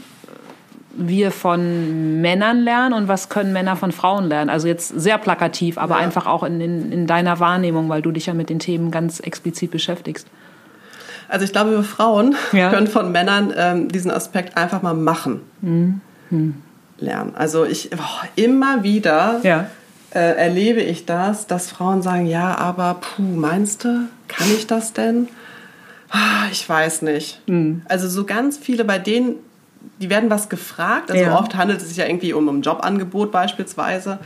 wir 0.96 1.32
von 1.32 2.22
Männern 2.22 2.62
lernen 2.62 2.94
und 2.94 3.08
was 3.08 3.30
können 3.30 3.54
Männer 3.54 3.76
von 3.76 3.92
Frauen 3.92 4.26
lernen? 4.26 4.50
Also 4.50 4.68
jetzt 4.68 4.88
sehr 4.88 5.18
plakativ, 5.18 5.78
aber 5.78 5.96
ja. 5.96 6.02
einfach 6.02 6.26
auch 6.26 6.44
in, 6.44 6.62
in, 6.62 6.92
in 6.92 7.08
deiner 7.08 7.40
Wahrnehmung, 7.40 7.90
weil 7.90 8.02
du 8.02 8.12
dich 8.12 8.28
ja 8.28 8.34
mit 8.34 8.50
den 8.50 8.60
Themen 8.60 8.92
ganz 8.92 9.20
explizit 9.20 9.72
beschäftigst. 9.72 10.28
Also 11.30 11.46
ich 11.46 11.52
glaube, 11.52 11.72
wir 11.72 11.84
Frauen 11.84 12.36
ja. 12.52 12.70
können 12.70 12.88
von 12.88 13.12
Männern 13.12 13.54
ähm, 13.56 13.88
diesen 13.90 14.12
Aspekt 14.12 14.58
einfach 14.58 14.82
mal 14.82 14.96
machen 14.96 15.42
mhm. 15.62 16.02
lernen. 16.98 17.34
Also 17.36 17.66
ich 17.66 17.92
boah, 17.92 18.24
immer 18.36 18.84
wieder 18.84 19.40
ja. 19.44 19.70
äh, 20.12 20.36
erlebe 20.36 20.82
ich 20.82 21.06
das, 21.06 21.48
dass 21.48 21.70
Frauen 21.70 22.02
sagen, 22.02 22.26
ja, 22.26 22.58
aber 22.58 22.96
puh, 22.96 23.22
meinst 23.22 23.84
du, 23.84 24.08
kann 24.28 24.48
ich 24.56 24.66
das 24.66 24.94
denn? 24.94 25.28
Ah, 26.10 26.48
ich 26.52 26.68
weiß 26.68 27.04
nicht. 27.04 27.42
Mhm. 27.48 27.84
Also 27.88 28.10
so 28.10 28.26
ganz 28.26 28.58
viele 28.58 28.84
bei 28.84 28.98
denen, 28.98 29.36
die 30.02 30.10
werden 30.10 30.32
was 30.32 30.50
gefragt. 30.50 31.12
Also 31.12 31.24
ja. 31.24 31.38
oft 31.38 31.56
handelt 31.56 31.82
es 31.82 31.90
sich 31.90 31.98
ja 31.98 32.06
irgendwie 32.06 32.34
um 32.34 32.48
ein 32.50 32.62
Jobangebot 32.62 33.32
beispielsweise. 33.32 34.18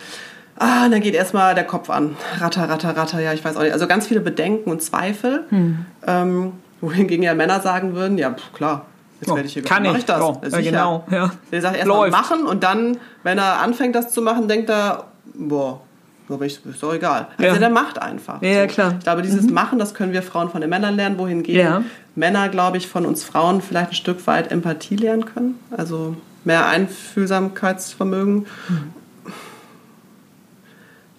Ah, 0.57 0.85
und 0.85 0.91
dann 0.91 1.01
geht 1.01 1.15
erstmal 1.15 1.55
der 1.55 1.65
Kopf 1.65 1.89
an. 1.89 2.15
Ratter, 2.37 2.69
ratter, 2.69 2.95
ratter, 2.95 3.19
ja, 3.19 3.33
ich 3.33 3.43
weiß 3.43 3.57
auch 3.57 3.63
nicht. 3.63 3.73
Also 3.73 3.87
ganz 3.87 4.07
viele 4.07 4.21
Bedenken 4.21 4.69
und 4.69 4.81
Zweifel. 4.81 5.45
Hm. 5.49 5.85
Ähm, 6.07 6.53
wohingegen 6.83 7.23
ja 7.23 7.33
Männer 7.33 7.59
sagen 7.61 7.95
würden, 7.95 8.17
ja, 8.17 8.31
pff, 8.31 8.53
klar, 8.53 8.85
jetzt 9.19 9.29
Ja, 9.29 9.35
werde 9.35 9.47
ich 9.47 9.53
hier 9.53 9.63
kann 9.63 9.85
ich. 9.85 9.97
ich 9.97 10.05
das. 10.05 10.19
Ja, 10.19 10.37
Ja, 10.49 10.61
genau, 10.61 11.03
ja. 11.09 11.31
Der 11.51 11.61
sagt 11.61 11.77
erstmal 11.77 12.09
machen 12.11 12.45
und 12.45 12.63
dann, 12.63 12.97
wenn 13.23 13.37
er 13.37 13.59
anfängt, 13.61 13.95
das 13.95 14.11
zu 14.11 14.21
machen, 14.21 14.47
denkt 14.47 14.69
er, 14.69 15.05
boah, 15.33 15.81
aber 16.29 16.45
ich, 16.45 16.65
ist 16.65 16.81
doch 16.81 16.93
egal. 16.93 17.27
Also 17.37 17.53
Ja. 17.53 17.59
der 17.59 17.69
macht 17.69 18.01
einfach. 18.01 18.41
Ja, 18.41 18.49
ja, 18.49 18.67
klar. 18.67 18.95
Ich 18.97 19.03
glaube, 19.03 19.21
dieses 19.21 19.49
Machen, 19.49 19.77
das 19.79 19.93
können 19.93 20.13
wir 20.13 20.23
Frauen 20.23 20.49
von 20.49 20.61
den 20.61 20.69
Männern 20.69 20.95
lernen, 20.95 21.17
wohingegen 21.17 21.59
Ja. 21.61 21.83
Männer, 22.15 22.49
glaube 22.49 22.77
ich, 22.77 22.87
von 22.87 23.05
uns 23.05 23.23
Frauen 23.23 23.61
vielleicht 23.61 23.91
ein 23.91 23.95
Stück 23.95 24.25
weit 24.27 24.51
Empathie 24.51 24.95
lernen 24.95 25.25
können. 25.25 25.59
Also 25.75 26.15
mehr 26.43 26.65
Einfühlsamkeitsvermögen. 26.67 28.45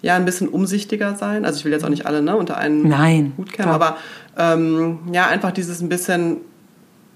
Ja, 0.04 0.16
ein 0.16 0.24
bisschen 0.26 0.48
umsichtiger 0.48 1.14
sein. 1.16 1.44
Also 1.44 1.58
ich 1.58 1.64
will 1.64 1.72
jetzt 1.72 1.84
auch 1.84 1.88
nicht 1.88 2.04
alle 2.06 2.20
ne, 2.22 2.36
unter 2.36 2.56
einen 2.58 2.86
Nein, 2.88 3.32
Hut 3.38 3.52
kennen, 3.52 3.68
klar. 3.70 3.74
aber 3.74 3.96
ähm, 4.36 4.98
ja, 5.12 5.26
einfach 5.28 5.50
dieses 5.52 5.80
ein 5.80 5.88
bisschen 5.88 6.38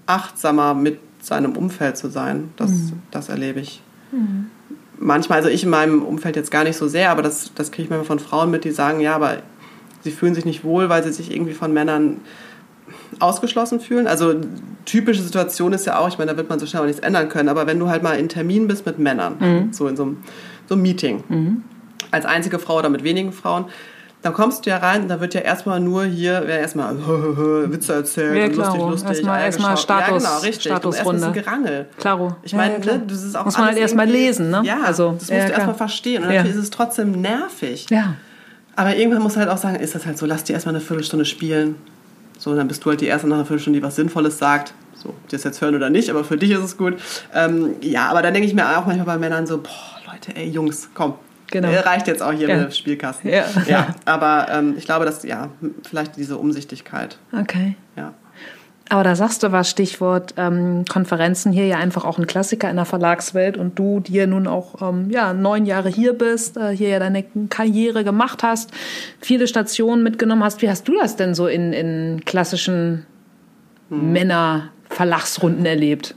achtsamer 0.07 0.73
mit 0.73 0.97
seinem 1.21 1.55
Umfeld 1.55 1.97
zu 1.97 2.09
sein. 2.09 2.49
Das, 2.57 2.71
Mhm. 2.71 2.93
das 3.11 3.29
erlebe 3.29 3.59
ich. 3.59 3.81
Manchmal, 4.97 5.37
also 5.37 5.49
ich 5.49 5.63
in 5.63 5.69
meinem 5.69 6.01
Umfeld 6.03 6.35
jetzt 6.35 6.49
gar 6.51 6.63
nicht 6.63 6.77
so 6.77 6.87
sehr, 6.87 7.11
aber 7.11 7.21
das, 7.21 7.51
das 7.55 7.71
kriege 7.71 7.83
ich 7.83 7.89
manchmal 7.89 8.07
von 8.07 8.19
Frauen 8.19 8.49
mit, 8.51 8.63
die 8.65 8.71
sagen, 8.71 8.99
ja, 8.99 9.15
aber 9.15 9.37
sie 10.01 10.11
fühlen 10.11 10.33
sich 10.33 10.45
nicht 10.45 10.63
wohl, 10.63 10.89
weil 10.89 11.03
sie 11.03 11.11
sich 11.13 11.31
irgendwie 11.31 11.53
von 11.53 11.71
Männern 11.73 12.17
ausgeschlossen 13.19 13.79
fühlen. 13.79 14.07
Also 14.07 14.33
typische 14.85 15.21
Situation 15.21 15.73
ist 15.73 15.85
ja 15.85 15.99
auch, 15.99 16.07
ich 16.07 16.17
meine, 16.17 16.31
da 16.31 16.37
wird 16.37 16.49
man 16.49 16.59
so 16.59 16.65
schnell 16.65 16.81
auch 16.81 16.87
nichts 16.87 17.01
ändern 17.01 17.29
können, 17.29 17.49
aber 17.49 17.67
wenn 17.67 17.79
du 17.79 17.87
halt 17.89 18.01
mal 18.03 18.13
in 18.17 18.29
Termin 18.29 18.67
bist 18.67 18.85
mit 18.85 18.97
Männern, 18.99 19.35
Mhm. 19.39 19.73
so 19.73 19.87
in 19.87 19.95
so 19.95 20.03
einem, 20.03 20.17
so 20.67 20.73
einem 20.75 20.81
Meeting, 20.81 21.23
als 22.11 22.25
einzige 22.25 22.59
Frau 22.59 22.77
oder 22.79 22.89
mit 22.89 23.03
wenigen 23.03 23.31
Frauen, 23.31 23.65
dann 24.21 24.33
kommst 24.33 24.65
du 24.65 24.69
ja 24.69 24.77
rein 24.77 25.03
und 25.03 25.07
da 25.07 25.21
wird 25.21 25.33
ja 25.33 25.39
erstmal 25.39 25.79
nur 25.79 26.03
hier, 26.03 26.43
wer 26.45 26.59
erstmal 26.59 26.93
Witze 27.71 27.93
erzählt, 27.93 28.35
Ja, 28.37 28.45
und 28.45 28.55
lustig, 28.57 28.81
lustig, 28.81 29.09
Erstmal- 29.11 29.41
erstmal. 29.41 29.77
Status- 29.77 30.23
ja, 30.23 30.29
genau, 30.29 30.39
richtig. 30.39 30.63
Statusrunde. 30.71 31.09
Und 31.09 31.15
erstmal 31.15 31.15
ist 31.15 31.23
ein 31.23 31.43
Gerangel. 31.63 31.85
Klaro. 31.97 32.35
Ich 32.43 32.53
meine, 32.53 32.85
ja, 32.85 32.93
ne, 32.97 33.03
das 33.07 33.23
ist 33.23 33.37
auch 33.37 33.45
Muss 33.45 33.57
man 33.57 33.67
halt 33.67 33.77
erstmal 33.77 34.07
lesen, 34.09 34.49
ne? 34.49 34.61
Ja, 34.65 34.79
Also, 34.85 35.11
das 35.11 35.21
musst 35.21 35.31
ja, 35.31 35.45
du 35.45 35.51
erstmal 35.53 35.75
verstehen. 35.75 36.23
Und 36.23 36.29
natürlich 36.29 36.55
ist 36.57 36.63
es 36.63 36.69
trotzdem 36.69 37.11
nervig. 37.21 37.85
Ja. 37.89 38.15
Aber 38.75 38.95
irgendwann 38.95 39.21
musst 39.23 39.35
du 39.37 39.39
halt 39.39 39.49
auch 39.49 39.57
sagen, 39.57 39.75
ist 39.77 39.95
das 39.95 40.05
halt 40.05 40.17
so, 40.17 40.25
lass 40.25 40.43
die 40.43 40.51
erstmal 40.53 40.75
eine 40.75 40.83
Viertelstunde 40.83 41.23
spielen. 41.25 41.75
So, 42.37 42.53
dann 42.55 42.67
bist 42.67 42.83
du 42.83 42.89
halt 42.89 42.99
die 43.01 43.07
erste 43.07 43.27
nach 43.27 43.35
einer 43.37 43.45
Viertelstunde, 43.45 43.79
die 43.79 43.85
was 43.85 43.95
Sinnvolles 43.95 44.37
sagt. 44.37 44.73
So, 44.95 45.09
ob 45.09 45.27
die 45.29 45.35
das 45.37 45.45
jetzt 45.45 45.61
hören 45.61 45.75
oder 45.75 45.89
nicht, 45.89 46.09
aber 46.09 46.25
für 46.25 46.35
dich 46.35 46.51
ist 46.51 46.59
es 46.59 46.77
gut. 46.77 46.95
Ähm, 47.33 47.75
ja, 47.81 48.07
aber 48.09 48.21
dann 48.21 48.33
denke 48.33 48.47
ich 48.49 48.53
mir 48.53 48.77
auch 48.77 48.85
manchmal 48.85 49.05
bei 49.05 49.17
Männern 49.17 49.47
so, 49.47 49.59
boah, 49.59 49.69
Leute, 50.11 50.35
ey, 50.35 50.49
Jungs, 50.49 50.89
komm. 50.93 51.13
Genau. 51.51 51.69
Äh, 51.69 51.79
Reicht 51.79 52.07
jetzt 52.07 52.21
auch 52.21 52.31
hier 52.31 52.47
Ja. 52.47 52.55
mit 52.57 52.65
dem 52.65 52.71
Spielkasten. 52.71 53.29
Ja. 53.31 53.45
ja 53.67 53.87
aber 54.05 54.47
ähm, 54.51 54.75
ich 54.77 54.85
glaube, 54.85 55.05
dass, 55.05 55.23
ja, 55.23 55.49
vielleicht 55.87 56.15
diese 56.17 56.37
Umsichtigkeit, 56.37 57.17
Okay. 57.37 57.75
ja. 57.95 58.13
Aber 58.91 59.03
da 59.03 59.15
sagst 59.15 59.43
du 59.43 59.51
was, 59.51 59.69
Stichwort 59.69 60.33
ähm, 60.37 60.83
Konferenzen 60.89 61.51
hier 61.51 61.67
ja 61.67 61.77
einfach 61.77 62.05
auch 62.05 62.17
ein 62.17 62.25
Klassiker 62.25 62.71
in 62.71 62.75
der 62.75 62.85
Verlagswelt 62.85 63.55
und 63.55 63.77
du, 63.77 63.99
die 63.99 64.13
ja 64.13 64.25
nun 64.25 64.47
auch 64.47 64.81
ähm, 64.81 65.11
ja, 65.11 65.31
neun 65.33 65.67
Jahre 65.67 65.89
hier 65.89 66.13
bist, 66.13 66.57
äh, 66.57 66.75
hier 66.75 66.89
ja 66.89 66.97
deine 66.97 67.23
Karriere 67.49 68.03
gemacht 68.03 68.41
hast, 68.41 68.71
viele 69.21 69.47
Stationen 69.47 70.01
mitgenommen 70.01 70.43
hast. 70.43 70.63
Wie 70.63 70.69
hast 70.71 70.87
du 70.87 70.97
das 70.99 71.15
denn 71.17 71.35
so 71.35 71.45
in, 71.45 71.71
in 71.71 72.25
klassischen 72.25 73.05
Männer-Verlagsrunden 73.89 75.65
erlebt? 75.65 76.15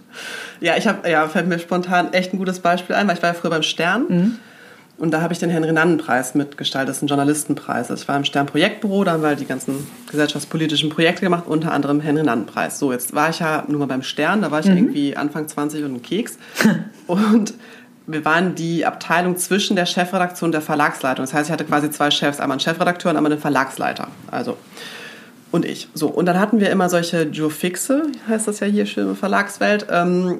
Ja, 0.61 0.77
ich 0.77 0.87
habe, 0.87 1.09
ja, 1.09 1.29
fällt 1.29 1.49
mir 1.49 1.59
spontan 1.59 2.13
echt 2.13 2.33
ein 2.33 2.39
gutes 2.39 2.61
Beispiel 2.61 2.97
ein, 2.97 3.07
weil 3.09 3.17
ich 3.17 3.23
war 3.23 3.31
ja 3.31 3.35
früher 3.35 3.51
beim 3.51 3.63
Stern. 3.63 4.39
Und 5.03 5.11
da 5.11 5.21
habe 5.21 5.33
ich 5.33 5.41
den 5.41 5.51
Henry-Nannen-Preis 5.51 6.37
mitgestaltet. 6.37 6.91
Das 6.91 6.99
ist 6.99 7.03
ein 7.03 7.09
Journalistenpreis. 7.09 7.91
Also 7.91 8.01
ich 8.01 8.07
war 8.07 8.17
im 8.17 8.25
Stern-Projektbüro, 8.25 9.03
da 9.03 9.11
haben 9.11 9.23
wir 9.23 9.31
halt 9.31 9.41
die 9.41 9.47
ganzen 9.47 9.85
gesellschaftspolitischen 10.09 10.91
Projekte 10.91 11.23
gemacht, 11.23 11.49
unter 11.49 11.73
anderem 11.73 12.01
Henry-Nannen-Preis. 12.01 12.79
So, 12.79 12.93
jetzt 12.93 13.13
war 13.13 13.31
ich 13.31 13.41
ja 13.41 13.65
nur 13.67 13.81
mal 13.81 13.87
beim 13.87 14.05
Stern, 14.05 14.43
da 14.43 14.53
war 14.53 14.61
ich 14.61 14.67
ja 14.67 14.77
irgendwie 14.77 15.17
Anfang 15.17 15.49
20 15.49 15.83
und 15.83 15.95
ein 15.95 16.03
Keks. 16.03 16.39
und 17.09 17.55
wir 18.07 18.25
waren 18.25 18.55
die 18.55 18.87
Abteilung 18.87 19.37
zwischen 19.39 19.75
der 19.75 19.87
Chefredaktion 19.87 20.47
und 20.47 20.53
der 20.53 20.63
Verlagsleitung. 20.63 21.25
Das 21.25 21.35
heißt, 21.35 21.49
ich 21.49 21.53
hatte 21.53 21.65
quasi 21.65 21.91
zwei 21.91 22.13
Chefs, 22.13 22.39
einmal 22.39 22.55
einen 22.55 22.61
Chefredakteur 22.61 23.11
und 23.11 23.17
einmal 23.17 23.33
einen 23.33 23.41
Verlagsleiter. 23.41 24.07
Also 24.31 24.57
und 25.51 25.65
ich. 25.65 25.89
So, 25.95 26.07
und 26.11 26.27
dann 26.27 26.39
hatten 26.39 26.61
wir 26.61 26.71
immer 26.71 26.89
solche 26.89 27.23
Joe-Fixe, 27.23 28.05
heißt 28.29 28.47
das 28.47 28.61
ja 28.61 28.69
hier 28.69 28.87
schön 28.87 29.09
in 29.09 29.17
Verlagswelt, 29.17 29.85
ähm, 29.91 30.39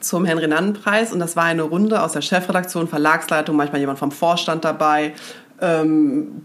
zum 0.00 0.24
Henry-Nannen-Preis. 0.24 1.12
Und 1.12 1.20
das 1.20 1.36
war 1.36 1.44
eine 1.44 1.62
Runde 1.62 2.02
aus 2.02 2.12
der 2.12 2.22
Chefredaktion, 2.22 2.88
Verlagsleitung, 2.88 3.56
manchmal 3.56 3.80
jemand 3.80 3.98
vom 3.98 4.12
Vorstand 4.12 4.64
dabei, 4.64 5.14
ähm, 5.60 6.42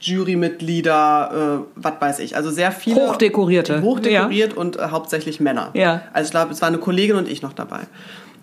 Jurymitglieder, 0.00 1.64
äh, 1.64 1.72
was 1.76 1.94
weiß 2.00 2.18
ich. 2.20 2.36
Also 2.36 2.50
sehr 2.50 2.72
viele. 2.72 3.08
Hochdekorierte. 3.08 3.82
Hochdekoriert 3.82 4.54
und 4.54 4.76
äh, 4.76 4.88
hauptsächlich 4.90 5.40
Männer. 5.40 5.70
Ja. 5.74 6.02
Also 6.12 6.28
ich 6.28 6.30
glaube, 6.32 6.52
es 6.52 6.60
war 6.60 6.68
eine 6.68 6.78
Kollegin 6.78 7.16
und 7.16 7.28
ich 7.28 7.42
noch 7.42 7.52
dabei. 7.52 7.80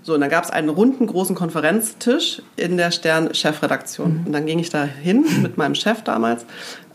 So, 0.01 0.13
und 0.13 0.21
dann 0.21 0.29
gab 0.29 0.45
es 0.45 0.49
einen 0.49 0.69
runden, 0.69 1.07
großen 1.07 1.35
Konferenztisch 1.35 2.41
in 2.55 2.77
der 2.77 2.91
Stern-Chefredaktion. 2.91 4.23
Und 4.25 4.31
dann 4.31 4.45
ging 4.45 4.59
ich 4.59 4.69
da 4.69 4.83
hin 4.83 5.25
mit 5.41 5.57
meinem 5.57 5.75
Chef 5.75 6.03
damals. 6.03 6.45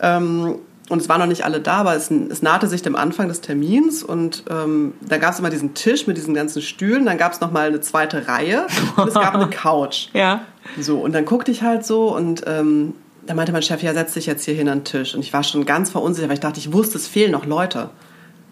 Ähm, 0.01 0.57
und 0.91 1.01
es 1.01 1.09
waren 1.09 1.19
noch 1.19 1.27
nicht 1.27 1.45
alle 1.45 1.61
da, 1.61 1.79
aber 1.79 1.97
es, 1.97 2.11
es 2.11 2.43
nahte 2.43 2.67
sich 2.67 2.83
dem 2.83 2.95
Anfang 2.95 3.29
des 3.29 3.41
Termins. 3.41 4.03
Und 4.03 4.45
ähm, 4.51 4.93
da 5.01 5.17
gab 5.17 5.33
es 5.33 5.39
immer 5.39 5.49
diesen 5.49 5.73
Tisch 5.73 6.07
mit 6.07 6.19
diesen 6.19 6.35
ganzen 6.35 6.61
Stühlen. 6.61 7.07
Dann 7.07 7.17
gab 7.17 7.33
es 7.33 7.41
noch 7.41 7.51
mal 7.51 7.69
eine 7.69 7.81
zweite 7.81 8.29
Reihe 8.29 8.67
und 8.97 9.09
es 9.09 9.15
gab 9.15 9.35
eine 9.35 9.47
Couch. 9.51 10.09
Ja. 10.13 10.43
So, 10.79 10.99
und 10.99 11.13
dann 11.13 11.25
guckte 11.25 11.51
ich 11.51 11.63
halt 11.63 11.87
so 11.87 12.15
und 12.15 12.43
ähm, 12.47 12.95
da 13.27 13.33
meinte 13.33 13.53
mein 13.53 13.63
Chef, 13.63 13.83
ja, 13.83 13.95
setz 13.95 14.13
dich 14.13 14.27
jetzt 14.27 14.45
hier 14.45 14.55
hin 14.55 14.69
an 14.69 14.81
den 14.81 14.85
Tisch. 14.85 15.15
Und 15.15 15.21
ich 15.21 15.33
war 15.33 15.43
schon 15.43 15.65
ganz 15.65 15.91
verunsichert, 15.91 16.29
weil 16.29 16.35
ich 16.35 16.41
dachte, 16.41 16.59
ich 16.59 16.73
wusste, 16.73 16.99
es 16.99 17.09
fehlen 17.09 17.33
noch 17.33 17.47
Leute. 17.47 17.89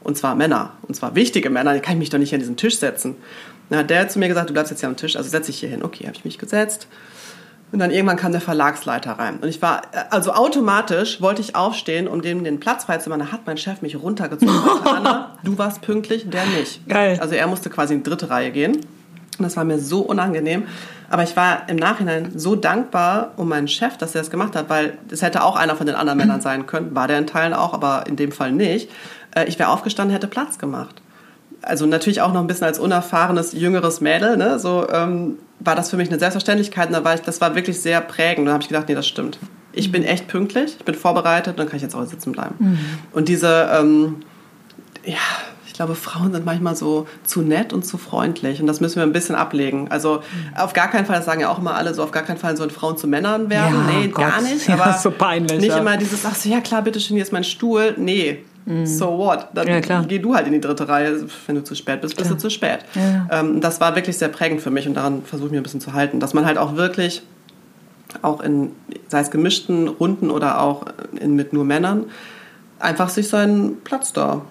Und 0.02 0.16
zwar 0.16 0.34
Männer. 0.34 0.72
Und 0.88 0.94
zwar 0.94 1.14
wichtige 1.14 1.50
Männer. 1.50 1.74
Da 1.74 1.80
kann 1.80 1.94
ich 1.94 1.98
mich 1.98 2.10
doch 2.10 2.18
nicht 2.18 2.32
an 2.32 2.40
diesen 2.40 2.56
Tisch 2.56 2.78
setzen. 2.78 3.16
Dann 3.68 3.80
hat 3.80 3.90
der 3.90 4.08
zu 4.08 4.18
mir 4.18 4.28
gesagt, 4.28 4.48
du 4.48 4.54
bleibst 4.54 4.70
jetzt 4.70 4.80
hier 4.80 4.88
am 4.88 4.96
Tisch, 4.96 5.16
also 5.16 5.28
setz 5.28 5.46
dich 5.46 5.60
hier 5.60 5.68
hin. 5.68 5.82
Okay, 5.82 6.06
habe 6.06 6.16
ich 6.16 6.24
mich 6.24 6.38
gesetzt. 6.38 6.88
Und 7.72 7.78
dann 7.78 7.90
irgendwann 7.90 8.18
kam 8.18 8.32
der 8.32 8.42
Verlagsleiter 8.42 9.12
rein. 9.12 9.38
Und 9.40 9.48
ich 9.48 9.62
war, 9.62 9.82
also 10.10 10.32
automatisch 10.34 11.22
wollte 11.22 11.40
ich 11.40 11.56
aufstehen, 11.56 12.06
um 12.06 12.20
dem 12.20 12.44
den 12.44 12.60
Platz 12.60 12.84
freizumachen. 12.84 13.24
Da 13.26 13.32
hat 13.32 13.46
mein 13.46 13.56
Chef 13.56 13.80
mich 13.80 13.96
runtergezogen. 14.00 14.54
Anna, 14.84 15.36
du 15.42 15.56
warst 15.56 15.80
pünktlich, 15.80 16.28
der 16.28 16.44
nicht. 16.46 16.86
Geil. 16.86 17.18
Also 17.20 17.34
er 17.34 17.46
musste 17.46 17.70
quasi 17.70 17.94
in 17.94 18.02
die 18.02 18.10
dritte 18.10 18.28
Reihe 18.28 18.50
gehen. 18.50 18.76
Und 19.38 19.44
das 19.44 19.56
war 19.56 19.64
mir 19.64 19.78
so 19.78 20.00
unangenehm. 20.00 20.64
Aber 21.08 21.22
ich 21.22 21.34
war 21.36 21.68
im 21.68 21.76
Nachhinein 21.76 22.32
so 22.38 22.56
dankbar 22.56 23.32
um 23.36 23.48
meinen 23.48 23.68
Chef, 23.68 23.96
dass 23.96 24.14
er 24.14 24.20
das 24.20 24.30
gemacht 24.30 24.54
hat, 24.56 24.68
weil 24.68 24.98
es 25.10 25.22
hätte 25.22 25.42
auch 25.42 25.56
einer 25.56 25.76
von 25.76 25.86
den 25.86 25.94
anderen 25.94 26.18
Männern 26.18 26.40
sein 26.40 26.66
können. 26.66 26.94
War 26.94 27.08
der 27.08 27.18
in 27.18 27.26
Teilen 27.26 27.54
auch, 27.54 27.74
aber 27.74 28.04
in 28.06 28.16
dem 28.16 28.32
Fall 28.32 28.52
nicht. 28.52 28.90
Äh, 29.34 29.46
Ich 29.46 29.58
wäre 29.58 29.70
aufgestanden, 29.70 30.12
hätte 30.14 30.26
Platz 30.26 30.58
gemacht. 30.58 31.01
Also 31.62 31.86
natürlich 31.86 32.20
auch 32.20 32.32
noch 32.32 32.40
ein 32.40 32.46
bisschen 32.46 32.66
als 32.66 32.78
unerfahrenes, 32.78 33.52
jüngeres 33.52 34.00
Mädel, 34.00 34.36
ne? 34.36 34.58
so 34.58 34.88
ähm, 34.90 35.38
war 35.60 35.76
das 35.76 35.90
für 35.90 35.96
mich 35.96 36.08
eine 36.08 36.18
Selbstverständlichkeit. 36.18 36.88
Und 36.88 36.94
da 36.94 37.04
war 37.04 37.14
ich, 37.14 37.20
das 37.20 37.40
war 37.40 37.54
wirklich 37.54 37.80
sehr 37.80 38.00
prägend. 38.00 38.48
Da 38.48 38.52
habe 38.52 38.62
ich 38.62 38.68
gedacht, 38.68 38.88
nee, 38.88 38.94
das 38.94 39.06
stimmt. 39.06 39.38
Ich 39.72 39.90
bin 39.90 40.02
echt 40.02 40.28
pünktlich, 40.28 40.76
ich 40.78 40.84
bin 40.84 40.94
vorbereitet, 40.94 41.58
dann 41.58 41.66
kann 41.66 41.76
ich 41.76 41.82
jetzt 41.82 41.94
auch 41.94 42.04
sitzen 42.04 42.32
bleiben. 42.32 42.78
Und 43.12 43.28
diese, 43.28 43.70
ähm, 43.72 44.16
ja, 45.04 45.16
ich 45.72 45.76
glaube, 45.76 45.94
Frauen 45.94 46.32
sind 46.32 46.44
manchmal 46.44 46.76
so 46.76 47.06
zu 47.24 47.40
nett 47.40 47.72
und 47.72 47.86
zu 47.86 47.96
freundlich 47.96 48.60
und 48.60 48.66
das 48.66 48.82
müssen 48.82 48.96
wir 48.96 49.04
ein 49.04 49.12
bisschen 49.14 49.34
ablegen. 49.34 49.90
Also 49.90 50.22
auf 50.54 50.74
gar 50.74 50.88
keinen 50.90 51.06
Fall, 51.06 51.16
das 51.16 51.24
sagen 51.24 51.40
ja 51.40 51.48
auch 51.48 51.58
immer 51.58 51.74
alle, 51.74 51.94
so 51.94 52.02
auf 52.02 52.10
gar 52.10 52.24
keinen 52.24 52.36
Fall 52.36 52.58
sollen 52.58 52.68
Frauen 52.68 52.98
zu 52.98 53.06
Männern 53.06 53.48
werden. 53.48 53.86
Ja, 53.88 53.98
nee, 53.98 54.08
Gott. 54.08 54.22
gar 54.22 54.42
nicht. 54.42 54.68
Ja, 54.68 54.74
Aber 54.74 54.94
ist 54.94 55.02
so 55.02 55.10
peinlich, 55.10 55.60
nicht 55.60 55.70
ja. 55.70 55.78
immer 55.78 55.96
dieses, 55.96 56.26
ach 56.26 56.34
so, 56.34 56.50
ja 56.50 56.60
klar, 56.60 56.82
bitteschön, 56.82 57.16
hier 57.16 57.24
ist 57.24 57.32
mein 57.32 57.42
Stuhl. 57.42 57.94
Nee, 57.96 58.44
so 58.84 59.18
what? 59.18 59.48
Dann 59.54 59.66
Mhm. 59.66 59.72
Ja, 59.72 59.80
klar. 59.80 60.04
geh 60.06 60.18
du 60.18 60.34
halt 60.34 60.46
in 60.46 60.52
die 60.52 60.60
dritte 60.60 60.88
Reihe. 60.88 61.26
Wenn 61.46 61.56
du 61.56 61.64
zu 61.64 61.74
spät 61.74 62.00
bist, 62.00 62.16
bist 62.16 62.30
du 62.30 62.36
zu 62.36 62.50
spät. 62.50 62.80
Ja. 62.94 63.40
Ähm, 63.40 63.60
das 63.60 63.80
war 63.80 63.94
wirklich 63.96 64.16
sehr 64.18 64.28
prägend 64.28 64.60
für 64.60 64.70
mich 64.70 64.86
und 64.86 64.94
daran 64.94 65.22
versuche 65.24 65.48
ich 65.48 65.52
mir 65.52 65.60
ein 65.60 65.62
bisschen 65.64 65.80
zu 65.80 65.92
halten, 65.92 66.20
dass 66.20 66.34
man 66.34 66.46
halt 66.46 66.58
auch 66.58 66.76
wirklich 66.76 67.22
auch 68.20 68.40
in, 68.40 68.72
sei 69.08 69.20
es 69.20 69.30
gemischten 69.30 69.88
Runden 69.88 70.30
oder 70.30 70.60
auch 70.60 70.84
in, 71.18 71.34
mit 71.34 71.52
nur 71.52 71.64
Männern, 71.64 72.04
einfach 72.78 73.08
sich 73.08 73.28
seinen 73.28 73.80
Platz 73.82 74.12
da 74.12 74.42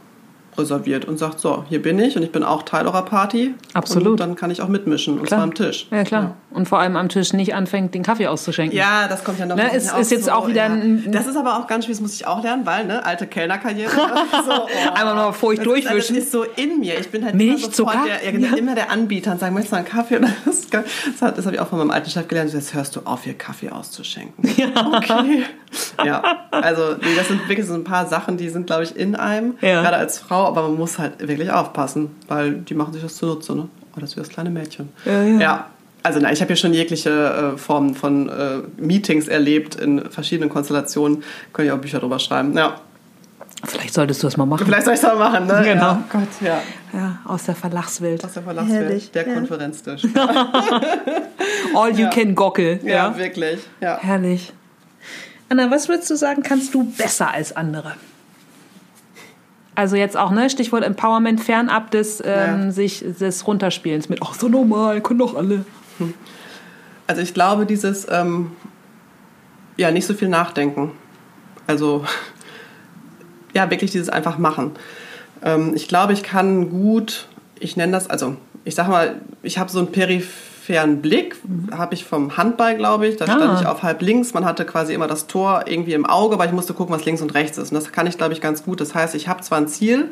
reserviert 0.57 1.05
und 1.05 1.17
sagt, 1.17 1.39
so, 1.39 1.63
hier 1.69 1.81
bin 1.81 1.97
ich 1.99 2.15
und 2.17 2.23
ich 2.23 2.31
bin 2.31 2.43
auch 2.43 2.63
Teil 2.63 2.85
eurer 2.85 3.03
Party. 3.05 3.55
Absolut. 3.73 4.11
Und 4.11 4.19
dann 4.19 4.35
kann 4.35 4.51
ich 4.51 4.61
auch 4.61 4.67
mitmischen, 4.67 5.19
und 5.19 5.25
Klar. 5.27 5.39
zwar 5.39 5.43
am 5.43 5.53
Tisch. 5.53 5.87
Ja, 5.91 6.03
klar. 6.03 6.35
Und 6.51 6.67
vor 6.67 6.79
allem 6.79 6.97
am 6.97 7.07
Tisch 7.07 7.31
nicht 7.33 7.55
anfängt, 7.55 7.93
den 7.93 8.03
Kaffee 8.03 8.27
auszuschenken. 8.27 8.77
Ja, 8.77 9.07
das 9.07 9.23
kommt 9.23 9.39
ja 9.39 9.45
noch. 9.45 9.55
Ne, 9.55 9.63
ja 9.71 9.97
ist 9.97 10.11
jetzt 10.11 10.29
auch 10.29 10.47
wieder 10.47 10.65
ja. 10.65 10.73
ein- 10.73 11.11
Das 11.11 11.25
ist 11.27 11.37
aber 11.37 11.57
auch 11.57 11.67
ganz 11.67 11.85
schwierig, 11.85 11.99
das 11.99 12.01
muss 12.01 12.15
ich 12.15 12.27
auch 12.27 12.43
lernen, 12.43 12.65
weil, 12.65 12.85
ne, 12.85 13.05
alte 13.05 13.25
Kellnerkarriere. 13.27 13.89
so, 14.45 14.51
oh. 14.51 14.67
Einmal 14.93 15.15
noch 15.15 15.31
das 15.31 15.63
durchwischen. 15.63 15.97
Ist, 15.97 16.09
das 16.09 16.17
ist 16.17 16.31
so 16.33 16.43
in 16.43 16.79
mir. 16.79 16.99
Ich 16.99 17.09
bin 17.09 17.23
halt 17.23 17.35
Milch, 17.35 17.63
immer 17.63 17.71
sofort 17.73 18.05
der, 18.05 18.25
ja, 18.25 18.31
genau, 18.31 18.47
Ja. 18.47 18.57
immer 18.57 18.75
der 18.75 18.91
Anbieter 18.91 19.31
und 19.31 19.39
sagen, 19.39 19.53
möchtest 19.53 19.71
du 19.73 19.77
einen 19.77 19.85
Kaffee? 19.85 20.19
Das, 20.45 20.55
ist 20.57 20.73
das, 20.73 21.35
das 21.35 21.45
habe 21.45 21.55
ich 21.55 21.61
auch 21.61 21.67
von 21.67 21.79
meinem 21.79 21.91
alten 21.91 22.09
Chef 22.09 22.27
gelernt. 22.27 22.51
Jetzt 22.53 22.73
hörst 22.73 22.95
du 22.95 23.01
auf, 23.05 23.23
hier 23.23 23.33
Kaffee 23.37 23.69
auszuschenken. 23.69 24.49
Ja. 24.57 24.67
Okay. 25.01 25.43
Ja, 26.03 26.21
also 26.51 26.95
nee, 27.01 27.15
das 27.15 27.27
sind 27.29 27.47
wirklich 27.47 27.65
so 27.65 27.73
ein 27.73 27.83
paar 27.85 28.05
Sachen, 28.05 28.35
die 28.37 28.49
sind, 28.49 28.67
glaube 28.67 28.83
ich, 28.83 28.95
in 28.95 29.15
einem, 29.15 29.55
Ja. 29.61 29.81
gerade 29.81 29.95
als 29.97 30.19
Frau, 30.19 30.40
aber 30.47 30.63
man 30.63 30.77
muss 30.77 30.99
halt 30.99 31.27
wirklich 31.27 31.51
aufpassen, 31.51 32.11
weil 32.27 32.53
die 32.53 32.73
machen 32.73 32.93
sich 32.93 33.01
das 33.01 33.15
zunutze, 33.15 33.55
ne? 33.55 33.67
Oh, 33.95 33.99
das 33.99 34.11
ist 34.11 34.15
wie 34.15 34.21
das 34.21 34.29
kleine 34.29 34.49
Mädchen. 34.49 34.89
Ja, 35.05 35.23
ja. 35.23 35.39
ja. 35.39 35.65
also 36.03 36.19
nein, 36.19 36.33
ich 36.33 36.41
habe 36.41 36.51
ja 36.51 36.55
schon 36.55 36.73
jegliche 36.73 37.53
äh, 37.55 37.57
Formen 37.57 37.95
von 37.95 38.29
äh, 38.29 38.59
Meetings 38.77 39.27
erlebt 39.27 39.75
in 39.75 40.09
verschiedenen 40.09 40.49
Konstellationen. 40.49 41.23
Könnte 41.51 41.67
ich 41.67 41.71
auch 41.73 41.81
Bücher 41.81 41.99
drüber 41.99 42.19
schreiben. 42.19 42.55
Ja. 42.55 42.75
Vielleicht 43.63 43.93
solltest 43.93 44.23
du 44.23 44.27
es 44.27 44.37
mal 44.37 44.45
machen. 44.45 44.65
Vielleicht 44.65 44.85
soll 44.85 44.93
ich 44.93 45.01
es 45.01 45.05
mal 45.05 45.17
machen, 45.17 45.45
ne? 45.45 45.61
Genau. 45.63 45.81
Ja, 45.83 46.03
Gott, 46.11 46.27
ja. 46.41 46.61
Ja, 46.93 47.19
aus 47.25 47.43
der 47.43 47.55
Verlagswelt. 47.55 48.23
Aus 48.25 48.33
der 48.33 48.43
Verlagswelt. 48.43 48.81
Herrlich. 48.81 49.11
Der 49.11 49.27
ja. 49.27 49.33
Konferenztisch. 49.35 50.03
All 51.75 51.97
you 51.97 52.09
can 52.09 52.33
gockel. 52.33 52.79
ja, 52.83 53.15
wirklich. 53.17 53.59
Ja. 53.79 53.99
Herrlich. 53.99 54.51
Anna, 55.49 55.69
was 55.69 55.89
würdest 55.89 56.09
du 56.09 56.15
sagen, 56.15 56.43
kannst 56.43 56.73
du 56.73 56.85
besser 56.85 57.31
als 57.31 57.55
andere? 57.55 57.95
Also 59.73 59.95
jetzt 59.95 60.17
auch, 60.17 60.31
ne, 60.31 60.49
Stichwort 60.49 60.83
Empowerment, 60.83 61.39
fernab 61.41 61.91
des, 61.91 62.21
ähm, 62.25 62.63
Ja. 62.65 62.71
sich, 62.71 63.03
des 63.19 63.47
Runterspielens 63.47 64.09
mit, 64.09 64.19
ach 64.21 64.33
so 64.33 64.47
normal, 64.49 65.01
können 65.01 65.19
doch 65.19 65.35
alle. 65.35 65.65
Also 67.07 67.21
ich 67.21 67.33
glaube, 67.33 67.65
dieses, 67.65 68.07
ähm, 68.09 68.51
ja, 69.77 69.91
nicht 69.91 70.05
so 70.05 70.13
viel 70.13 70.27
nachdenken. 70.29 70.91
Also, 71.67 72.05
ja, 73.53 73.69
wirklich 73.69 73.91
dieses 73.91 74.09
einfach 74.09 74.37
machen. 74.37 74.71
Ähm, 75.43 75.73
ich 75.75 75.87
glaube, 75.87 76.13
ich 76.13 76.23
kann 76.23 76.69
gut, 76.69 77.27
ich 77.59 77.77
nenne 77.77 77.91
das, 77.93 78.09
also 78.09 78.35
ich 78.63 78.75
sag 78.75 78.87
mal, 78.89 79.15
ich 79.41 79.57
habe 79.57 79.71
so 79.71 79.79
einen 79.79 79.91
peripheren 80.65 81.01
Blick, 81.01 81.35
habe 81.71 81.93
ich 81.93 82.05
vom 82.05 82.37
Handball, 82.37 82.77
glaube 82.77 83.07
ich. 83.07 83.17
Da 83.17 83.25
stand 83.25 83.41
Ah. 83.41 83.57
ich 83.59 83.67
auf 83.67 83.83
halb 83.83 84.01
links. 84.01 84.33
Man 84.33 84.45
hatte 84.45 84.65
quasi 84.65 84.93
immer 84.93 85.07
das 85.07 85.27
Tor 85.27 85.63
irgendwie 85.67 85.93
im 85.93 86.05
Auge, 86.05 86.35
aber 86.35 86.45
ich 86.45 86.51
musste 86.51 86.73
gucken, 86.73 86.93
was 86.95 87.05
links 87.05 87.21
und 87.21 87.33
rechts 87.33 87.57
ist. 87.57 87.71
Und 87.71 87.75
das 87.75 87.91
kann 87.91 88.07
ich, 88.07 88.17
glaube 88.17 88.33
ich, 88.33 88.41
ganz 88.41 88.63
gut. 88.63 88.79
Das 88.81 88.93
heißt, 88.95 89.15
ich 89.15 89.27
habe 89.27 89.41
zwar 89.41 89.57
ein 89.57 89.67
Ziel, 89.67 90.11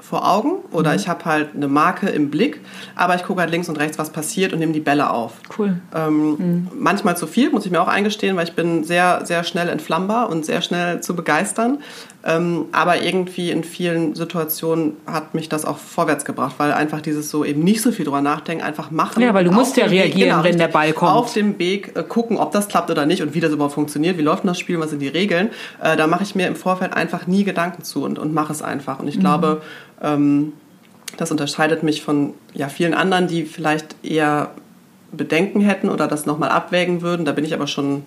vor 0.00 0.30
Augen 0.30 0.56
oder 0.70 0.94
ich 0.94 1.08
habe 1.08 1.24
halt 1.24 1.54
eine 1.56 1.66
Marke 1.66 2.10
im 2.10 2.28
Blick, 2.30 2.60
aber 2.94 3.14
ich 3.14 3.24
gucke 3.24 3.40
halt 3.40 3.50
links 3.50 3.70
und 3.70 3.78
rechts, 3.78 3.98
was 3.98 4.10
passiert 4.10 4.52
und 4.52 4.58
nehme 4.58 4.74
die 4.74 4.80
Bälle 4.80 5.08
auf. 5.08 5.32
Cool. 5.58 5.76
Ähm, 5.94 6.68
Manchmal 6.74 7.16
zu 7.16 7.26
viel, 7.26 7.48
muss 7.50 7.64
ich 7.64 7.72
mir 7.72 7.80
auch 7.80 7.88
eingestehen, 7.88 8.36
weil 8.36 8.44
ich 8.44 8.52
bin 8.54 8.84
sehr, 8.84 9.22
sehr 9.24 9.44
schnell 9.44 9.66
entflammbar 9.70 10.28
und 10.28 10.44
sehr 10.44 10.60
schnell 10.60 11.00
zu 11.00 11.16
begeistern. 11.16 11.78
Ähm, 12.26 12.66
aber 12.72 13.02
irgendwie 13.02 13.50
in 13.50 13.64
vielen 13.64 14.14
Situationen 14.14 14.96
hat 15.06 15.34
mich 15.34 15.48
das 15.50 15.64
auch 15.64 15.76
vorwärts 15.76 16.24
gebracht, 16.24 16.54
weil 16.56 16.72
einfach 16.72 17.02
dieses 17.02 17.28
so 17.28 17.44
eben 17.44 17.62
nicht 17.62 17.82
so 17.82 17.92
viel 17.92 18.06
drüber 18.06 18.22
nachdenken, 18.22 18.64
einfach 18.64 18.90
machen. 18.90 19.22
Ja, 19.22 19.34
weil 19.34 19.44
du 19.44 19.52
musst 19.52 19.76
ja 19.76 19.84
dem 19.84 19.92
Weg- 19.92 20.14
reagieren, 20.16 20.42
wenn 20.42 20.56
der. 20.58 20.68
Ball 20.68 20.92
kommt. 20.94 21.12
Auf 21.12 21.34
dem 21.34 21.58
Weg 21.58 21.92
äh, 21.94 22.02
gucken, 22.02 22.38
ob 22.38 22.52
das 22.52 22.68
klappt 22.68 22.90
oder 22.90 23.04
nicht 23.04 23.22
und 23.22 23.34
wie 23.34 23.40
das 23.40 23.52
überhaupt 23.52 23.74
funktioniert, 23.74 24.16
wie 24.16 24.22
läuft 24.22 24.44
das 24.46 24.58
Spiel, 24.58 24.80
was 24.80 24.90
sind 24.90 25.00
die 25.00 25.08
Regeln. 25.08 25.50
Äh, 25.82 25.96
da 25.96 26.06
mache 26.06 26.22
ich 26.22 26.34
mir 26.34 26.48
im 26.48 26.56
Vorfeld 26.56 26.94
einfach 26.94 27.26
nie 27.26 27.44
Gedanken 27.44 27.84
zu 27.84 28.04
und, 28.04 28.18
und 28.18 28.32
mache 28.32 28.52
es 28.52 28.62
einfach. 28.62 29.00
Und 29.00 29.08
ich 29.08 29.20
glaube, 29.20 29.60
ähm, 30.02 30.54
das 31.16 31.30
unterscheidet 31.30 31.82
mich 31.82 32.02
von 32.02 32.34
ja, 32.54 32.68
vielen 32.68 32.94
anderen, 32.94 33.28
die 33.28 33.44
vielleicht 33.44 33.96
eher 34.02 34.50
Bedenken 35.12 35.60
hätten 35.60 35.88
oder 35.88 36.08
das 36.08 36.26
nochmal 36.26 36.50
abwägen 36.50 37.02
würden. 37.02 37.24
Da 37.24 37.32
bin 37.32 37.44
ich 37.44 37.54
aber 37.54 37.66
schon, 37.66 38.04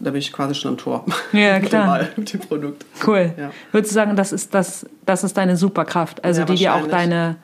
da 0.00 0.10
bin 0.10 0.18
ich 0.18 0.32
quasi 0.32 0.54
schon 0.54 0.72
am 0.72 0.78
Tor. 0.78 1.04
Ja, 1.32 1.60
klar. 1.60 2.08
mit 2.16 2.32
dem 2.32 2.40
Produkt. 2.40 2.84
Cool. 3.06 3.32
Ja. 3.36 3.50
Würdest 3.72 3.92
du 3.92 3.94
sagen, 3.94 4.16
das 4.16 4.32
ist, 4.32 4.54
das, 4.54 4.86
das 5.06 5.24
ist 5.24 5.36
deine 5.36 5.56
Superkraft, 5.56 6.24
also 6.24 6.40
Ja, 6.40 6.46
die 6.46 6.54
dir 6.56 6.74
auch 6.74 6.86
deine, 6.86 7.36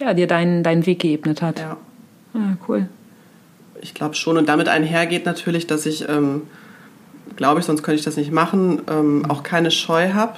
ja, 0.00 0.14
dir 0.14 0.26
deinen, 0.26 0.62
deinen 0.62 0.86
Weg 0.86 1.00
geebnet 1.00 1.42
hat. 1.42 1.58
Ja, 1.60 1.76
Ja, 2.34 2.56
cool. 2.68 2.88
ich 3.80 3.94
glaube 3.94 4.14
schon. 4.14 4.36
Und 4.36 4.48
damit 4.48 4.68
einhergeht 4.68 5.26
natürlich, 5.26 5.66
dass 5.66 5.86
ich, 5.86 6.08
ähm, 6.08 6.42
glaube 7.36 7.60
ich, 7.60 7.66
sonst 7.66 7.82
könnte 7.82 7.98
ich 7.98 8.04
das 8.04 8.16
nicht 8.16 8.32
machen, 8.32 8.82
ähm, 8.90 9.24
auch 9.28 9.42
keine 9.42 9.70
Scheu 9.70 10.12
habe, 10.12 10.34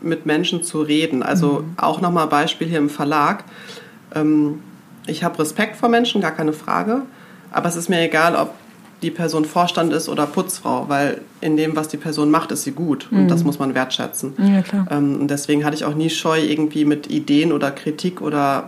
mit 0.00 0.26
Menschen 0.26 0.62
zu 0.62 0.82
reden. 0.82 1.22
Also 1.22 1.64
auch 1.76 2.00
nochmal 2.00 2.26
Beispiel 2.26 2.66
hier 2.68 2.78
im 2.78 2.90
Verlag. 2.90 3.44
Ähm, 4.14 4.60
ich 5.06 5.22
habe 5.24 5.38
Respekt 5.38 5.76
vor 5.76 5.88
Menschen, 5.88 6.20
gar 6.20 6.32
keine 6.32 6.52
Frage. 6.52 7.02
Aber 7.50 7.68
es 7.68 7.76
ist 7.76 7.88
mir 7.88 8.00
egal, 8.00 8.36
ob 8.36 8.52
die 9.04 9.10
Person 9.10 9.44
Vorstand 9.44 9.92
ist 9.92 10.08
oder 10.08 10.26
Putzfrau, 10.26 10.88
weil 10.88 11.20
in 11.40 11.56
dem, 11.56 11.76
was 11.76 11.88
die 11.88 11.96
Person 11.96 12.30
macht, 12.30 12.50
ist 12.50 12.64
sie 12.64 12.72
gut. 12.72 13.08
Und 13.12 13.28
das 13.28 13.44
muss 13.44 13.58
man 13.58 13.74
wertschätzen. 13.74 14.32
Ja, 14.38 14.62
klar. 14.62 14.86
Ähm, 14.90 15.20
und 15.20 15.28
deswegen 15.28 15.64
hatte 15.64 15.76
ich 15.76 15.84
auch 15.84 15.94
nie 15.94 16.10
Scheu, 16.10 16.40
irgendwie 16.40 16.84
mit 16.84 17.10
Ideen 17.10 17.52
oder 17.52 17.70
Kritik 17.70 18.20
oder 18.20 18.64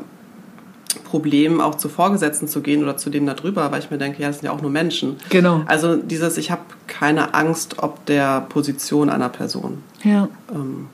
Problemen 1.05 1.61
auch 1.61 1.75
zu 1.77 1.89
Vorgesetzten 1.89 2.49
zu 2.49 2.61
gehen 2.61 2.83
oder 2.83 2.97
zu 2.97 3.11
denen 3.11 3.27
darüber, 3.27 3.71
weil 3.73 3.81
ich 3.81 3.91
mir 3.91 3.99
denke, 3.99 4.21
ja, 4.21 4.29
das 4.29 4.39
sind 4.39 4.47
ja 4.47 4.53
auch 4.53 4.63
nur 4.63 4.71
Menschen. 4.71 5.17
Genau. 5.31 5.63
Also 5.67 5.97
dieses, 5.97 6.37
ich 6.37 6.51
habe 6.51 6.63
keine 6.87 7.35
Angst 7.35 7.83
ob 7.83 8.05
der 8.07 8.43
Position 8.43 9.09
einer 9.09 9.29
Person. 9.29 9.79
Ja. 10.03 10.29
Ähm, 10.55 10.89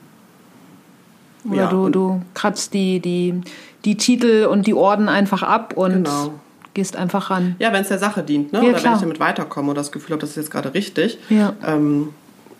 Oder 1.49 1.55
Ja, 1.55 1.67
du, 1.67 1.89
du 1.89 2.21
kratzt 2.33 2.73
die, 2.73 2.99
die, 2.99 3.41
die 3.85 3.97
Titel 3.97 4.47
und 4.49 4.67
die 4.67 4.73
Orden 4.73 5.09
einfach 5.09 5.43
ab 5.43 5.73
und 5.75 6.05
Genau. 6.05 6.33
Gehst 6.73 6.95
einfach 6.95 7.29
ran. 7.29 7.55
ja, 7.59 7.71
wenn 7.73 7.81
es 7.81 7.89
der 7.89 7.99
Sache 7.99 8.23
dient, 8.23 8.53
ne? 8.53 8.59
Ja, 8.59 8.69
oder 8.69 8.79
klar. 8.79 8.83
wenn 8.85 8.93
ich 8.93 9.01
damit 9.01 9.19
weiterkomme 9.19 9.69
und 9.69 9.77
das 9.77 9.91
Gefühl 9.91 10.13
habe, 10.13 10.21
das 10.21 10.31
ist 10.31 10.35
jetzt 10.37 10.51
gerade 10.51 10.73
richtig. 10.73 11.19
Ja. 11.29 11.53
Ähm, 11.65 12.09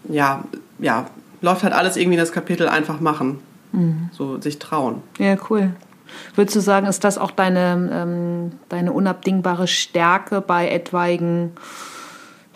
ja, 0.09 0.43
ja, 0.79 1.07
läuft 1.41 1.63
halt 1.63 1.73
alles 1.73 1.97
irgendwie 1.97 2.15
in 2.15 2.19
das 2.19 2.31
Kapitel 2.31 2.67
einfach 2.67 2.99
machen. 2.99 3.39
Mhm. 3.71 4.09
So 4.11 4.39
sich 4.39 4.59
trauen. 4.59 5.01
Ja, 5.17 5.35
cool. 5.49 5.71
Würdest 6.35 6.55
du 6.55 6.59
sagen, 6.59 6.85
ist 6.85 7.03
das 7.03 7.17
auch 7.17 7.31
deine, 7.31 7.89
ähm, 7.91 8.51
deine 8.69 8.93
unabdingbare 8.93 9.67
Stärke 9.67 10.41
bei 10.41 10.69
etwaigen, 10.69 11.51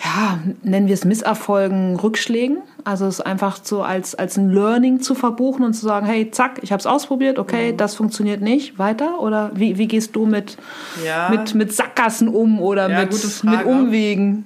ja, 0.03 0.39
nennen 0.61 0.87
wir 0.87 0.93
es 0.93 1.05
Misserfolgen, 1.05 1.95
Rückschlägen? 1.95 2.59
Also 2.83 3.05
es 3.07 3.19
einfach 3.19 3.59
so 3.63 3.81
als, 3.81 4.13
als 4.15 4.37
ein 4.37 4.51
Learning 4.51 5.01
zu 5.01 5.15
verbuchen 5.15 5.65
und 5.65 5.73
zu 5.73 5.85
sagen, 5.85 6.05
hey, 6.05 6.29
zack, 6.31 6.59
ich 6.61 6.71
habe 6.71 6.79
es 6.79 6.85
ausprobiert, 6.85 7.39
okay, 7.39 7.71
Mhm. 7.73 7.77
das 7.77 7.95
funktioniert 7.95 8.41
nicht, 8.41 8.77
weiter? 8.77 9.19
Oder 9.19 9.51
wie, 9.55 9.77
wie 9.77 9.87
gehst 9.87 10.15
du 10.15 10.25
mit, 10.25 10.57
Ja. 11.05 11.29
mit, 11.29 11.55
mit 11.55 11.73
Sackgassen 11.73 12.27
um 12.27 12.61
oder 12.61 12.89
Ja, 12.89 12.99
mit, 13.01 13.43
mit 13.43 13.65
Umwegen? 13.65 14.45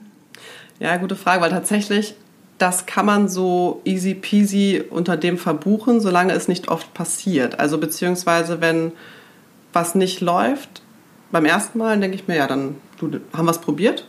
Ja, 0.80 0.96
gute 0.98 1.16
Frage, 1.16 1.42
weil 1.42 1.52
tatsächlich, 1.52 2.16
das 2.58 2.86
kann 2.86 3.06
man 3.06 3.28
so 3.28 3.82
easy 3.84 4.14
peasy 4.14 4.82
unter 4.90 5.18
dem 5.18 5.38
verbuchen, 5.38 6.00
solange 6.00 6.34
es 6.34 6.48
nicht 6.48 6.70
oft 6.70 6.94
passiert. 6.94 7.60
Also 7.60 7.78
beziehungsweise, 7.78 8.62
wenn 8.62 8.92
was 9.74 9.96
nicht 9.96 10.22
läuft, 10.22 10.82
beim 11.32 11.46
ersten 11.46 11.78
Mal 11.78 12.00
denke 12.00 12.16
ich 12.16 12.28
mir, 12.28 12.36
ja, 12.38 12.48
dann 12.48 12.76
du, 13.00 13.10
haben 13.34 13.46
wir 13.46 13.52
es 13.52 13.60
probiert. 13.60 14.08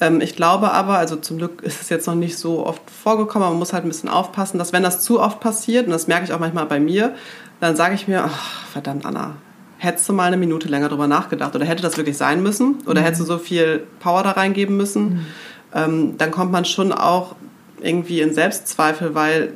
Ähm, 0.00 0.20
ich 0.20 0.36
glaube 0.36 0.72
aber, 0.72 0.98
also 0.98 1.16
zum 1.16 1.38
Glück 1.38 1.62
ist 1.62 1.80
es 1.80 1.88
jetzt 1.88 2.06
noch 2.06 2.14
nicht 2.14 2.38
so 2.38 2.66
oft 2.66 2.82
vorgekommen, 2.90 3.44
aber 3.44 3.52
man 3.52 3.58
muss 3.58 3.72
halt 3.72 3.84
ein 3.84 3.88
bisschen 3.88 4.08
aufpassen, 4.08 4.58
dass 4.58 4.72
wenn 4.72 4.82
das 4.82 5.00
zu 5.00 5.20
oft 5.20 5.40
passiert, 5.40 5.86
und 5.86 5.92
das 5.92 6.06
merke 6.06 6.24
ich 6.24 6.32
auch 6.32 6.40
manchmal 6.40 6.66
bei 6.66 6.80
mir, 6.80 7.14
dann 7.60 7.76
sage 7.76 7.94
ich 7.94 8.06
mir, 8.06 8.24
ach, 8.24 8.66
verdammt, 8.66 9.06
Anna, 9.06 9.36
hättest 9.78 10.08
du 10.08 10.12
mal 10.12 10.24
eine 10.24 10.36
Minute 10.36 10.68
länger 10.68 10.88
drüber 10.88 11.06
nachgedacht 11.06 11.54
oder 11.54 11.64
hätte 11.64 11.82
das 11.82 11.96
wirklich 11.96 12.16
sein 12.16 12.42
müssen 12.42 12.76
oder 12.86 13.00
hättest 13.00 13.22
du 13.22 13.24
so 13.24 13.38
viel 13.38 13.86
Power 14.00 14.22
da 14.22 14.32
reingeben 14.32 14.76
müssen, 14.76 15.26
ähm, 15.74 16.16
dann 16.18 16.30
kommt 16.30 16.52
man 16.52 16.64
schon 16.64 16.92
auch 16.92 17.36
irgendwie 17.80 18.20
in 18.20 18.32
Selbstzweifel, 18.32 19.14
weil 19.14 19.54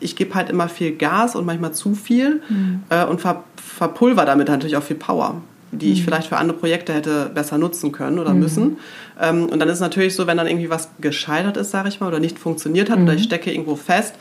ich 0.00 0.16
gebe 0.16 0.34
halt 0.34 0.48
immer 0.48 0.68
viel 0.68 0.96
Gas 0.96 1.36
und 1.36 1.44
manchmal 1.44 1.72
zu 1.72 1.94
viel 1.94 2.42
äh, 2.88 3.04
und 3.04 3.20
ver 3.20 3.44
verpulver 3.56 4.24
damit 4.24 4.48
natürlich 4.48 4.76
auch 4.76 4.82
viel 4.82 4.96
Power, 4.96 5.42
die 5.72 5.92
ich 5.92 6.04
vielleicht 6.04 6.28
für 6.28 6.36
andere 6.36 6.58
Projekte 6.58 6.92
hätte 6.92 7.30
besser 7.32 7.56
nutzen 7.58 7.92
können 7.92 8.18
oder 8.18 8.34
müssen. 8.34 8.78
Ähm, 9.20 9.46
und 9.46 9.58
dann 9.60 9.68
ist 9.68 9.74
es 9.74 9.80
natürlich 9.80 10.14
so, 10.16 10.26
wenn 10.26 10.36
dann 10.36 10.46
irgendwie 10.48 10.68
was 10.70 10.88
gescheitert 11.00 11.56
ist, 11.56 11.70
sage 11.70 11.88
ich 11.88 12.00
mal, 12.00 12.08
oder 12.08 12.18
nicht 12.20 12.38
funktioniert 12.38 12.90
hat 12.90 12.98
oder 12.98 13.14
ich 13.14 13.22
stecke 13.24 13.52
irgendwo 13.52 13.76
fest, 13.76 14.14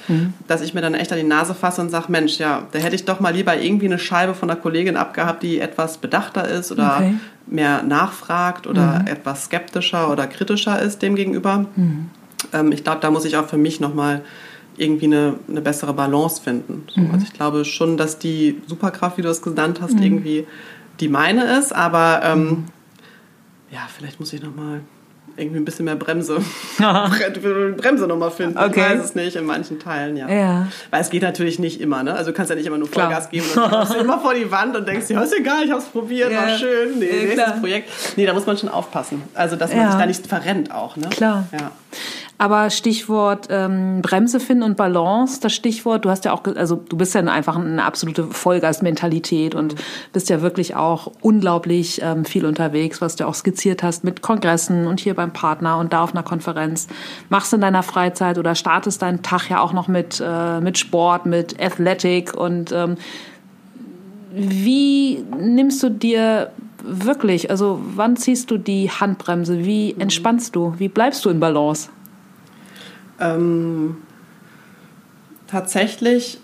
dass 0.47 0.61
ich 0.61 0.73
mir 0.73 0.81
dann 0.81 0.93
echt 0.93 1.11
an 1.11 1.17
die 1.17 1.23
Nase 1.23 1.55
fasse 1.55 1.81
und 1.81 1.89
sage, 1.89 2.05
Mensch, 2.09 2.37
ja, 2.37 2.67
da 2.71 2.79
hätte 2.79 2.95
ich 2.95 3.05
doch 3.05 3.19
mal 3.19 3.33
lieber 3.33 3.59
irgendwie 3.59 3.87
eine 3.87 3.97
Scheibe 3.99 4.33
von 4.35 4.49
einer 4.49 4.59
Kollegin 4.59 4.95
abgehabt, 4.95 5.41
die 5.41 5.59
etwas 5.59 5.97
bedachter 5.97 6.47
ist 6.47 6.71
oder 6.71 6.97
Okay. 6.97 7.13
mehr 7.47 7.81
nachfragt 7.83 8.67
oder 8.67 9.03
etwas 9.07 9.45
skeptischer 9.45 10.11
oder 10.11 10.27
kritischer 10.27 10.79
ist 10.81 11.01
dem 11.01 11.15
gegenüber. 11.15 11.65
Ähm, 12.53 12.71
ich 12.71 12.83
glaube, 12.83 12.99
da 13.01 13.09
muss 13.11 13.25
ich 13.25 13.37
auch 13.37 13.47
für 13.47 13.57
mich 13.57 13.79
nochmal 13.79 14.21
irgendwie 14.77 15.05
eine, 15.05 15.35
eine 15.49 15.61
bessere 15.61 15.93
Balance 15.93 16.41
finden. 16.41 16.83
So, 16.93 17.01
Also 17.11 17.25
ich 17.25 17.33
glaube 17.33 17.65
schon, 17.65 17.97
dass 17.97 18.17
die 18.19 18.61
Superkraft, 18.67 19.17
wie 19.17 19.21
du 19.23 19.29
es 19.29 19.41
genannt 19.41 19.79
hast, 19.81 19.99
irgendwie 19.99 20.45
die 20.99 21.07
meine 21.09 21.57
ist, 21.57 21.73
aber 21.75 22.21
ähm, 22.23 22.65
ja, 23.71 23.79
vielleicht 23.95 24.19
muss 24.19 24.33
ich 24.33 24.41
nochmal 24.41 24.81
irgendwie 25.37 25.59
ein 25.59 25.65
bisschen 25.65 25.85
mehr 25.85 25.95
Bremse, 25.95 26.39
Bremse 27.77 28.07
nochmal 28.07 28.31
finden. 28.31 28.57
Okay. 28.57 28.69
Ich 28.93 28.97
weiß 28.99 29.05
es 29.05 29.15
nicht, 29.15 29.35
in 29.37 29.45
manchen 29.45 29.79
Teilen, 29.79 30.17
ja. 30.17 30.27
Ja. 30.29 30.67
Weil 30.89 31.01
es 31.01 31.09
geht 31.09 31.21
natürlich 31.21 31.59
nicht 31.59 31.79
immer, 31.79 32.03
ne? 32.03 32.13
Also 32.13 32.31
du 32.31 32.35
kannst 32.35 32.49
ja 32.49 32.55
nicht 32.55 32.65
immer 32.65 32.77
nur 32.77 32.89
Klar. 32.91 33.05
Vollgas 33.07 33.29
geben 33.29 33.45
und 33.55 33.71
dann 33.71 33.87
du 33.87 33.93
immer 33.99 34.19
vor 34.19 34.33
die 34.33 34.51
Wand 34.51 34.75
und 34.75 34.87
denkst, 34.87 35.05
ja, 35.09 35.21
ist 35.21 35.33
egal, 35.37 35.63
ich 35.63 35.71
hab's 35.71 35.85
probiert, 35.85 36.31
Ja. 36.31 36.41
war 36.41 36.57
schön, 36.57 36.99
nee, 36.99 37.05
Ja, 37.05 37.13
nächstes 37.13 37.43
klar. 37.43 37.59
Projekt. 37.59 37.89
Nee, 38.17 38.25
da 38.25 38.33
muss 38.33 38.45
man 38.45 38.57
schon 38.57 38.69
aufpassen. 38.69 39.21
Also, 39.33 39.55
dass 39.55 39.71
man 39.71 39.79
Ja. 39.81 39.91
sich 39.91 39.99
da 39.99 40.05
nicht 40.05 40.27
verrennt 40.27 40.73
auch, 40.73 40.97
ne? 40.97 41.07
Klar. 41.09 41.47
Ja. 41.53 41.71
Aber 42.41 42.69
Stichwort 42.69 43.47
ähm, 43.49 44.01
Bremse 44.01 44.39
finden 44.39 44.63
und 44.63 44.77
Balance, 44.77 45.41
das 45.41 45.53
Stichwort, 45.53 46.05
du 46.05 46.09
hast 46.09 46.23
ja 46.23 46.31
auch, 46.31 46.45
also 46.55 46.77
du 46.77 46.95
bist 46.95 47.13
ja 47.13 47.19
einfach 47.21 47.57
eine 47.57 47.83
absolute 47.83 48.23
Vollgasmentalität 48.23 49.55
und 49.55 49.75
bist 50.13 50.29
ja 50.29 50.41
wirklich 50.41 50.73
auch 50.73 51.11
unglaublich 51.19 52.01
ähm, 52.01 52.23
viel 52.23 52.45
unterwegs, 52.45 53.01
was 53.01 53.17
du 53.17 53.27
auch 53.27 53.33
skizziert 53.33 53.83
hast 53.83 54.05
mit 54.05 54.21
Kongressen 54.21 54.87
und 54.87 55.01
hier 55.01 55.15
beim 55.15 55.33
Partner 55.33 55.79
und 55.79 55.91
da 55.91 56.01
auf 56.01 56.13
einer 56.13 56.23
Konferenz. 56.23 56.87
Machst 57.27 57.53
in 57.53 57.59
deiner 57.59 57.83
Freizeit 57.83 58.37
oder 58.37 58.55
startest 58.55 59.01
deinen 59.01 59.21
Tag 59.21 59.49
ja 59.49 59.59
auch 59.59 59.73
noch 59.73 59.89
mit, 59.89 60.23
äh, 60.25 60.61
mit 60.61 60.77
Sport, 60.77 61.25
mit 61.25 61.61
Athletic 61.61 62.33
und 62.33 62.71
ähm, 62.71 62.95
wie 64.31 65.25
nimmst 65.37 65.83
du 65.83 65.89
dir 65.89 66.51
wirklich, 66.81 67.51
also 67.51 67.81
wann 67.95 68.15
ziehst 68.15 68.49
du 68.49 68.57
die 68.57 68.89
Handbremse? 68.89 69.65
Wie 69.65 69.93
entspannst 69.99 70.55
du? 70.55 70.73
Wie 70.77 70.87
bleibst 70.87 71.25
du 71.25 71.29
in 71.29 71.41
Balance? 71.41 71.89
Ähm, 73.19 73.97
tatsächlich 75.47 76.39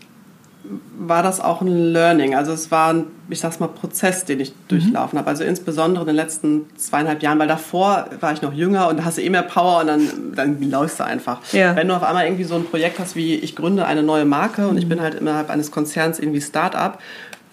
war 0.97 1.21
das 1.21 1.39
auch 1.39 1.61
ein 1.61 1.67
Learning. 1.93 2.35
Also 2.35 2.51
es 2.51 2.71
war 2.71 2.93
ein, 2.93 3.05
ich 3.29 3.39
sag's 3.39 3.59
mal, 3.59 3.67
Prozess, 3.67 4.25
den 4.25 4.39
ich 4.39 4.53
durchlaufen 4.67 5.19
habe. 5.19 5.29
Also 5.29 5.43
insbesondere 5.43 6.03
in 6.03 6.07
den 6.07 6.15
letzten 6.15 6.65
zweieinhalb 6.77 7.21
Jahren, 7.21 7.37
weil 7.39 7.47
davor 7.47 8.07
war 8.19 8.33
ich 8.33 8.41
noch 8.41 8.53
jünger 8.53 8.87
und 8.87 8.97
da 8.97 9.05
hast 9.05 9.17
du 9.17 9.21
eh 9.21 9.29
mehr 9.29 9.43
Power 9.43 9.81
und 9.81 9.87
dann, 9.87 10.33
dann 10.35 10.61
läufst 10.69 10.99
du 10.99 11.05
einfach. 11.05 11.39
Ja. 11.51 11.75
Wenn 11.75 11.87
du 11.87 11.95
auf 11.95 12.03
einmal 12.03 12.25
irgendwie 12.25 12.45
so 12.45 12.55
ein 12.55 12.65
Projekt 12.65 12.99
hast 12.99 13.15
wie 13.15 13.35
ich 13.35 13.55
gründe 13.55 13.85
eine 13.85 14.03
neue 14.03 14.25
Marke 14.25 14.67
und 14.67 14.77
ich 14.77 14.89
bin 14.89 15.01
halt 15.01 15.15
innerhalb 15.15 15.49
eines 15.49 15.71
Konzerns 15.71 16.19
irgendwie 16.19 16.41
Start-up, 16.41 16.99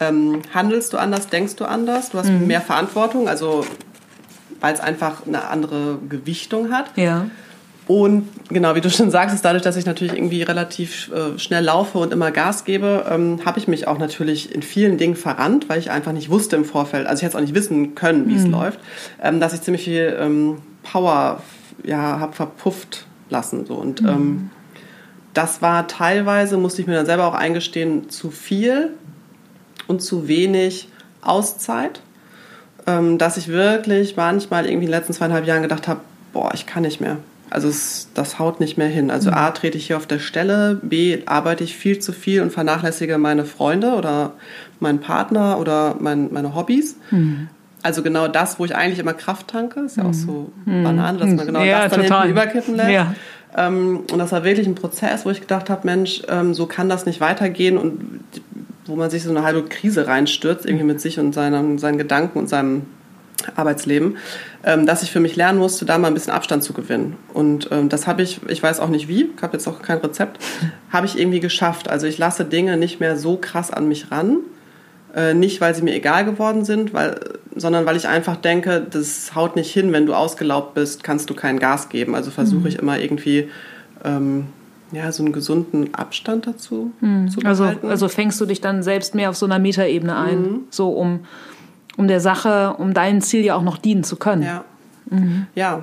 ähm, 0.00 0.42
handelst 0.54 0.92
du 0.92 0.98
anders, 0.98 1.28
denkst 1.28 1.56
du 1.56 1.64
anders, 1.64 2.10
du 2.10 2.18
hast 2.18 2.30
mehr 2.30 2.60
Verantwortung, 2.60 3.28
also 3.28 3.64
weil 4.60 4.74
es 4.74 4.80
einfach 4.80 5.26
eine 5.26 5.48
andere 5.48 5.98
Gewichtung 6.08 6.72
hat. 6.72 6.96
Ja. 6.96 7.26
Und 7.88 8.28
genau, 8.48 8.74
wie 8.74 8.80
du 8.80 8.90
schon 8.90 9.10
sagst, 9.10 9.34
ist 9.34 9.44
dadurch, 9.44 9.62
dass 9.62 9.76
ich 9.76 9.86
natürlich 9.86 10.14
irgendwie 10.14 10.42
relativ 10.42 11.10
äh, 11.12 11.38
schnell 11.38 11.64
laufe 11.64 11.98
und 11.98 12.12
immer 12.12 12.30
Gas 12.30 12.64
gebe, 12.64 13.04
ähm, 13.10 13.40
habe 13.44 13.58
ich 13.58 13.66
mich 13.66 13.88
auch 13.88 13.98
natürlich 13.98 14.54
in 14.54 14.62
vielen 14.62 14.98
Dingen 14.98 15.16
verrannt, 15.16 15.68
weil 15.68 15.80
ich 15.80 15.90
einfach 15.90 16.12
nicht 16.12 16.30
wusste 16.30 16.56
im 16.56 16.64
Vorfeld, 16.64 17.06
also 17.06 17.18
ich 17.18 17.22
hätte 17.24 17.32
es 17.32 17.36
auch 17.36 17.44
nicht 17.44 17.54
wissen 17.54 17.94
können, 17.94 18.28
wie 18.28 18.36
es 18.36 18.46
läuft, 18.46 18.78
ähm, 19.20 19.40
dass 19.40 19.52
ich 19.52 19.62
ziemlich 19.62 19.82
viel 19.82 20.16
ähm, 20.18 20.58
Power 20.84 21.42
ja, 21.84 22.20
habe 22.20 22.32
verpufft 22.34 23.06
lassen. 23.30 23.66
So. 23.66 23.74
Und 23.74 24.00
ähm, 24.02 24.50
das 25.34 25.62
war 25.62 25.88
teilweise, 25.88 26.58
musste 26.58 26.82
ich 26.82 26.86
mir 26.86 26.94
dann 26.94 27.06
selber 27.06 27.26
auch 27.26 27.34
eingestehen, 27.34 28.10
zu 28.10 28.30
viel 28.30 28.90
und 29.88 30.02
zu 30.02 30.28
wenig 30.28 30.88
Auszeit, 31.20 32.00
ähm, 32.86 33.18
dass 33.18 33.36
ich 33.36 33.48
wirklich 33.48 34.16
manchmal 34.16 34.66
irgendwie 34.66 34.86
in 34.86 34.92
den 34.92 34.98
letzten 34.98 35.14
zweieinhalb 35.14 35.46
Jahren 35.46 35.62
gedacht 35.62 35.88
habe, 35.88 36.00
boah, 36.32 36.50
ich 36.54 36.66
kann 36.66 36.82
nicht 36.82 37.00
mehr. 37.00 37.16
Also 37.52 37.68
es, 37.68 38.08
das 38.14 38.38
haut 38.38 38.60
nicht 38.60 38.78
mehr 38.78 38.88
hin. 38.88 39.10
Also 39.10 39.30
A, 39.30 39.50
trete 39.50 39.76
ich 39.76 39.86
hier 39.88 39.96
auf 39.98 40.06
der 40.06 40.18
Stelle, 40.18 40.78
B, 40.82 41.18
arbeite 41.26 41.64
ich 41.64 41.76
viel 41.76 41.98
zu 41.98 42.12
viel 42.12 42.40
und 42.40 42.50
vernachlässige 42.52 43.18
meine 43.18 43.44
Freunde 43.44 43.92
oder 43.92 44.32
meinen 44.80 45.00
Partner 45.00 45.58
oder 45.58 45.96
mein, 46.00 46.32
meine 46.32 46.54
Hobbys. 46.54 46.96
Also 47.82 48.02
genau 48.02 48.28
das, 48.28 48.58
wo 48.58 48.64
ich 48.64 48.74
eigentlich 48.74 48.98
immer 48.98 49.12
Kraft 49.12 49.48
tanke, 49.48 49.80
ist 49.80 49.96
ja 49.96 50.04
auch 50.04 50.14
so 50.14 50.50
Banane, 50.64 51.18
dass 51.18 51.28
man 51.28 51.46
genau 51.46 51.62
Ja, 51.62 51.82
das 51.82 51.92
dann 51.92 52.02
total. 52.02 52.26
hinten 52.26 52.32
überkippen 52.40 52.76
lässt. 52.76 52.90
Ja. 52.90 53.14
Ähm, 53.56 54.00
und 54.10 54.18
das 54.18 54.32
war 54.32 54.44
wirklich 54.44 54.66
ein 54.66 54.74
Prozess, 54.74 55.26
wo 55.26 55.30
ich 55.30 55.40
gedacht 55.40 55.68
habe, 55.68 55.86
Mensch, 55.86 56.22
ähm, 56.28 56.54
so 56.54 56.66
kann 56.66 56.88
das 56.88 57.04
nicht 57.04 57.20
weitergehen 57.20 57.76
und 57.76 58.00
wo 58.86 58.96
man 58.96 59.10
sich 59.10 59.22
so 59.24 59.30
eine 59.30 59.42
halbe 59.42 59.62
Krise 59.64 60.06
reinstürzt, 60.06 60.64
irgendwie 60.64 60.84
mit 60.84 61.00
sich 61.00 61.18
und 61.18 61.34
seinen, 61.34 61.78
seinen 61.78 61.98
Gedanken 61.98 62.38
und 62.38 62.48
seinem 62.48 62.82
Arbeitsleben, 63.56 64.16
ähm, 64.64 64.86
dass 64.86 65.02
ich 65.02 65.10
für 65.10 65.20
mich 65.20 65.36
lernen 65.36 65.58
musste, 65.58 65.84
da 65.84 65.98
mal 65.98 66.08
ein 66.08 66.14
bisschen 66.14 66.32
Abstand 66.32 66.62
zu 66.64 66.72
gewinnen. 66.72 67.16
Und 67.32 67.68
ähm, 67.70 67.88
das 67.88 68.06
habe 68.06 68.22
ich, 68.22 68.40
ich 68.48 68.62
weiß 68.62 68.80
auch 68.80 68.88
nicht 68.88 69.08
wie, 69.08 69.30
ich 69.36 69.42
habe 69.42 69.54
jetzt 69.54 69.66
auch 69.68 69.82
kein 69.82 69.98
Rezept, 69.98 70.42
habe 70.90 71.06
ich 71.06 71.18
irgendwie 71.18 71.40
geschafft. 71.40 71.88
Also 71.88 72.06
ich 72.06 72.18
lasse 72.18 72.44
Dinge 72.44 72.76
nicht 72.76 73.00
mehr 73.00 73.16
so 73.16 73.36
krass 73.36 73.70
an 73.70 73.88
mich 73.88 74.10
ran, 74.10 74.38
äh, 75.14 75.34
nicht 75.34 75.60
weil 75.60 75.74
sie 75.74 75.82
mir 75.82 75.94
egal 75.94 76.24
geworden 76.24 76.64
sind, 76.64 76.94
weil, 76.94 77.20
sondern 77.54 77.84
weil 77.86 77.96
ich 77.96 78.08
einfach 78.08 78.36
denke, 78.36 78.86
das 78.88 79.34
haut 79.34 79.56
nicht 79.56 79.70
hin, 79.72 79.92
wenn 79.92 80.06
du 80.06 80.14
ausgelaugt 80.14 80.74
bist, 80.74 81.04
kannst 81.04 81.28
du 81.30 81.34
kein 81.34 81.58
Gas 81.58 81.88
geben. 81.88 82.14
Also 82.14 82.30
versuche 82.30 82.68
ich 82.68 82.78
immer 82.78 82.98
irgendwie 82.98 83.50
ähm, 84.04 84.46
ja, 84.92 85.10
so 85.10 85.22
einen 85.22 85.32
gesunden 85.32 85.94
Abstand 85.94 86.46
dazu 86.46 86.92
zu 87.30 87.40
Also, 87.44 87.62
behalten. 87.64 87.88
also 87.88 88.08
fängst 88.08 88.38
du 88.40 88.44
dich 88.46 88.60
dann 88.60 88.82
selbst 88.82 89.14
mehr 89.14 89.30
auf 89.30 89.36
so 89.36 89.46
einer 89.46 89.58
Metaebene 89.58 90.14
ein, 90.16 90.60
so 90.70 90.90
um, 90.90 91.20
um 91.96 92.08
der 92.08 92.20
Sache, 92.20 92.74
um 92.78 92.94
deinem 92.94 93.20
Ziel 93.20 93.44
ja 93.44 93.54
auch 93.54 93.62
noch 93.62 93.78
dienen 93.78 94.04
zu 94.04 94.16
können. 94.16 94.42
Ja. 94.42 94.64
Ja. 95.54 95.82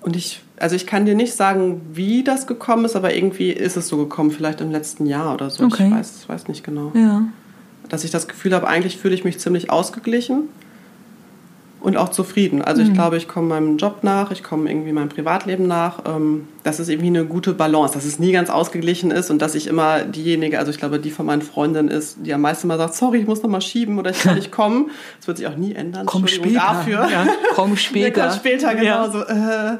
Und 0.00 0.16
ich, 0.16 0.42
also 0.58 0.76
ich 0.76 0.86
kann 0.86 1.06
dir 1.06 1.14
nicht 1.14 1.34
sagen, 1.34 1.80
wie 1.92 2.24
das 2.24 2.46
gekommen 2.46 2.84
ist, 2.84 2.96
aber 2.96 3.14
irgendwie 3.14 3.50
ist 3.50 3.76
es 3.76 3.88
so 3.88 3.96
gekommen, 3.96 4.30
vielleicht 4.30 4.60
im 4.60 4.70
letzten 4.70 5.06
Jahr 5.06 5.34
oder 5.34 5.48
so. 5.48 5.64
Okay. 5.64 5.86
Ich 5.86 5.94
weiß, 5.94 6.28
weiß 6.28 6.48
nicht 6.48 6.64
genau. 6.64 6.92
Ja. 6.94 7.22
Dass 7.88 8.04
ich 8.04 8.10
das 8.10 8.28
Gefühl 8.28 8.54
habe, 8.54 8.66
eigentlich 8.66 8.98
fühle 8.98 9.14
ich 9.14 9.24
mich 9.24 9.38
ziemlich 9.38 9.70
ausgeglichen 9.70 10.48
und 11.84 11.96
auch 11.96 12.08
zufrieden. 12.08 12.62
Also 12.62 12.82
Mhm. 12.82 12.88
ich 12.88 12.94
glaube, 12.94 13.16
ich 13.18 13.28
komme 13.28 13.48
meinem 13.48 13.76
Job 13.76 13.98
nach, 14.02 14.30
ich 14.30 14.42
komme 14.42 14.70
irgendwie 14.70 14.90
meinem 14.92 15.10
Privatleben 15.10 15.66
nach. 15.68 16.00
Ähm, 16.06 16.48
Das 16.64 16.80
ist 16.80 16.88
irgendwie 16.88 17.08
eine 17.08 17.26
gute 17.26 17.52
Balance, 17.52 17.92
dass 17.92 18.06
es 18.06 18.18
nie 18.18 18.32
ganz 18.32 18.48
ausgeglichen 18.48 19.10
ist 19.10 19.30
und 19.30 19.42
dass 19.42 19.54
ich 19.54 19.66
immer 19.66 20.00
diejenige, 20.00 20.58
also 20.58 20.70
ich 20.70 20.78
glaube, 20.78 20.98
die 20.98 21.10
von 21.10 21.26
meinen 21.26 21.42
Freundinnen 21.42 21.88
ist, 21.90 22.16
die 22.22 22.32
am 22.32 22.40
meisten 22.40 22.68
mal 22.68 22.78
sagt, 22.78 22.94
sorry, 22.94 23.18
ich 23.18 23.26
muss 23.26 23.42
noch 23.42 23.50
mal 23.50 23.60
schieben 23.60 23.98
oder 23.98 24.10
ich 24.12 24.20
kann 24.22 24.36
nicht 24.36 24.50
kommen. 24.60 24.90
Das 25.18 25.28
wird 25.28 25.36
sich 25.36 25.46
auch 25.46 25.56
nie 25.56 25.74
ändern. 25.74 26.06
Komm 26.06 26.26
später. 26.26 26.54
dafür. 26.60 27.06
Ja, 27.12 27.26
komm 27.54 27.70
Ja, 27.72 27.76
später. 27.76 28.20
kommt 28.22 28.34
später, 28.36 28.74
genau. 28.74 28.84
Ja. 28.86 29.10
So, 29.10 29.18
äh, 29.20 29.74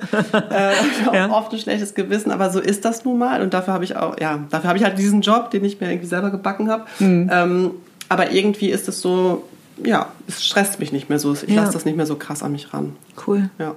äh, 0.50 0.72
Ja. 1.16 1.30
oft 1.30 1.52
ein 1.54 1.58
schlechtes 1.58 1.94
Gewissen, 1.94 2.30
aber 2.30 2.50
so 2.50 2.60
ist 2.60 2.84
das 2.84 3.06
nun 3.06 3.18
mal. 3.18 3.40
Und 3.40 3.54
dafür 3.54 3.72
habe 3.72 3.84
ich 3.84 3.96
auch, 3.96 4.20
ja, 4.20 4.40
dafür 4.50 4.68
habe 4.68 4.78
ich 4.78 4.84
halt 4.84 4.98
diesen 4.98 5.22
Job, 5.22 5.50
den 5.52 5.64
ich 5.64 5.80
mir 5.80 5.88
irgendwie 5.90 6.06
selber 6.08 6.30
gebacken 6.30 6.68
habe. 6.70 6.84
Mhm. 6.98 7.30
Ähm, 7.32 7.70
aber 8.10 8.30
irgendwie 8.32 8.68
ist 8.68 8.88
es 8.88 9.00
so, 9.00 9.44
ja, 9.82 10.12
es 10.28 10.44
stresst 10.44 10.78
mich 10.80 10.92
nicht 10.92 11.08
mehr 11.08 11.18
so. 11.18 11.32
Ich 11.34 11.42
Ja. 11.48 11.62
lasse 11.62 11.72
das 11.72 11.84
nicht 11.84 11.96
mehr 11.96 12.06
so 12.06 12.16
krass 12.16 12.42
an 12.42 12.52
mich 12.52 12.72
ran. 12.74 12.96
Cool. 13.26 13.48
Ja. 13.58 13.74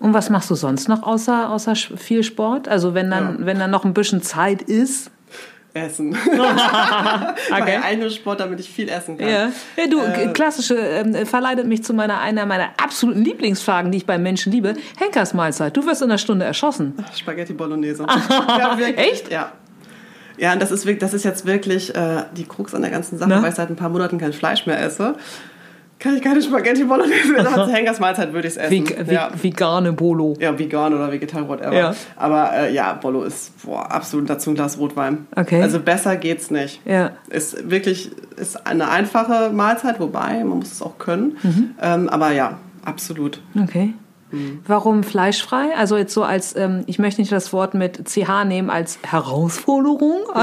Und 0.00 0.14
was 0.14 0.30
machst 0.30 0.50
du 0.50 0.54
sonst 0.56 0.88
noch 0.88 1.02
außer, 1.04 1.48
außer 1.50 1.74
viel 1.76 2.24
Sport? 2.24 2.68
Also 2.68 2.94
wenn 2.94 3.10
dann, 3.10 3.38
Ja. 3.40 3.46
wenn 3.46 3.58
dann 3.58 3.70
noch 3.70 3.84
ein 3.84 3.94
bisschen 3.94 4.20
Zeit 4.22 4.62
ist. 4.62 5.10
Essen. 5.72 6.16
okay. 7.52 7.78
Eigener 7.80 8.10
Sport, 8.10 8.40
damit 8.40 8.58
ich 8.58 8.68
viel 8.68 8.88
essen 8.88 9.16
kann. 9.16 9.28
Ja, 9.28 9.50
ja 9.76 9.86
du, 9.88 10.00
Äh. 10.00 10.32
klassische, 10.32 10.74
ähm, 10.74 11.14
verleitet 11.26 11.66
mich 11.68 11.84
zu 11.84 11.94
meiner, 11.94 12.18
einer 12.18 12.44
meiner 12.46 12.70
absoluten 12.82 13.22
Lieblingsfragen, 13.22 13.92
die 13.92 13.98
ich 13.98 14.06
bei 14.06 14.18
Menschen 14.18 14.50
liebe. 14.50 14.74
Henkersmahlzeit, 14.98 15.76
du 15.76 15.86
wirst 15.86 16.02
in 16.02 16.10
einer 16.10 16.18
Stunde 16.18 16.44
erschossen. 16.44 16.94
Spaghetti 17.16 17.52
Bolognese. 17.52 18.04
ja. 18.30 18.76
Echt? 18.96 19.30
Ja. 19.30 19.52
Ja, 20.40 20.54
und 20.54 20.62
das 20.62 20.70
ist, 20.70 20.88
das 21.02 21.12
ist 21.12 21.24
jetzt 21.24 21.44
wirklich 21.44 21.94
äh, 21.94 22.22
die 22.34 22.44
Krux 22.44 22.74
an 22.74 22.80
der 22.80 22.90
ganzen 22.90 23.18
Sache, 23.18 23.28
Na? 23.28 23.42
weil 23.42 23.50
ich 23.50 23.56
seit 23.56 23.68
ein 23.68 23.76
paar 23.76 23.90
Monaten 23.90 24.16
kein 24.16 24.32
Fleisch 24.32 24.66
mehr 24.66 24.82
esse. 24.82 25.14
Kann 25.98 26.16
ich 26.16 26.22
keine 26.22 26.40
Spaghetti 26.40 26.84
Bolognese 26.84 27.30
mehr, 27.30 27.46
aber 27.46 27.66
zur 27.66 27.74
Henkersmahlzeit 27.74 28.32
würde 28.32 28.48
ich 28.48 28.54
es 28.54 28.56
essen. 28.56 28.88
Ve 29.06 29.12
ja. 29.12 29.28
Vegane 29.34 29.92
Bolo. 29.92 30.34
ja, 30.40 30.58
vegan 30.58 30.94
oder 30.94 31.12
vegetal, 31.12 31.46
whatever. 31.46 31.74
Ja. 31.74 31.94
Aber 32.16 32.54
äh, 32.54 32.72
ja, 32.72 32.94
Bolo 32.94 33.22
ist 33.22 33.62
boah, 33.62 33.90
absolut 33.90 34.30
dazu 34.30 34.48
ein 34.48 34.54
Glas 34.54 34.78
Rotwein. 34.78 35.26
Okay. 35.36 35.60
Also 35.60 35.78
besser 35.78 36.16
geht's 36.16 36.50
nicht. 36.50 36.80
Ja. 36.86 37.10
Ist 37.28 37.68
wirklich 37.68 38.10
ist 38.38 38.66
eine 38.66 38.88
einfache 38.88 39.50
Mahlzeit, 39.52 40.00
wobei 40.00 40.42
man 40.42 40.60
muss 40.60 40.72
es 40.72 40.80
auch 40.80 40.96
können. 40.96 41.36
Mhm. 41.42 41.70
Ähm, 41.82 42.08
aber 42.08 42.32
ja, 42.32 42.56
absolut. 42.82 43.42
Okay. 43.62 43.92
Mhm. 44.30 44.60
Warum 44.66 45.02
fleischfrei? 45.02 45.74
Also 45.76 45.96
jetzt 45.96 46.14
so 46.14 46.22
als, 46.22 46.54
ähm, 46.56 46.84
ich 46.86 46.98
möchte 46.98 47.20
nicht 47.20 47.32
das 47.32 47.52
Wort 47.52 47.74
mit 47.74 48.08
CH 48.08 48.44
nehmen 48.44 48.70
als 48.70 48.98
Herausforderung. 49.02 50.20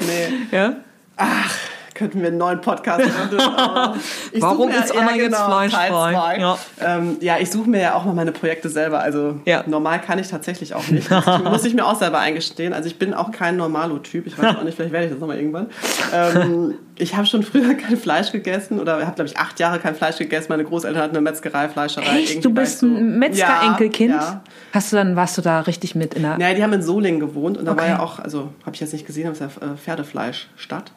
Nee. 0.00 0.56
ja? 0.56 0.76
Ach, 1.16 1.54
könnten 1.94 2.20
wir 2.20 2.28
einen 2.28 2.38
neuen 2.38 2.60
Podcast 2.60 3.04
machen. 3.06 3.38
Warum 4.38 4.68
mir- 4.68 4.78
ist 4.78 4.96
Anna 4.96 5.14
jetzt 5.14 5.36
fleischfrei? 5.36 5.88
Teil 5.88 6.12
zwei. 6.14 6.38
Ja. 6.38 6.58
Ähm, 6.80 7.16
ja, 7.20 7.36
ich 7.38 7.50
suche 7.50 7.68
mir 7.68 7.80
ja 7.80 7.94
auch 7.94 8.04
mal 8.04 8.14
meine 8.14 8.32
Projekte 8.32 8.68
selber. 8.68 9.00
Also 9.00 9.40
Ja. 9.44 9.64
normal 9.66 10.00
kann 10.00 10.18
ich 10.18 10.28
tatsächlich 10.28 10.74
auch 10.74 10.86
nicht. 10.88 11.08
Muss 11.44 11.64
ich 11.64 11.74
mir 11.74 11.86
auch 11.86 11.98
selber 11.98 12.18
eingestehen. 12.18 12.72
Also 12.72 12.88
ich 12.88 12.98
bin 12.98 13.14
auch 13.14 13.30
kein 13.32 13.56
Normalo-Typ. 13.56 14.26
Ich 14.26 14.38
weiß 14.38 14.56
auch 14.56 14.62
nicht, 14.64 14.76
vielleicht 14.76 14.92
werde 14.92 15.06
ich 15.06 15.12
das 15.12 15.20
nochmal 15.20 15.36
irgendwann. 15.38 15.66
Ähm, 16.14 16.74
ich 16.96 17.16
habe 17.16 17.26
schon 17.26 17.42
früher 17.42 17.74
kein 17.74 17.96
Fleisch 17.96 18.32
gegessen 18.32 18.78
oder 18.80 19.00
habe, 19.04 19.14
glaube 19.14 19.28
ich, 19.30 19.36
acht 19.38 19.58
Jahre 19.60 19.78
kein 19.78 19.94
Fleisch 19.94 20.18
gegessen. 20.18 20.46
Meine 20.50 20.64
Großeltern 20.64 21.02
hatten 21.02 21.16
eine 21.16 21.22
Metzgerei, 21.22 21.68
Fleischerei. 21.68 22.20
Echt? 22.20 22.44
Du 22.44 22.50
bist 22.52 22.80
so- 22.80 22.86
ein 22.86 23.18
Metzger-Enkelkind? 23.18 24.14
Ja, 24.14 24.20
ja. 24.20 24.42
Hast 24.72 24.92
du 24.92 24.96
dann, 24.96 25.16
warst 25.16 25.36
du 25.36 25.42
da 25.42 25.60
richtig 25.60 25.94
mit 25.94 26.14
in 26.14 26.22
der. 26.22 26.38
Naja, 26.38 26.54
die 26.54 26.62
haben 26.62 26.72
in 26.72 26.82
Solingen 26.82 27.20
gewohnt 27.20 27.58
und 27.58 27.64
da 27.66 27.76
war 27.76 27.86
ja 27.86 28.00
auch, 28.00 28.18
also 28.18 28.48
habe 28.64 28.74
ich 28.74 28.80
jetzt 28.80 28.92
nicht 28.92 29.06
gesehen, 29.06 29.26
aber 29.26 29.32
es 29.34 29.40
ist 29.40 29.60
ja 29.60 29.66
äh, 29.72 29.76
Pferdefleischstadt. 29.76 30.92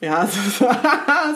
Ja, 0.00 0.26
so, 0.58 0.66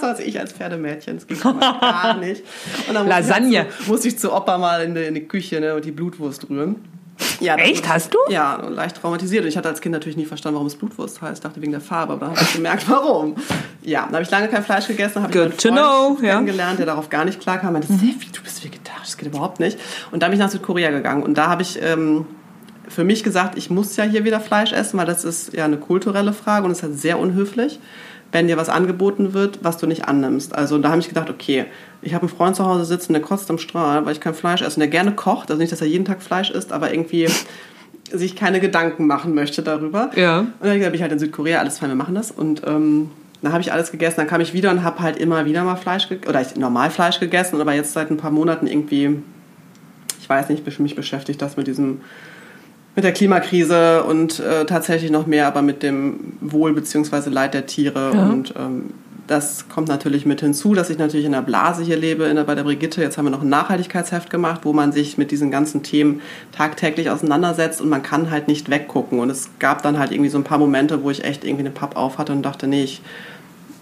so 0.01 0.07
als 0.07 0.21
ich 0.21 0.39
als 0.39 0.53
Pferdemädchen, 0.53 1.17
das 1.17 1.27
ging 1.27 1.39
gar 1.41 2.17
nicht. 2.19 2.43
Und 2.89 2.95
dann 2.95 3.07
musste 3.07 3.21
Lasagne. 3.21 3.51
Ich 3.51 3.59
halt 3.59 3.73
zu, 3.73 3.91
musste 3.91 4.09
ich 4.09 4.19
zu 4.19 4.33
Opa 4.33 4.59
mal 4.59 4.83
in 4.83 4.95
die, 4.95 5.03
in 5.03 5.15
die 5.15 5.27
Küche 5.27 5.61
ne, 5.61 5.75
und 5.75 5.85
die 5.85 5.93
Blutwurst 5.93 6.49
rühren. 6.49 6.77
Ja, 7.41 7.57
Echt? 7.57 7.89
Hast 7.89 8.15
du? 8.15 8.19
Ja, 8.29 8.57
leicht 8.69 8.97
traumatisiert. 8.97 9.43
Und 9.43 9.49
ich 9.49 9.57
hatte 9.57 9.69
als 9.69 9.81
Kind 9.81 9.93
natürlich 9.93 10.17
nie 10.17 10.25
verstanden, 10.25 10.57
warum 10.57 10.67
es 10.67 10.77
Blutwurst 10.77 11.21
heißt. 11.21 11.35
Ich 11.35 11.41
dachte 11.41 11.61
wegen 11.61 11.73
der 11.73 11.81
Farbe, 11.81 12.15
aber 12.15 12.27
dann 12.27 12.37
habe 12.37 12.43
ich 12.43 12.55
gemerkt, 12.55 12.85
warum. 12.89 13.37
Ja, 13.83 14.05
dann 14.05 14.15
habe 14.15 14.23
ich 14.23 14.31
lange 14.31 14.49
kein 14.49 14.63
Fleisch 14.63 14.87
gegessen, 14.87 15.23
habe 15.23 15.33
ich 15.33 15.39
Good 15.39 15.51
meinen 15.65 15.79
Freund 15.79 16.19
know, 16.21 16.27
ja. 16.27 16.35
kennengelernt, 16.35 16.79
der 16.79 16.87
darauf 16.87 17.11
gar 17.11 17.25
nicht 17.25 17.41
klar 17.41 17.59
kam. 17.59 17.73
Meinte, 17.73 17.89
Steffi, 17.89 18.31
du 18.33 18.43
bist 18.43 18.65
vegetarisch, 18.65 19.07
das 19.07 19.17
geht 19.17 19.29
überhaupt 19.29 19.61
nicht. 19.61 19.79
Und 20.11 20.23
dann 20.23 20.31
bin 20.31 20.39
ich 20.39 20.45
nach 20.45 20.51
Südkorea 20.51 20.91
gegangen 20.91 21.23
und 21.23 21.37
da 21.37 21.49
habe 21.49 21.63
ich 21.63 21.81
ähm, 21.83 22.27
für 22.89 23.05
mich 23.05 23.25
gesagt, 23.25 23.57
ich 23.57 23.71
muss 23.71 23.97
ja 23.97 24.05
hier 24.05 24.25
wieder 24.25 24.41
Fleisch 24.41 24.73
essen, 24.73 24.99
weil 24.99 25.07
das 25.07 25.25
ist 25.25 25.53
ja 25.55 25.65
eine 25.65 25.79
kulturelle 25.79 26.33
Frage 26.33 26.67
und 26.67 26.73
es 26.73 26.79
ist 26.79 26.83
halt 26.83 26.99
sehr 26.99 27.19
unhöflich, 27.19 27.81
wenn 28.33 28.49
dir 28.49 28.57
was 28.57 28.71
angeboten 28.71 29.35
wird, 29.35 29.61
was 29.63 29.77
du 29.77 29.87
nicht 29.87 30.07
annimmst. 30.07 30.55
Also 30.55 30.79
da 30.79 30.89
habe 30.89 31.01
ich 31.01 31.09
gedacht, 31.09 31.29
okay, 31.31 31.67
ich 32.01 32.15
habe 32.15 32.27
einen 32.27 32.35
Freund 32.35 32.57
zu 32.57 32.65
Hause 32.65 32.87
sitzen, 32.87 33.13
der 33.13 33.23
kotzt 33.23 33.51
am 33.51 33.59
Strahl, 33.59 34.05
weil 34.05 34.13
ich 34.13 34.21
kein 34.21 34.35
Fleisch 34.35 34.63
esse 34.63 34.77
und 34.77 34.81
der 34.81 34.89
gerne 34.89 35.13
kocht. 35.13 35.51
Also 35.51 35.61
nicht, 35.61 35.71
dass 35.71 35.83
er 35.83 35.87
jeden 35.87 36.07
Tag 36.07 36.23
Fleisch 36.23 36.51
isst, 36.51 36.73
aber 36.73 36.93
irgendwie 36.93 37.29
sich 38.11 38.35
keine 38.35 38.61
Gedanken 38.61 39.07
machen 39.07 39.35
möchte 39.35 39.63
darüber. 39.63 40.11
Ja. 40.17 40.41
Und 40.41 40.49
dann 40.61 40.81
bin 40.81 40.95
ich 40.95 41.03
halt 41.03 41.13
in 41.13 41.19
Südkorea, 41.19 41.61
alles 41.61 41.79
fein, 41.79 41.91
wir 41.91 41.95
machen 41.95 42.15
das. 42.15 42.31
Und 42.31 42.63
ähm, 42.67 43.11
dann 43.43 43.53
habe 43.53 43.61
ich 43.61 43.73
alles 43.73 43.91
gegessen, 43.91 44.17
dann 44.17 44.29
kam 44.29 44.41
ich 44.41 44.55
wieder 44.55 44.71
und 44.71 44.83
habe 44.83 45.01
halt 45.01 45.19
immer 45.19 45.45
wieder 45.45 45.65
mal 45.65 45.77
Fleisch 45.77 46.09
gegessen, 46.09 46.31
oder 46.31 46.41
ich 46.41 46.57
normal 46.57 46.91
Fleisch 46.91 47.21
gegessen, 47.21 47.61
aber 47.61 47.75
jetzt 47.75 47.93
seit 47.93 48.11
ein 48.11 48.17
paar 48.17 48.31
Monaten 48.31 48.67
irgendwie, 48.67 49.21
ich 50.21 50.29
weiß 50.29 50.49
nicht, 50.49 50.79
mich 50.79 50.95
beschäftigt 50.95 51.43
das 51.43 51.57
mit 51.57 51.67
diesem, 51.67 52.01
mit 52.95 53.05
der 53.05 53.13
Klimakrise 53.13 54.05
und 54.05 54.39
äh, 54.41 54.67
tatsächlich 54.67 55.11
noch 55.11 55.27
mehr, 55.27 55.47
aber 55.47 55.63
mit 55.63 55.83
dem 55.83 56.35
Wohl 56.41 56.75
bzw. 56.75 57.31
Leid 57.31 57.55
der 57.55 57.67
Tiere 57.67 58.13
Ja. 58.15 58.27
und 58.29 58.55
ähm, 58.59 58.91
das 59.29 59.69
kommt 59.69 59.89
natürlich 59.89 60.27
mit 60.27 60.41
hinzu, 60.41 60.75
dass 60.75 60.91
ich 60.91 60.99
natürlich 60.99 61.25
in 61.25 61.33
der 61.33 61.43
Blase 61.43 61.83
hier 61.85 61.97
lebe, 61.97 62.25
in 62.25 62.37
der, 62.37 62.43
bei 62.45 62.55
der 62.57 62.65
Brigitte. 62.65 63.01
Jetzt 63.01 63.17
haben 63.17 63.25
wir 63.27 63.31
noch 63.31 63.43
ein 63.43 63.49
Nachhaltigkeitsheft 63.49 64.29
gemacht, 64.31 64.63
wo 64.65 64.73
man 64.73 64.91
sich 64.93 65.17
mit 65.17 65.31
diesen 65.31 65.51
ganzen 65.51 65.83
Themen 65.85 66.21
tagtäglich 66.51 67.09
auseinandersetzt 67.09 67.81
und 67.81 67.89
man 67.89 68.03
kann 68.03 68.31
halt 68.31 68.49
nicht 68.49 68.69
weggucken. 68.69 69.21
Und 69.21 69.31
es 69.31 69.49
gab 69.61 69.81
dann 69.83 69.99
halt 69.99 70.11
irgendwie 70.11 70.29
so 70.29 70.39
ein 70.39 70.45
paar 70.45 70.59
Momente, 70.59 71.03
wo 71.05 71.11
ich 71.11 71.25
echt 71.25 71.45
irgendwie 71.45 71.63
eine 71.63 71.71
Papp 71.71 71.97
auf 71.97 72.19
hatte 72.19 72.33
und 72.33 72.43
dachte, 72.43 72.67
nee, 72.67 72.83
ich, 72.83 73.01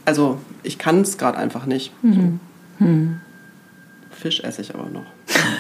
also 0.05 0.39
ich 0.63 0.79
kann 0.79 1.01
es 1.01 1.17
gerade 1.17 1.39
einfach 1.39 1.65
nicht. 1.67 1.91
So. 2.03 2.39
Fisch 4.11 4.41
esse 4.45 4.61
ich 4.61 4.75
aber 4.75 4.89
noch. 4.91 5.07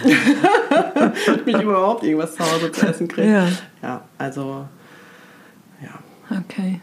Damit 1.26 1.46
ich 1.48 1.62
überhaupt 1.62 2.02
irgendwas 2.04 2.34
zu 2.34 2.40
Hause 2.44 2.70
zu 2.72 2.86
essen 2.86 3.08
kriege. 3.08 3.30
Ja. 3.32 3.46
ja, 3.82 4.02
also 4.18 4.64
ja. 5.82 6.36
Okay. 6.38 6.80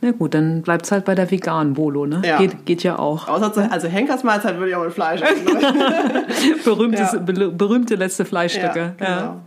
Na 0.00 0.10
gut, 0.10 0.34
dann 0.34 0.62
bleibt 0.62 0.84
es 0.84 0.92
halt 0.92 1.04
bei 1.04 1.14
der 1.14 1.30
veganen 1.30 1.74
Bolo, 1.74 2.04
ne? 2.06 2.20
Ja. 2.24 2.38
Geht, 2.38 2.66
geht 2.66 2.82
ja 2.82 2.98
auch. 2.98 3.26
Außer 3.28 3.52
zu, 3.52 3.70
also 3.70 3.88
Henkers 3.88 4.22
Mahlzeit 4.22 4.56
würde 4.58 4.70
ich 4.70 4.76
auch 4.76 4.84
mit 4.84 4.92
Fleisch 4.92 5.22
essen. 5.22 5.46
Berühmtes, 6.64 7.12
Ja. 7.12 7.18
be- 7.20 7.50
berühmte 7.50 7.94
letzte 7.94 8.24
Fleischstücke. 8.24 8.94
Ja, 9.00 9.18
genau. 9.20 9.40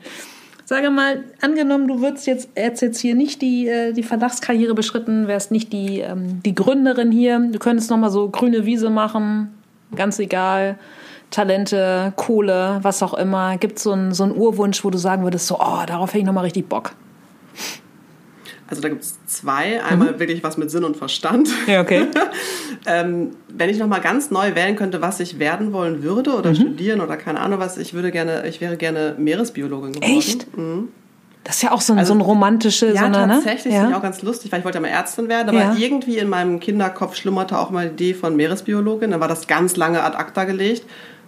Sage 0.66 0.90
mal, 0.90 1.24
angenommen, 1.42 1.88
du 1.88 2.02
würdest 2.02 2.28
jetzt, 2.28 2.50
hättest 2.56 2.82
jetzt 2.82 3.00
hier 3.00 3.16
nicht 3.16 3.42
die, 3.42 3.68
äh, 3.70 3.94
die 3.94 4.04
Verlagskarriere 4.04 4.74
beschritten, 4.74 5.28
wärst 5.28 5.50
nicht 5.52 5.72
die, 5.72 6.00
ähm, 6.02 6.42
die 6.44 6.54
Gründerin 6.56 7.10
hier, 7.12 7.40
du 7.40 7.58
könntest 7.60 7.90
nochmal 7.90 8.10
so 8.12 8.28
grüne 8.30 8.66
Wiese 8.66 8.90
machen, 8.90 9.54
ganz 9.96 10.20
egal, 10.20 10.78
Talente, 11.32 12.14
Kohle, 12.16 12.80
was 12.82 13.04
auch 13.04 13.14
immer. 13.14 13.58
Gibt 13.58 13.78
es 13.78 13.84
so 13.84 13.92
einen 13.92 14.14
so 14.14 14.24
einen 14.24 14.36
Urwunsch, 14.36 14.84
wo 14.84 14.90
du 14.90 14.98
sagen 14.98 15.24
würdest, 15.24 15.48
so, 15.48 15.60
oh, 15.60 15.84
darauf 15.86 16.10
hätte 16.10 16.20
ich 16.20 16.26
nochmal 16.26 16.46
richtig 16.46 16.68
Bock? 16.70 16.92
Also 18.70 18.82
da 18.82 18.90
gibt 18.90 19.04
es 19.04 19.18
zwei. 19.26 19.82
Einmal 19.82 20.20
wirklich 20.20 20.44
was 20.44 20.58
mit 20.58 20.70
Sinn 20.72 20.84
und 20.84 20.98
Verstand. 20.98 21.50
Ja, 21.68 21.82
okay. 21.82 22.08
Ähm, 22.86 23.32
wenn 23.50 23.70
ich 23.70 23.80
nochmal 23.80 24.00
ganz 24.00 24.32
neu 24.32 24.56
wählen 24.56 24.78
könnte, 24.78 25.02
was 25.02 25.20
ich 25.20 25.40
werden 25.40 25.74
wollen 25.74 26.04
würde 26.04 26.36
oder 26.36 26.56
studieren 26.56 27.02
oder 27.02 27.18
keine 27.18 27.42
Ahnung 27.42 27.60
was, 27.60 27.78
ich 27.78 27.94
würde 27.94 28.12
gerne, 28.12 28.48
ich 28.48 28.62
wäre 28.62 28.78
gerne 28.78 29.16
Meeresbiologin 29.18 29.92
geworden. 29.94 30.18
Echt? 30.18 30.48
Das 31.44 31.58
ist 31.58 31.64
ja 31.64 31.72
auch 31.72 31.82
so 31.82 31.94
ein, 31.94 32.06
so 32.06 32.14
ein 32.14 32.22
romantische, 32.22 32.88
Also 32.88 32.98
Ja, 32.98 33.14
so 33.14 33.20
eine, 33.20 33.34
tatsächlich, 33.34 33.74
ne? 33.74 33.80
finde 33.80 33.92
ich 33.92 33.98
auch 33.98 34.02
ganz 34.02 34.22
lustig, 34.22 34.52
weil 34.52 34.60
ich 34.60 34.66
wollte 34.66 34.78
ja 34.78 34.82
mal 34.82 34.88
Ärztin 34.90 35.28
werden, 35.28 35.50
aber 35.50 35.60
Ja. 35.60 35.76
irgendwie 35.78 36.18
in 36.18 36.30
meinem 36.30 36.62
Kinderkopf 36.62 37.16
schlummerte 37.16 37.58
auch 37.58 37.72
mal 37.72 37.88
die 37.90 38.12
Idee 38.12 38.14
von 38.14 38.36
Meeresbiologin. 38.38 39.12
Dann 39.12 39.20
war 39.20 39.28
das 39.28 39.48
ganz 39.48 39.76
lange 39.76 40.02
ad 40.04 40.16
acta 40.18 40.46
gelegt. 40.46 40.86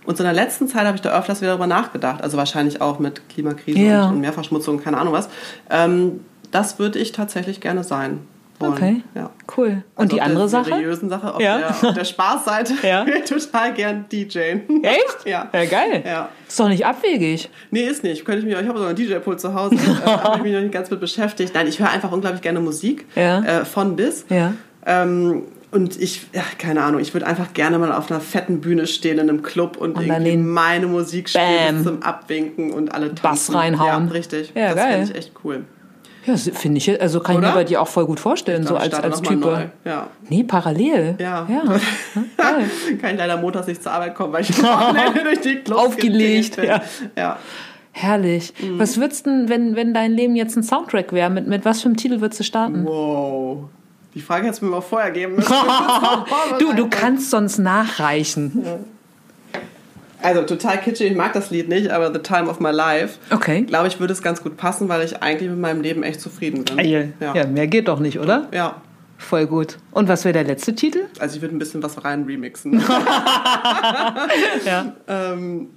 Und 0.10 0.18
so 0.18 0.24
in 0.24 0.26
der 0.26 0.34
letzten 0.34 0.68
Zeit 0.68 0.86
habe 0.86 0.95
ich 0.95 1.01
da 1.01 1.16
öfters 1.16 1.39
wieder 1.39 1.51
darüber 1.51 1.68
nachgedacht. 1.68 2.24
Also 2.24 2.36
wahrscheinlich 2.36 2.82
auch 2.82 2.97
mit 2.97 3.30
Klimakrise 3.30 3.78
Ja. 3.78 4.05
und, 4.07 4.16
und 4.16 4.22
Meerverschmutzung, 4.22 4.82
keine 4.84 4.97
Ahnung 4.97 5.14
was. 5.14 5.30
Ähm, 5.70 6.22
das 6.49 6.80
würde 6.80 6.97
ich 6.97 7.12
tatsächlich 7.12 7.62
gerne 7.62 7.84
sein 7.84 8.22
wollen. 8.57 8.74
Okay, 8.74 9.01
Ja. 9.14 9.30
cool. 9.55 9.84
Und 9.95 10.05
Also 10.05 10.16
die 10.16 10.22
andere 10.24 10.39
der 10.45 10.49
Sache? 10.49 10.70
seriösen 10.72 11.10
Sache, 11.10 11.36
auf, 11.36 11.39
Ja. 11.39 11.60
der, 11.60 11.70
auf 11.70 11.93
der 11.93 12.03
Spaßseite, 12.05 12.74
Ja. 12.82 13.05
total 13.28 13.72
gern 13.76 14.05
DJen. 14.12 14.84
Echt? 14.84 15.18
Ja. 15.28 15.47
Ja, 15.53 15.66
geil. 15.66 16.03
Ja. 16.03 16.30
Ist 16.47 16.60
doch 16.60 16.70
nicht 16.70 16.88
abwegig. 16.88 17.51
Nee, 17.70 17.84
ist 17.84 18.03
nicht. 18.03 18.26
Könnte 18.26 18.39
ich 18.39 18.45
mir, 18.45 18.60
ich 18.60 18.68
habe 18.68 18.80
sogar 18.80 18.88
einen 18.89 18.95
DJ-Pult 18.97 19.39
zu 19.39 19.53
Hause, 19.53 19.76
äh, 19.76 20.07
habe 20.10 20.38
ich 20.38 20.43
mich 20.43 20.53
noch 20.53 20.62
nicht 20.62 20.74
ganz 20.74 20.89
mit 20.89 20.99
beschäftigt. 20.99 21.53
Nein, 21.53 21.68
ich 21.68 21.80
höre 21.80 21.91
einfach 21.91 22.12
unglaublich 22.12 22.41
gerne 22.41 22.60
Musik, 22.62 23.05
Ja. 23.16 23.43
äh, 23.43 23.64
von 23.64 23.95
bis. 23.95 24.26
Ja. 24.30 24.53
Ähm, 24.88 25.43
und 25.72 26.01
ich, 26.01 26.28
ja, 26.34 26.43
keine 26.57 26.84
Ahnung, 26.84 26.99
ich 26.99 27.13
würde 27.13 27.28
einfach 27.28 27.53
gerne 27.53 27.78
mal 27.78 27.91
auf 27.91 28.09
einer 28.09 28.22
fetten 28.22 28.59
Bühne 28.59 28.88
stehen 28.88 29.20
in 29.20 29.30
einem 29.30 29.43
Club 29.43 29.78
und, 29.78 29.97
Und 29.97 30.05
irgendwie 30.07 30.38
meine 30.38 30.88
Musik 30.88 31.30
spielen 31.30 31.84
zum 31.84 32.01
Abwinken 32.01 32.72
und 32.72 32.93
alle 32.93 33.13
tanzen. 33.13 33.53
Bass 33.53 33.53
reinhauen. 33.53 34.07
Ja, 34.07 34.11
richtig. 34.11 34.51
Ja, 34.55 34.74
das 34.74 34.84
finde 34.84 35.03
ich 35.03 35.15
echt 35.15 35.32
cool. 35.43 35.65
Ja, 36.26 36.36
finde 36.36 36.78
ich, 36.78 37.01
also 37.01 37.20
kann 37.22 37.36
ich 37.36 37.39
Oder? 37.39 37.49
mir 37.49 37.53
bei 37.53 37.63
dir 37.63 37.82
auch 37.82 37.88
voll 37.88 38.05
gut 38.05 38.20
vorstellen, 38.20 38.65
so 38.65 38.76
Ich 38.76 38.82
als, 38.82 38.93
als 38.93 39.22
neu. 39.22 39.67
Ja. 39.86 40.07
Nee, 40.28 40.43
parallel. 40.43 41.15
Ja. 41.17 41.47
ja. 41.49 41.63
Kann 43.01 43.11
ich 43.11 43.17
leider 43.17 43.38
montags 43.38 43.67
nicht 43.67 43.82
zur 43.82 43.93
Arbeit 43.93 44.15
kommen, 44.15 44.34
weil 44.34 44.41
ich 44.41 44.51
durch 45.24 45.41
die 45.41 45.55
Clubs 45.55 45.82
Aufgelegt, 45.82 46.57
bin. 46.57 46.70
ja. 47.15 47.38
Herrlich. 47.91 48.53
Mhm. 48.61 48.80
Was 48.80 48.99
würdest 48.99 49.26
du, 49.26 49.30
denn, 49.30 49.49
wenn, 49.49 49.76
wenn 49.76 49.93
dein 49.93 50.11
Leben 50.11 50.36
jetzt 50.36 50.55
ein 50.55 50.63
Soundtrack 50.63 51.13
wäre, 51.13 51.30
mit, 51.30 51.47
mit 51.47 51.65
was 51.65 51.82
für 51.82 51.88
einem 51.88 51.97
Titel 51.97 52.22
würdest 52.22 52.39
du 52.39 52.43
starten? 52.43 52.86
Wow. 52.86 53.70
Die 54.16 54.22
Frage 54.22 54.45
hättest 54.45 54.62
du 54.62 54.66
mir 54.66 54.72
mal 54.72 54.82
vorher 54.82 55.12
geben 55.12 55.36
müssen. 55.36 55.53
Du, 56.60 56.74
du 56.74 56.89
kannst 56.89 57.30
sonst 57.30 57.57
nachreichen. 57.60 58.64
Also 60.22 60.41
total 60.43 60.82
kitschig, 60.82 61.12
ich 61.12 61.18
mag 61.18 61.32
das 61.34 61.49
Lied 61.51 61.70
nicht, 61.70 61.89
aber 61.91 62.12
The 62.12 62.20
Time 62.20 62.49
of 62.49 62.60
My 62.60 62.72
Life. 62.72 63.18
Okay. 63.30 63.62
Glaube 63.62 63.88
ich, 63.88 63.99
würde 64.01 64.12
es 64.12 64.22
ganz 64.22 64.43
gut 64.43 64.57
passen, 64.57 64.89
weil 64.89 65.01
ich 65.05 65.22
eigentlich 65.24 65.49
mit 65.49 65.60
meinem 65.60 65.82
Leben 65.82 66.03
echt 66.03 66.20
zufrieden 66.20 66.66
bin. 66.66 66.76
Geil. 66.78 67.14
Ja. 67.22 67.34
Ja, 67.36 67.47
mehr 67.47 67.68
geht 67.68 67.88
doch 67.88 67.99
nicht, 67.99 68.20
oder? 68.20 68.47
ja. 68.51 68.82
Voll 69.22 69.47
gut. 69.47 69.78
Und 69.91 70.07
was 70.07 70.24
wäre 70.24 70.32
der 70.32 70.45
letzte 70.45 70.74
Titel? 70.74 71.01
Also 71.20 71.36
ich 71.36 71.41
würde 71.41 71.53
ein 71.53 71.60
bisschen 71.60 71.84
was 71.84 72.05
rein 72.05 72.24
remixen. 72.24 72.80
Ja. 74.66 74.93
ähm, 75.10 75.72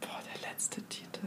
boah, 0.00 0.18
der 0.24 0.50
letzte 0.50 0.80
Titel. 0.88 1.26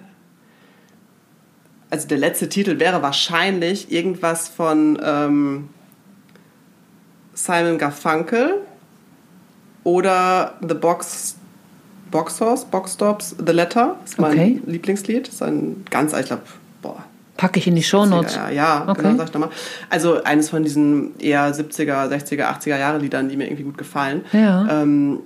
Also 1.93 2.07
der 2.07 2.17
letzte 2.17 2.49
Titel 2.49 2.79
wäre 2.79 3.03
wahrscheinlich 3.03 3.91
irgendwas 3.91 4.47
von 4.47 4.99
ähm, 5.05 5.69
Simon 7.35 7.77
Garfunkel 7.77 8.55
oder 9.83 10.55
The 10.67 10.73
Box 10.73 11.35
Boxhorse, 12.09 12.65
Boxstops, 12.71 13.35
The 13.37 13.51
Letter. 13.53 13.97
Ist 14.05 14.19
mein 14.19 14.31
Okay. 14.31 14.61
Lieblingslied. 14.65 15.27
Das 15.27 15.35
ist 15.35 15.43
ein 15.43 15.85
ganz, 15.91 16.13
ich 16.13 16.25
glaube, 16.25 16.41
boah, 16.81 17.03
Packe 17.37 17.59
ich 17.59 17.67
in 17.67 17.75
die 17.75 17.83
Shownotes. 17.83 18.37
Ja, 18.37 18.49
ja 18.49 18.85
Okay. 18.87 19.03
genau, 19.03 19.15
sag 19.15 19.27
ich 19.27 19.33
nochmal. 19.35 19.49
Also 19.91 20.23
eines 20.23 20.49
von 20.49 20.63
diesen 20.63 21.19
eher 21.19 21.53
70er, 21.53 22.07
60er, 22.09 22.59
80er 22.59 22.79
Jahre 22.79 22.97
Liedern, 22.97 23.29
die 23.29 23.37
mir 23.37 23.45
irgendwie 23.45 23.63
gut 23.65 23.77
gefallen. 23.77 24.25
Ja. 24.31 24.81
Ähm, 24.81 25.19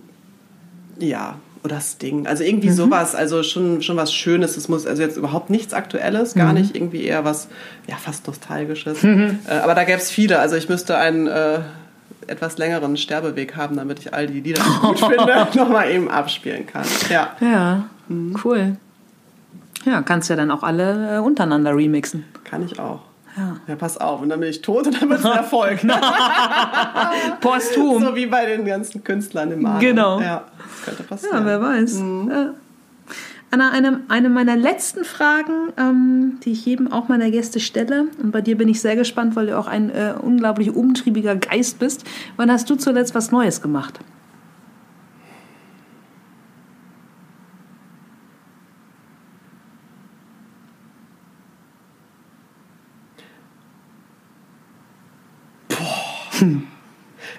ja, 0.99 1.35
oder 1.63 1.79
Sting. 1.81 2.27
Also 2.27 2.43
Mhm. 2.43 2.49
irgendwie 2.49 2.69
sowas, 2.69 3.15
also 3.15 3.43
schon, 3.43 3.81
schon 3.81 3.97
was 3.97 4.13
Schönes. 4.13 4.57
Es 4.57 4.67
muss 4.69 4.85
also 4.85 5.01
jetzt 5.01 5.17
überhaupt 5.17 5.49
nichts 5.49 5.73
Aktuelles, 5.73 6.33
gar 6.35 6.49
Mhm. 6.53 6.59
nicht 6.61 6.75
irgendwie 6.75 7.03
eher 7.03 7.25
was, 7.25 7.47
ja, 7.87 7.95
fast 7.95 8.27
Nostalgisches. 8.27 9.03
Äh, 9.03 9.37
aber 9.63 9.75
da 9.75 9.83
gäbe 9.83 9.97
es 9.97 10.09
viele. 10.11 10.39
Also 10.39 10.55
ich 10.55 10.69
müsste 10.69 10.97
einen 10.97 11.27
äh, 11.27 11.59
etwas 12.27 12.57
längeren 12.57 12.97
Sterbeweg 12.97 13.55
haben, 13.55 13.75
damit 13.77 13.99
ich 13.99 14.13
all 14.13 14.27
die 14.27 14.41
Lieder, 14.41 14.61
die 14.61 14.69
ich 14.93 14.99
gut 15.01 15.11
finde, 15.13 15.47
nochmal 15.55 15.89
eben 15.91 16.09
abspielen 16.09 16.65
kann. 16.67 16.85
Ja, 17.09 17.35
Ja, 17.39 17.85
Mhm. 18.09 18.35
cool. 18.45 18.77
Ja, 19.85 20.01
kannst 20.01 20.29
ja 20.29 20.35
dann 20.35 20.51
auch 20.51 20.63
alle 20.63 21.17
äh, 21.17 21.19
untereinander 21.19 21.75
remixen. 21.75 22.23
kann 22.43 22.63
ich 22.65 22.79
auch. 22.79 23.01
Ja. 23.37 23.57
Ja, 23.67 23.75
pass 23.75 23.97
auf. 23.97 24.21
Und 24.21 24.29
dann 24.29 24.39
bin 24.39 24.49
ich 24.49 24.61
tot 24.61 24.87
und 24.87 24.99
dann 25.01 25.09
wird 25.09 25.19
es 25.19 25.25
ein 25.25 25.31
Erfolg. 25.37 25.79
Posthum. 27.41 28.03
So 28.03 28.15
wie 28.15 28.25
bei 28.25 28.45
den 28.45 28.65
ganzen 28.65 29.03
Künstlern 29.03 29.51
im 29.51 29.61
Markt. 29.61 29.81
Genau. 29.81 30.19
Ja, 30.19 30.45
das 30.57 30.85
könnte 30.85 31.03
Ja, 31.03 31.07
passieren. 31.09 31.45
wer 31.45 31.61
weiß. 31.61 31.93
Mhm. 31.95 32.31
Ja. 32.31 32.53
Anna, 33.49 33.71
eine, 33.71 34.01
eine 34.09 34.27
meiner 34.29 34.57
letzten 34.57 35.05
Fragen, 35.05 35.71
ähm, 35.77 36.39
die 36.43 36.51
ich 36.51 36.65
jedem 36.65 36.91
auch 36.91 37.07
meiner 37.07 37.31
Gäste 37.31 37.61
stelle, 37.61 38.07
und 38.21 38.31
bei 38.31 38.41
dir 38.41 38.57
bin 38.57 38.67
ich 38.67 38.81
sehr 38.81 38.97
gespannt, 38.97 39.37
weil 39.37 39.47
du 39.47 39.57
auch 39.57 39.67
ein 39.67 39.89
äh, 39.89 40.15
unglaublich 40.21 40.75
umtriebiger 40.75 41.35
Geist 41.37 41.79
bist. 41.79 42.03
Wann 42.35 42.51
hast 42.51 42.69
du 42.69 42.75
zuletzt 42.75 43.15
was 43.15 43.31
Neues 43.31 43.61
gemacht? 43.61 43.99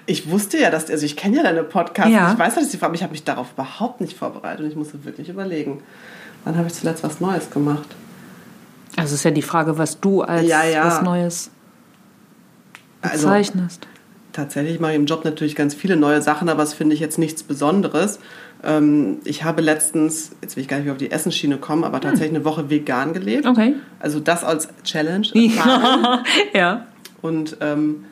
Ich 0.09 0.29
wusste 0.31 0.57
ja, 0.57 0.71
dass, 0.71 0.89
also 0.89 1.05
ich 1.05 1.15
kenne 1.15 1.37
ja 1.37 1.43
deine 1.43 1.63
Podcasts, 1.63 2.11
Ja. 2.11 2.31
ich 2.33 2.39
weiß, 2.39 2.55
dass 2.55 2.63
ich 2.65 2.71
sie 2.71 2.81
aber 2.81 2.95
ich 2.95 3.03
habe 3.03 3.11
mich 3.11 3.23
darauf 3.23 3.53
überhaupt 3.53 4.01
nicht 4.01 4.17
vorbereitet 4.17 4.61
und 4.65 4.71
ich 4.71 4.75
musste 4.75 5.05
wirklich 5.05 5.29
überlegen. 5.29 5.83
Wann 6.45 6.57
habe 6.57 6.67
ich 6.67 6.73
zuletzt 6.73 7.03
was 7.03 7.19
Neues 7.19 7.51
gemacht? 7.51 7.87
Also 8.97 9.13
ist 9.13 9.23
ja 9.23 9.29
die 9.31 9.43
Frage, 9.43 9.77
was 9.77 9.99
du 9.99 10.23
als 10.23 10.47
Ja, 10.47 10.63
ja. 10.63 10.85
was 10.85 11.01
Neues 11.03 11.51
Also 13.01 13.27
bezeichnest. 13.27 13.87
tatsächlich 14.33 14.79
mache 14.79 14.91
ich 14.93 14.97
im 14.97 15.05
Job 15.05 15.25
natürlich 15.25 15.55
ganz 15.55 15.75
viele 15.75 15.95
neue 15.95 16.21
Sachen, 16.23 16.49
aber 16.49 16.63
es 16.63 16.73
finde 16.73 16.95
ich 16.95 16.99
jetzt 17.01 17.19
nichts 17.19 17.43
Besonderes. 17.43 18.19
Ähm, 18.63 19.19
ich 19.25 19.43
habe 19.43 19.61
letztens, 19.61 20.31
jetzt 20.41 20.55
will 20.55 20.63
ich 20.63 20.67
gar 20.67 20.77
nicht 20.77 20.85
mehr 20.85 20.93
auf 20.93 20.97
die 20.99 21.11
Essensschiene 21.11 21.57
kommen, 21.57 21.83
aber 21.83 22.01
tatsächlich 22.01 22.35
eine 22.35 22.45
Woche 22.45 22.69
vegan 22.71 23.13
gelebt. 23.13 23.45
Hm. 23.45 23.51
Okay. 23.51 23.75
Also 23.99 24.19
das 24.19 24.43
als 24.43 24.69
Challenge. 24.83 25.27
ja. 26.53 26.85
Und 27.21 27.57
ähm, 27.61 28.05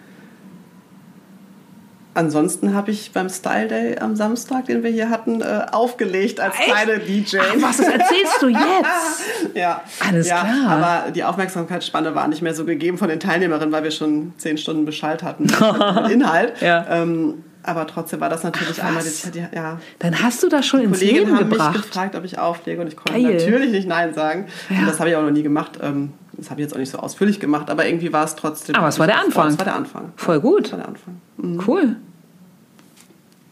ansonsten 2.18 2.74
habe 2.74 2.92
ich 2.92 3.12
beim 3.14 3.30
Style 3.30 3.68
Day 3.68 4.00
am 4.00 4.16
Samstag, 4.16 4.66
den 4.66 4.84
wir 4.84 4.90
hier 4.92 5.10
hatten, 5.10 5.42
äh, 5.42 5.66
aufgelegt 5.72 6.40
als 6.40 6.56
Echt? 6.56 6.66
kleine 6.66 7.00
DJ. 7.00 7.38
Ach, 7.40 7.62
was 7.62 7.80
erzählst 7.80 8.42
du 8.42 8.48
jetzt? 8.50 8.62
ja, 9.54 9.82
Alles 10.08 10.28
ja, 10.28 10.42
klar. 10.42 10.70
Aber 10.70 11.12
die 11.12 11.24
Aufmerksamkeitsspanne 11.24 12.14
war 12.16 12.28
nicht 12.28 12.42
mehr 12.42 12.54
so 12.54 12.66
gegeben 12.66 12.98
von 12.98 13.08
den 13.10 13.20
Teilnehmerinnen, 13.20 13.72
weil 13.72 13.84
wir 13.84 13.92
schon 13.92 14.34
zehn 14.38 14.58
Stunden 14.58 14.86
Bescheid 14.86 15.24
hatten 15.24 15.44
mit 16.04 16.12
Inhalt. 16.12 16.60
Ja. 16.62 16.86
Ähm, 16.90 17.44
aber 17.64 17.86
trotzdem 17.86 18.22
war 18.22 18.30
das 18.30 18.44
natürlich 18.44 18.82
Ach, 18.82 18.88
einmal 18.88 19.04
die, 19.04 19.32
die, 19.32 19.46
ja. 19.54 19.78
Dann 20.00 20.24
hast 20.24 20.42
du 20.42 20.48
das 20.48 20.66
schon 20.66 20.82
ins 20.82 21.00
Kolleginnen 21.00 21.26
Leben 21.26 21.38
haben 21.38 21.50
gebracht. 21.50 21.74
mich 21.76 21.82
gefragt, 21.84 22.16
ob 22.16 22.24
ich 22.24 22.40
auflege 22.40 22.80
und 22.82 22.88
ich 22.88 22.96
konnte 22.96 23.22
Geil. 23.22 23.34
natürlich 23.36 23.72
nicht 23.72 23.88
Nein 23.88 24.14
sagen. 24.14 24.48
Ja. 24.70 24.80
Und 24.80 24.88
das 24.88 25.00
habe 25.00 25.10
ich 25.10 25.16
auch 25.18 25.22
noch 25.22 25.32
nie 25.32 25.44
gemacht. 25.44 25.78
Ähm, 25.84 26.14
Das 26.38 26.50
habe 26.50 26.62
ich 26.62 26.66
jetzt 26.66 26.74
auch 26.74 26.80
nicht 26.80 26.92
so 26.92 27.00
ausführlich 27.00 27.40
gemacht, 27.42 27.70
aber 27.70 27.86
irgendwie 27.86 28.14
war 28.14 28.24
es 28.24 28.36
trotzdem. 28.36 28.76
Aber 28.76 28.88
es 28.88 29.00
war 29.00 29.08
der 29.08 29.20
Anfang. 29.20 29.50
Es 29.50 29.58
war 29.58 29.66
der 29.66 29.76
Anfang. 29.76 30.14
Voll 30.16 30.40
gut. 30.40 30.66
Das 30.66 30.72
war 30.74 30.80
der 30.80 30.88
Anfang. 30.88 31.22
Mhm. 31.38 31.64
Cool. 31.68 31.96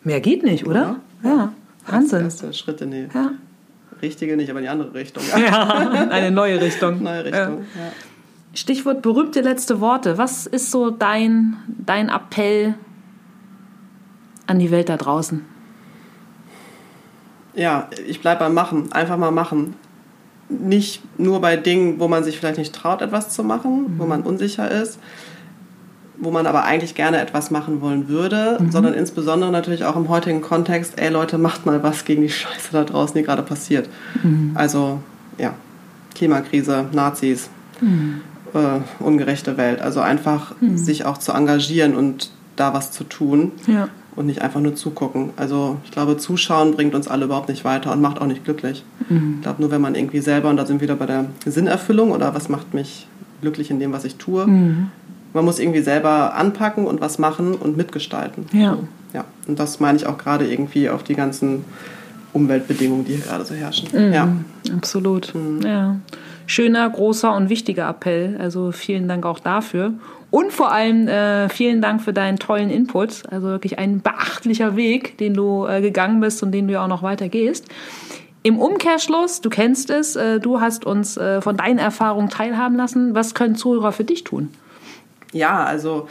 Mehr 0.06 0.22
geht 0.22 0.44
nicht, 0.44 0.66
oder? 0.66 0.98
Ja. 1.24 1.52
Wahnsinn. 1.88 2.24
Erste 2.24 2.54
Schritte, 2.54 2.86
nee. 2.86 3.08
Ja. 3.14 3.32
Richtige 4.02 4.38
nicht, 4.38 4.50
aber 4.50 4.60
in 4.60 4.66
die 4.66 4.70
andere 4.70 4.94
Richtung. 4.94 5.24
ja, 5.38 5.68
eine 6.10 6.32
neue 6.32 6.62
Richtung. 6.62 7.04
Neue 7.04 7.30
Ja. 7.30 7.44
Richtung. 7.46 7.66
Ja. 7.76 7.92
Stichwort 8.54 9.02
berühmte 9.02 9.42
letzte 9.42 9.82
Worte. 9.82 10.18
Was 10.18 10.46
ist 10.48 10.72
so 10.72 10.90
dein, 10.90 11.58
dein 11.68 12.08
Appell 12.10 12.76
an 14.48 14.60
die 14.60 14.72
Welt 14.72 14.88
da 14.88 14.96
draußen? 14.98 15.42
ja, 17.58 17.90
ich 18.06 18.22
bleibe 18.22 18.40
beim 18.40 18.54
Machen. 18.54 18.92
Einfach 18.92 19.18
mal 19.18 19.32
machen. 19.32 19.76
Nicht 20.50 21.02
nur 21.18 21.40
bei 21.40 21.56
Dingen, 21.56 22.00
wo 22.02 22.08
man 22.10 22.24
sich 22.24 22.38
vielleicht 22.38 22.58
nicht 22.58 22.76
traut, 22.76 23.02
etwas 23.02 23.30
zu 23.30 23.44
machen, 23.46 23.96
wo 23.98 24.06
man 24.06 24.24
unsicher 24.24 24.70
ist, 24.70 25.00
wo 26.18 26.32
man 26.32 26.48
aber 26.48 26.64
eigentlich 26.64 26.96
gerne 26.96 27.20
etwas 27.20 27.52
machen 27.52 27.82
wollen 27.82 28.08
würde, 28.08 28.58
sondern 28.72 28.94
insbesondere 28.94 29.52
natürlich 29.52 29.84
auch 29.86 29.96
im 29.96 30.08
heutigen 30.10 30.42
Kontext, 30.42 30.94
ey 31.00 31.10
Leute, 31.10 31.38
macht 31.38 31.66
mal 31.66 31.84
was 31.84 32.06
gegen 32.06 32.22
die 32.22 32.30
Scheiße 32.30 32.70
da 32.72 32.84
draußen, 32.84 33.16
die 33.18 33.24
gerade 33.24 33.42
passiert. 33.44 33.90
Also, 34.56 35.00
ja, 35.38 35.54
Klimakrise, 36.14 36.86
Nazis, 36.94 37.50
äh, 38.54 39.04
ungerechte 39.04 39.58
Welt. 39.58 39.82
Also 39.82 40.00
einfach 40.00 40.54
sich 40.76 41.06
auch 41.06 41.18
zu 41.18 41.34
engagieren 41.34 41.96
und 41.96 42.32
da 42.56 42.74
was 42.74 42.92
zu 42.92 43.04
tun 43.04 43.52
Ja. 43.68 43.90
und 44.16 44.28
nicht 44.28 44.42
einfach 44.42 44.62
nur 44.62 44.76
zugucken. 44.76 45.32
Also 45.36 45.78
ich 45.84 45.92
glaube, 45.92 46.16
Zuschauen 46.18 46.74
bringt 46.74 46.96
uns 46.96 47.10
alle 47.10 47.26
überhaupt 47.26 47.50
nicht 47.50 47.66
weiter 47.66 47.92
und 47.92 48.02
macht 48.02 48.22
auch 48.22 48.28
nicht 48.28 48.46
glücklich. 48.46 48.86
Ich 49.10 49.42
glaube, 49.42 49.62
nur 49.62 49.72
wenn 49.72 49.82
man 49.82 49.94
irgendwie 49.96 50.22
selber, 50.22 50.50
und 50.50 50.56
da 50.58 50.66
sind 50.66 50.78
wir 50.80 50.84
wieder 50.88 50.96
bei 50.96 51.06
der 51.06 51.26
Sinnerfüllung 51.46 52.12
oder 52.12 52.34
was 52.34 52.48
macht 52.48 52.74
mich 52.74 53.08
glücklich 53.42 53.70
in 53.70 53.80
dem, 53.80 53.92
was 53.92 54.06
ich 54.06 54.16
tue, 54.16 54.48
man 55.36 55.46
muss 55.46 55.60
irgendwie 55.60 55.82
selber 55.82 56.34
anpacken 56.34 56.88
und 56.88 57.02
was 57.02 57.20
machen 57.20 57.56
und 57.56 57.76
mitgestalten. 57.78 58.46
Ja. 58.54 58.78
Ja. 59.14 59.26
Und 59.48 59.60
das 59.60 59.80
meine 59.80 59.98
ich 59.98 60.08
auch 60.08 60.18
gerade 60.18 60.50
irgendwie 60.50 60.90
auf 60.90 61.04
die 61.04 61.14
ganzen 61.14 61.66
Umweltbedingungen, 62.34 63.06
die 63.06 63.16
hier 63.16 63.26
gerade 63.26 63.46
so 63.46 63.54
herrschen. 63.54 63.90
Ja. 64.14 64.30
Absolut. 64.74 65.36
Mhm. 65.36 65.62
Ja. 65.62 65.98
Schöner, 66.48 66.90
großer 66.90 67.36
und 67.36 67.50
wichtiger 67.50 67.90
Appell. 67.90 68.38
Also 68.40 68.72
vielen 68.72 69.08
Dank 69.08 69.26
auch 69.26 69.40
dafür. 69.40 69.94
Und 70.32 70.54
vor 70.54 70.72
allem 70.72 71.08
äh, 71.08 71.50
vielen 71.50 71.82
Dank 71.82 72.02
für 72.02 72.14
deinen 72.14 72.40
tollen 72.40 72.70
Input. 72.70 73.24
Also 73.30 73.48
wirklich 73.48 73.78
ein 73.78 74.02
beachtlicher 74.02 74.76
Weg, 74.76 75.18
den 75.18 75.34
du 75.34 75.66
äh, 75.66 75.82
gegangen 75.82 76.22
bist 76.22 76.44
und 76.44 76.52
den 76.52 76.68
du 76.68 76.74
ja 76.74 76.84
auch 76.84 76.90
noch 76.90 77.04
weiter 77.04 77.28
gehst. 77.28 77.66
Im 78.44 78.60
Umkehrschluss, 78.60 79.42
du 79.42 79.50
kennst 79.50 79.90
es, 79.90 80.16
äh, 80.16 80.40
du 80.40 80.62
hast 80.62 80.86
uns 80.86 81.18
äh, 81.18 81.42
von 81.42 81.58
deinen 81.58 81.80
Erfahrungen 81.80 82.30
teilhaben 82.30 82.78
lassen. 82.78 83.16
Was 83.16 83.34
können 83.34 83.56
Zuhörer 83.56 83.92
für 83.92 84.04
dich 84.04 84.24
tun? 84.24 84.50
Ja, 85.36 85.66
also 85.66 86.08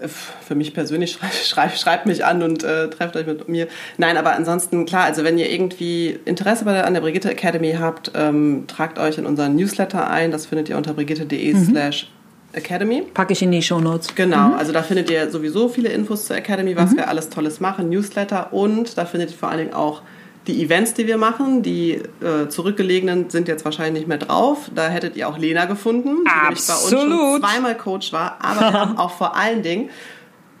äh, 0.00 0.08
für 0.08 0.54
mich 0.54 0.74
persönlich 0.74 1.12
schreibt 1.20 1.34
schreib, 1.34 1.76
schreibt 1.76 2.06
mich 2.06 2.24
an 2.24 2.42
und 2.42 2.64
äh, 2.64 2.90
trefft 2.90 3.16
euch 3.16 3.26
mit 3.26 3.48
mir. 3.48 3.68
Nein, 3.96 4.16
aber 4.16 4.34
ansonsten 4.34 4.84
klar, 4.86 5.04
also 5.04 5.24
wenn 5.24 5.38
ihr 5.38 5.50
irgendwie 5.50 6.18
Interesse 6.24 6.64
bei 6.64 6.72
der, 6.72 6.86
an 6.86 6.94
der 6.94 7.00
Brigitte 7.00 7.30
Academy 7.30 7.76
habt, 7.78 8.10
ähm, 8.14 8.64
tragt 8.66 8.98
euch 8.98 9.18
in 9.18 9.24
unseren 9.24 9.54
Newsletter 9.54 10.10
ein. 10.10 10.32
Das 10.32 10.46
findet 10.46 10.68
ihr 10.68 10.76
unter 10.76 10.94
brigitte.de 10.94 11.54
slash 11.64 12.10
academy. 12.52 13.02
Packe 13.14 13.32
ich 13.32 13.42
in 13.42 13.52
die 13.52 13.62
Shownotes. 13.62 14.14
Genau, 14.14 14.54
also 14.54 14.72
da 14.72 14.82
findet 14.82 15.10
ihr 15.10 15.30
sowieso 15.30 15.68
viele 15.68 15.90
Infos 15.90 16.26
zur 16.26 16.36
Academy, 16.36 16.76
was 16.76 16.96
wir 16.96 17.08
alles 17.08 17.28
Tolles 17.28 17.60
machen, 17.60 17.88
Newsletter 17.88 18.52
und 18.52 18.98
da 18.98 19.04
findet 19.04 19.30
ihr 19.30 19.36
vor 19.36 19.48
allen 19.48 19.58
Dingen 19.58 19.74
auch 19.74 20.02
die 20.46 20.62
Events, 20.62 20.94
die 20.94 21.06
wir 21.06 21.16
machen. 21.16 21.62
Die 21.62 21.92
äh, 21.92 22.48
zurückgelegenen 22.48 23.30
sind 23.30 23.48
jetzt 23.48 23.64
wahrscheinlich 23.64 24.02
nicht 24.02 24.08
mehr 24.08 24.18
drauf. 24.18 24.70
Da 24.74 24.88
hättet 24.88 25.16
ihr 25.16 25.28
auch 25.28 25.38
Lena 25.38 25.64
gefunden, 25.64 26.24
die 26.24 26.30
bei 26.40 26.48
uns 26.48 26.90
schon 26.90 27.40
zweimal 27.40 27.76
Coach 27.76 28.12
war. 28.12 28.38
Aber 28.40 28.94
auch 28.98 29.12
vor 29.12 29.36
allen 29.36 29.62
Dingen, 29.62 29.90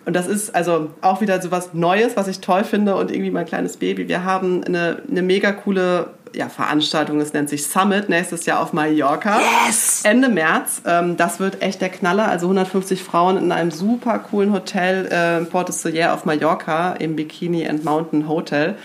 und 0.06 0.14
das 0.14 0.26
ist 0.26 0.54
also 0.54 0.90
auch 1.00 1.20
wieder 1.20 1.40
so 1.40 1.50
was 1.50 1.72
Neues, 1.72 2.16
was 2.16 2.28
ich 2.28 2.40
toll 2.40 2.64
finde 2.64 2.96
und 2.96 3.10
irgendwie 3.10 3.30
mein 3.30 3.46
kleines 3.46 3.76
Baby. 3.76 4.08
Wir 4.08 4.24
haben 4.24 4.62
eine, 4.64 5.02
eine 5.10 5.22
mega 5.22 5.52
coole 5.52 6.10
ja, 6.34 6.48
Veranstaltung, 6.48 7.20
es 7.20 7.32
nennt 7.32 7.48
sich 7.48 7.66
Summit, 7.66 8.08
nächstes 8.08 8.44
Jahr 8.44 8.60
auf 8.60 8.72
Mallorca. 8.72 9.40
Yes! 9.66 10.02
Ende 10.04 10.28
März. 10.28 10.82
Ähm, 10.84 11.16
das 11.16 11.40
wird 11.40 11.62
echt 11.62 11.80
der 11.80 11.90
Knaller. 11.90 12.28
Also 12.28 12.46
150 12.46 13.02
Frauen 13.02 13.36
in 13.36 13.52
einem 13.52 13.70
super 13.70 14.18
coolen 14.18 14.52
Hotel 14.52 15.08
äh, 15.10 15.38
in 15.38 15.46
Porto 15.46 15.72
Soler 15.72 16.12
auf 16.12 16.24
Mallorca 16.24 16.94
im 16.94 17.16
Bikini 17.16 17.66
and 17.68 17.84
Mountain 17.84 18.28
Hotel. 18.28 18.76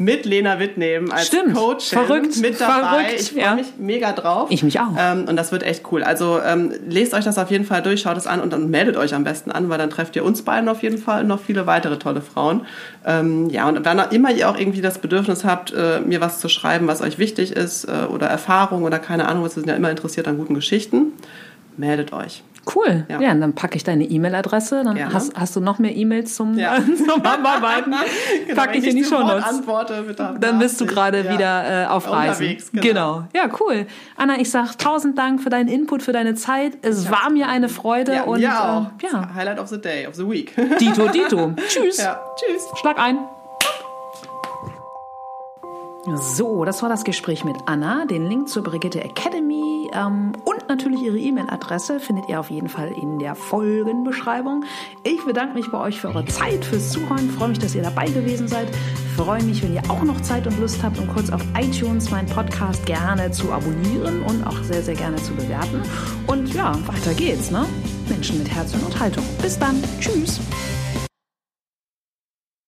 Mit 0.00 0.24
Lena 0.24 0.60
Wittnehmen 0.60 1.10
als 1.10 1.26
Stimmt. 1.26 1.54
Coach 1.54 1.88
Verrückt. 1.88 2.36
mit 2.36 2.60
dabei. 2.60 3.04
Verrückt, 3.04 3.20
Ich 3.20 3.32
freue 3.32 3.42
ja. 3.42 3.54
mich 3.56 3.66
mega 3.78 4.12
drauf. 4.12 4.48
Ich 4.50 4.62
mich 4.62 4.78
auch. 4.78 4.92
Ähm, 4.96 5.24
und 5.28 5.34
das 5.34 5.50
wird 5.50 5.64
echt 5.64 5.82
cool. 5.90 6.04
Also 6.04 6.40
ähm, 6.40 6.72
lest 6.86 7.14
euch 7.14 7.24
das 7.24 7.36
auf 7.36 7.50
jeden 7.50 7.64
Fall 7.64 7.82
durch, 7.82 8.02
schaut 8.02 8.16
es 8.16 8.28
an 8.28 8.40
und 8.40 8.52
dann 8.52 8.70
meldet 8.70 8.96
euch 8.96 9.12
am 9.14 9.24
besten 9.24 9.50
an, 9.50 9.68
weil 9.68 9.78
dann 9.78 9.90
trefft 9.90 10.14
ihr 10.14 10.24
uns 10.24 10.42
beiden 10.42 10.68
auf 10.68 10.84
jeden 10.84 10.98
Fall 10.98 11.22
und 11.22 11.26
noch 11.26 11.40
viele 11.40 11.66
weitere 11.66 11.98
tolle 11.98 12.20
Frauen. 12.20 12.64
Ähm, 13.04 13.50
ja, 13.50 13.68
und 13.68 13.84
wann 13.84 13.98
auch 13.98 14.12
immer 14.12 14.30
ihr 14.30 14.48
auch 14.48 14.56
irgendwie 14.56 14.82
das 14.82 14.98
Bedürfnis 14.98 15.44
habt, 15.44 15.72
äh, 15.72 15.98
mir 16.00 16.20
was 16.20 16.38
zu 16.38 16.48
schreiben, 16.48 16.86
was 16.86 17.00
euch 17.02 17.18
wichtig 17.18 17.50
ist 17.52 17.84
äh, 17.84 18.06
oder 18.08 18.28
Erfahrung 18.28 18.84
oder 18.84 19.00
keine 19.00 19.26
Ahnung, 19.26 19.42
was 19.42 19.56
wir 19.56 19.62
sind 19.62 19.68
ja 19.68 19.74
immer 19.76 19.90
interessiert 19.90 20.28
an 20.28 20.38
guten 20.38 20.54
Geschichten, 20.54 21.12
meldet 21.76 22.12
euch. 22.12 22.44
Cool. 22.74 23.06
Ja, 23.08 23.20
Ja. 23.20 23.34
dann 23.34 23.54
packe 23.54 23.76
ich 23.76 23.84
deine 23.84 24.04
E-Mail-Adresse. 24.04 24.82
Dann 24.84 24.96
Gerne. 24.96 25.14
hast, 25.14 25.32
hast 25.38 25.56
du 25.56 25.60
noch 25.60 25.78
mehr 25.78 25.94
E-Mails 25.96 26.34
zum, 26.34 26.58
Ja. 26.58 26.76
zum 26.96 27.22
Abarbeiten. 27.24 27.94
Genau, 28.46 28.60
Packe 28.60 28.78
ich 28.78 28.86
in 28.86 28.96
die 28.96 29.04
Shownotes. 29.04 29.44
antworte, 29.44 30.04
Dann 30.40 30.58
bist 30.58 30.80
du 30.80 30.86
gerade 30.86 31.22
Ja. 31.24 31.32
wieder 31.32 31.82
äh, 31.84 31.86
auf 31.86 32.10
Reisen. 32.10 32.56
Genau. 32.72 32.82
genau. 32.82 33.24
Ja, 33.34 33.48
cool. 33.60 33.86
Anna, 34.16 34.38
ich 34.40 34.50
sag 34.50 34.76
tausend 34.78 35.18
Dank 35.18 35.40
für 35.42 35.50
deinen 35.50 35.68
Input, 35.68 36.02
für 36.02 36.12
deine 36.12 36.34
Zeit. 36.34 36.74
Es 36.82 37.10
war 37.10 37.30
mir 37.30 37.48
eine 37.48 37.68
Freude. 37.68 38.14
Ja, 38.14 38.22
und 38.24 38.40
mir 38.40 38.62
auch. 38.62 38.86
Äh, 39.02 39.06
ja, 39.12 39.34
Highlight 39.34 39.58
of 39.60 39.68
the 39.68 39.80
day, 39.80 40.06
of 40.06 40.14
the 40.14 40.28
week. 40.28 40.54
Dito, 40.78 41.08
Dito. 41.08 41.52
Tschüss. 41.68 41.98
ja, 41.98 42.20
tschüss. 42.36 42.62
Schlag 42.80 42.98
ein. 42.98 43.18
So, 46.16 46.64
das 46.64 46.82
war 46.82 46.88
das 46.88 47.04
Gespräch 47.04 47.44
mit 47.44 47.56
Anna. 47.66 48.06
Den 48.06 48.26
Link 48.26 48.48
zur 48.48 48.62
Brigitte 48.62 49.02
Academy 49.02 49.90
ähm, 49.92 50.32
und 50.44 50.68
natürlich 50.68 51.02
ihre 51.02 51.18
E-Mail-Adresse 51.18 52.00
findet 52.00 52.28
ihr 52.28 52.40
auf 52.40 52.50
jeden 52.50 52.68
Fall 52.68 52.92
in 52.92 53.18
der 53.18 53.34
Folgenbeschreibung. 53.34 54.64
Ich 55.02 55.22
bedanke 55.24 55.54
mich 55.54 55.70
bei 55.70 55.78
euch 55.78 56.00
für 56.00 56.08
eure 56.08 56.24
Zeit, 56.24 56.64
fürs 56.64 56.90
Zuhören. 56.90 57.30
Freue 57.30 57.48
mich, 57.50 57.58
dass 57.58 57.74
ihr 57.74 57.82
dabei 57.82 58.06
gewesen 58.06 58.48
seid. 58.48 58.68
Freue 59.16 59.42
mich, 59.42 59.62
wenn 59.62 59.74
ihr 59.74 59.82
auch 59.88 60.02
noch 60.02 60.20
Zeit 60.22 60.46
und 60.46 60.58
Lust 60.60 60.82
habt, 60.82 60.98
um 60.98 61.08
kurz 61.08 61.30
auf 61.30 61.42
iTunes 61.58 62.10
meinen 62.10 62.28
Podcast 62.28 62.86
gerne 62.86 63.30
zu 63.30 63.52
abonnieren 63.52 64.22
und 64.22 64.46
auch 64.46 64.62
sehr, 64.62 64.82
sehr 64.82 64.94
gerne 64.94 65.16
zu 65.16 65.34
bewerten. 65.34 65.82
Und 66.26 66.54
ja, 66.54 66.74
weiter 66.86 67.14
geht's, 67.14 67.50
ne? 67.50 67.66
Menschen 68.08 68.38
mit 68.38 68.50
Herz 68.50 68.72
und 68.74 68.98
Haltung. 68.98 69.24
Bis 69.42 69.58
dann. 69.58 69.82
Tschüss. 70.00 70.40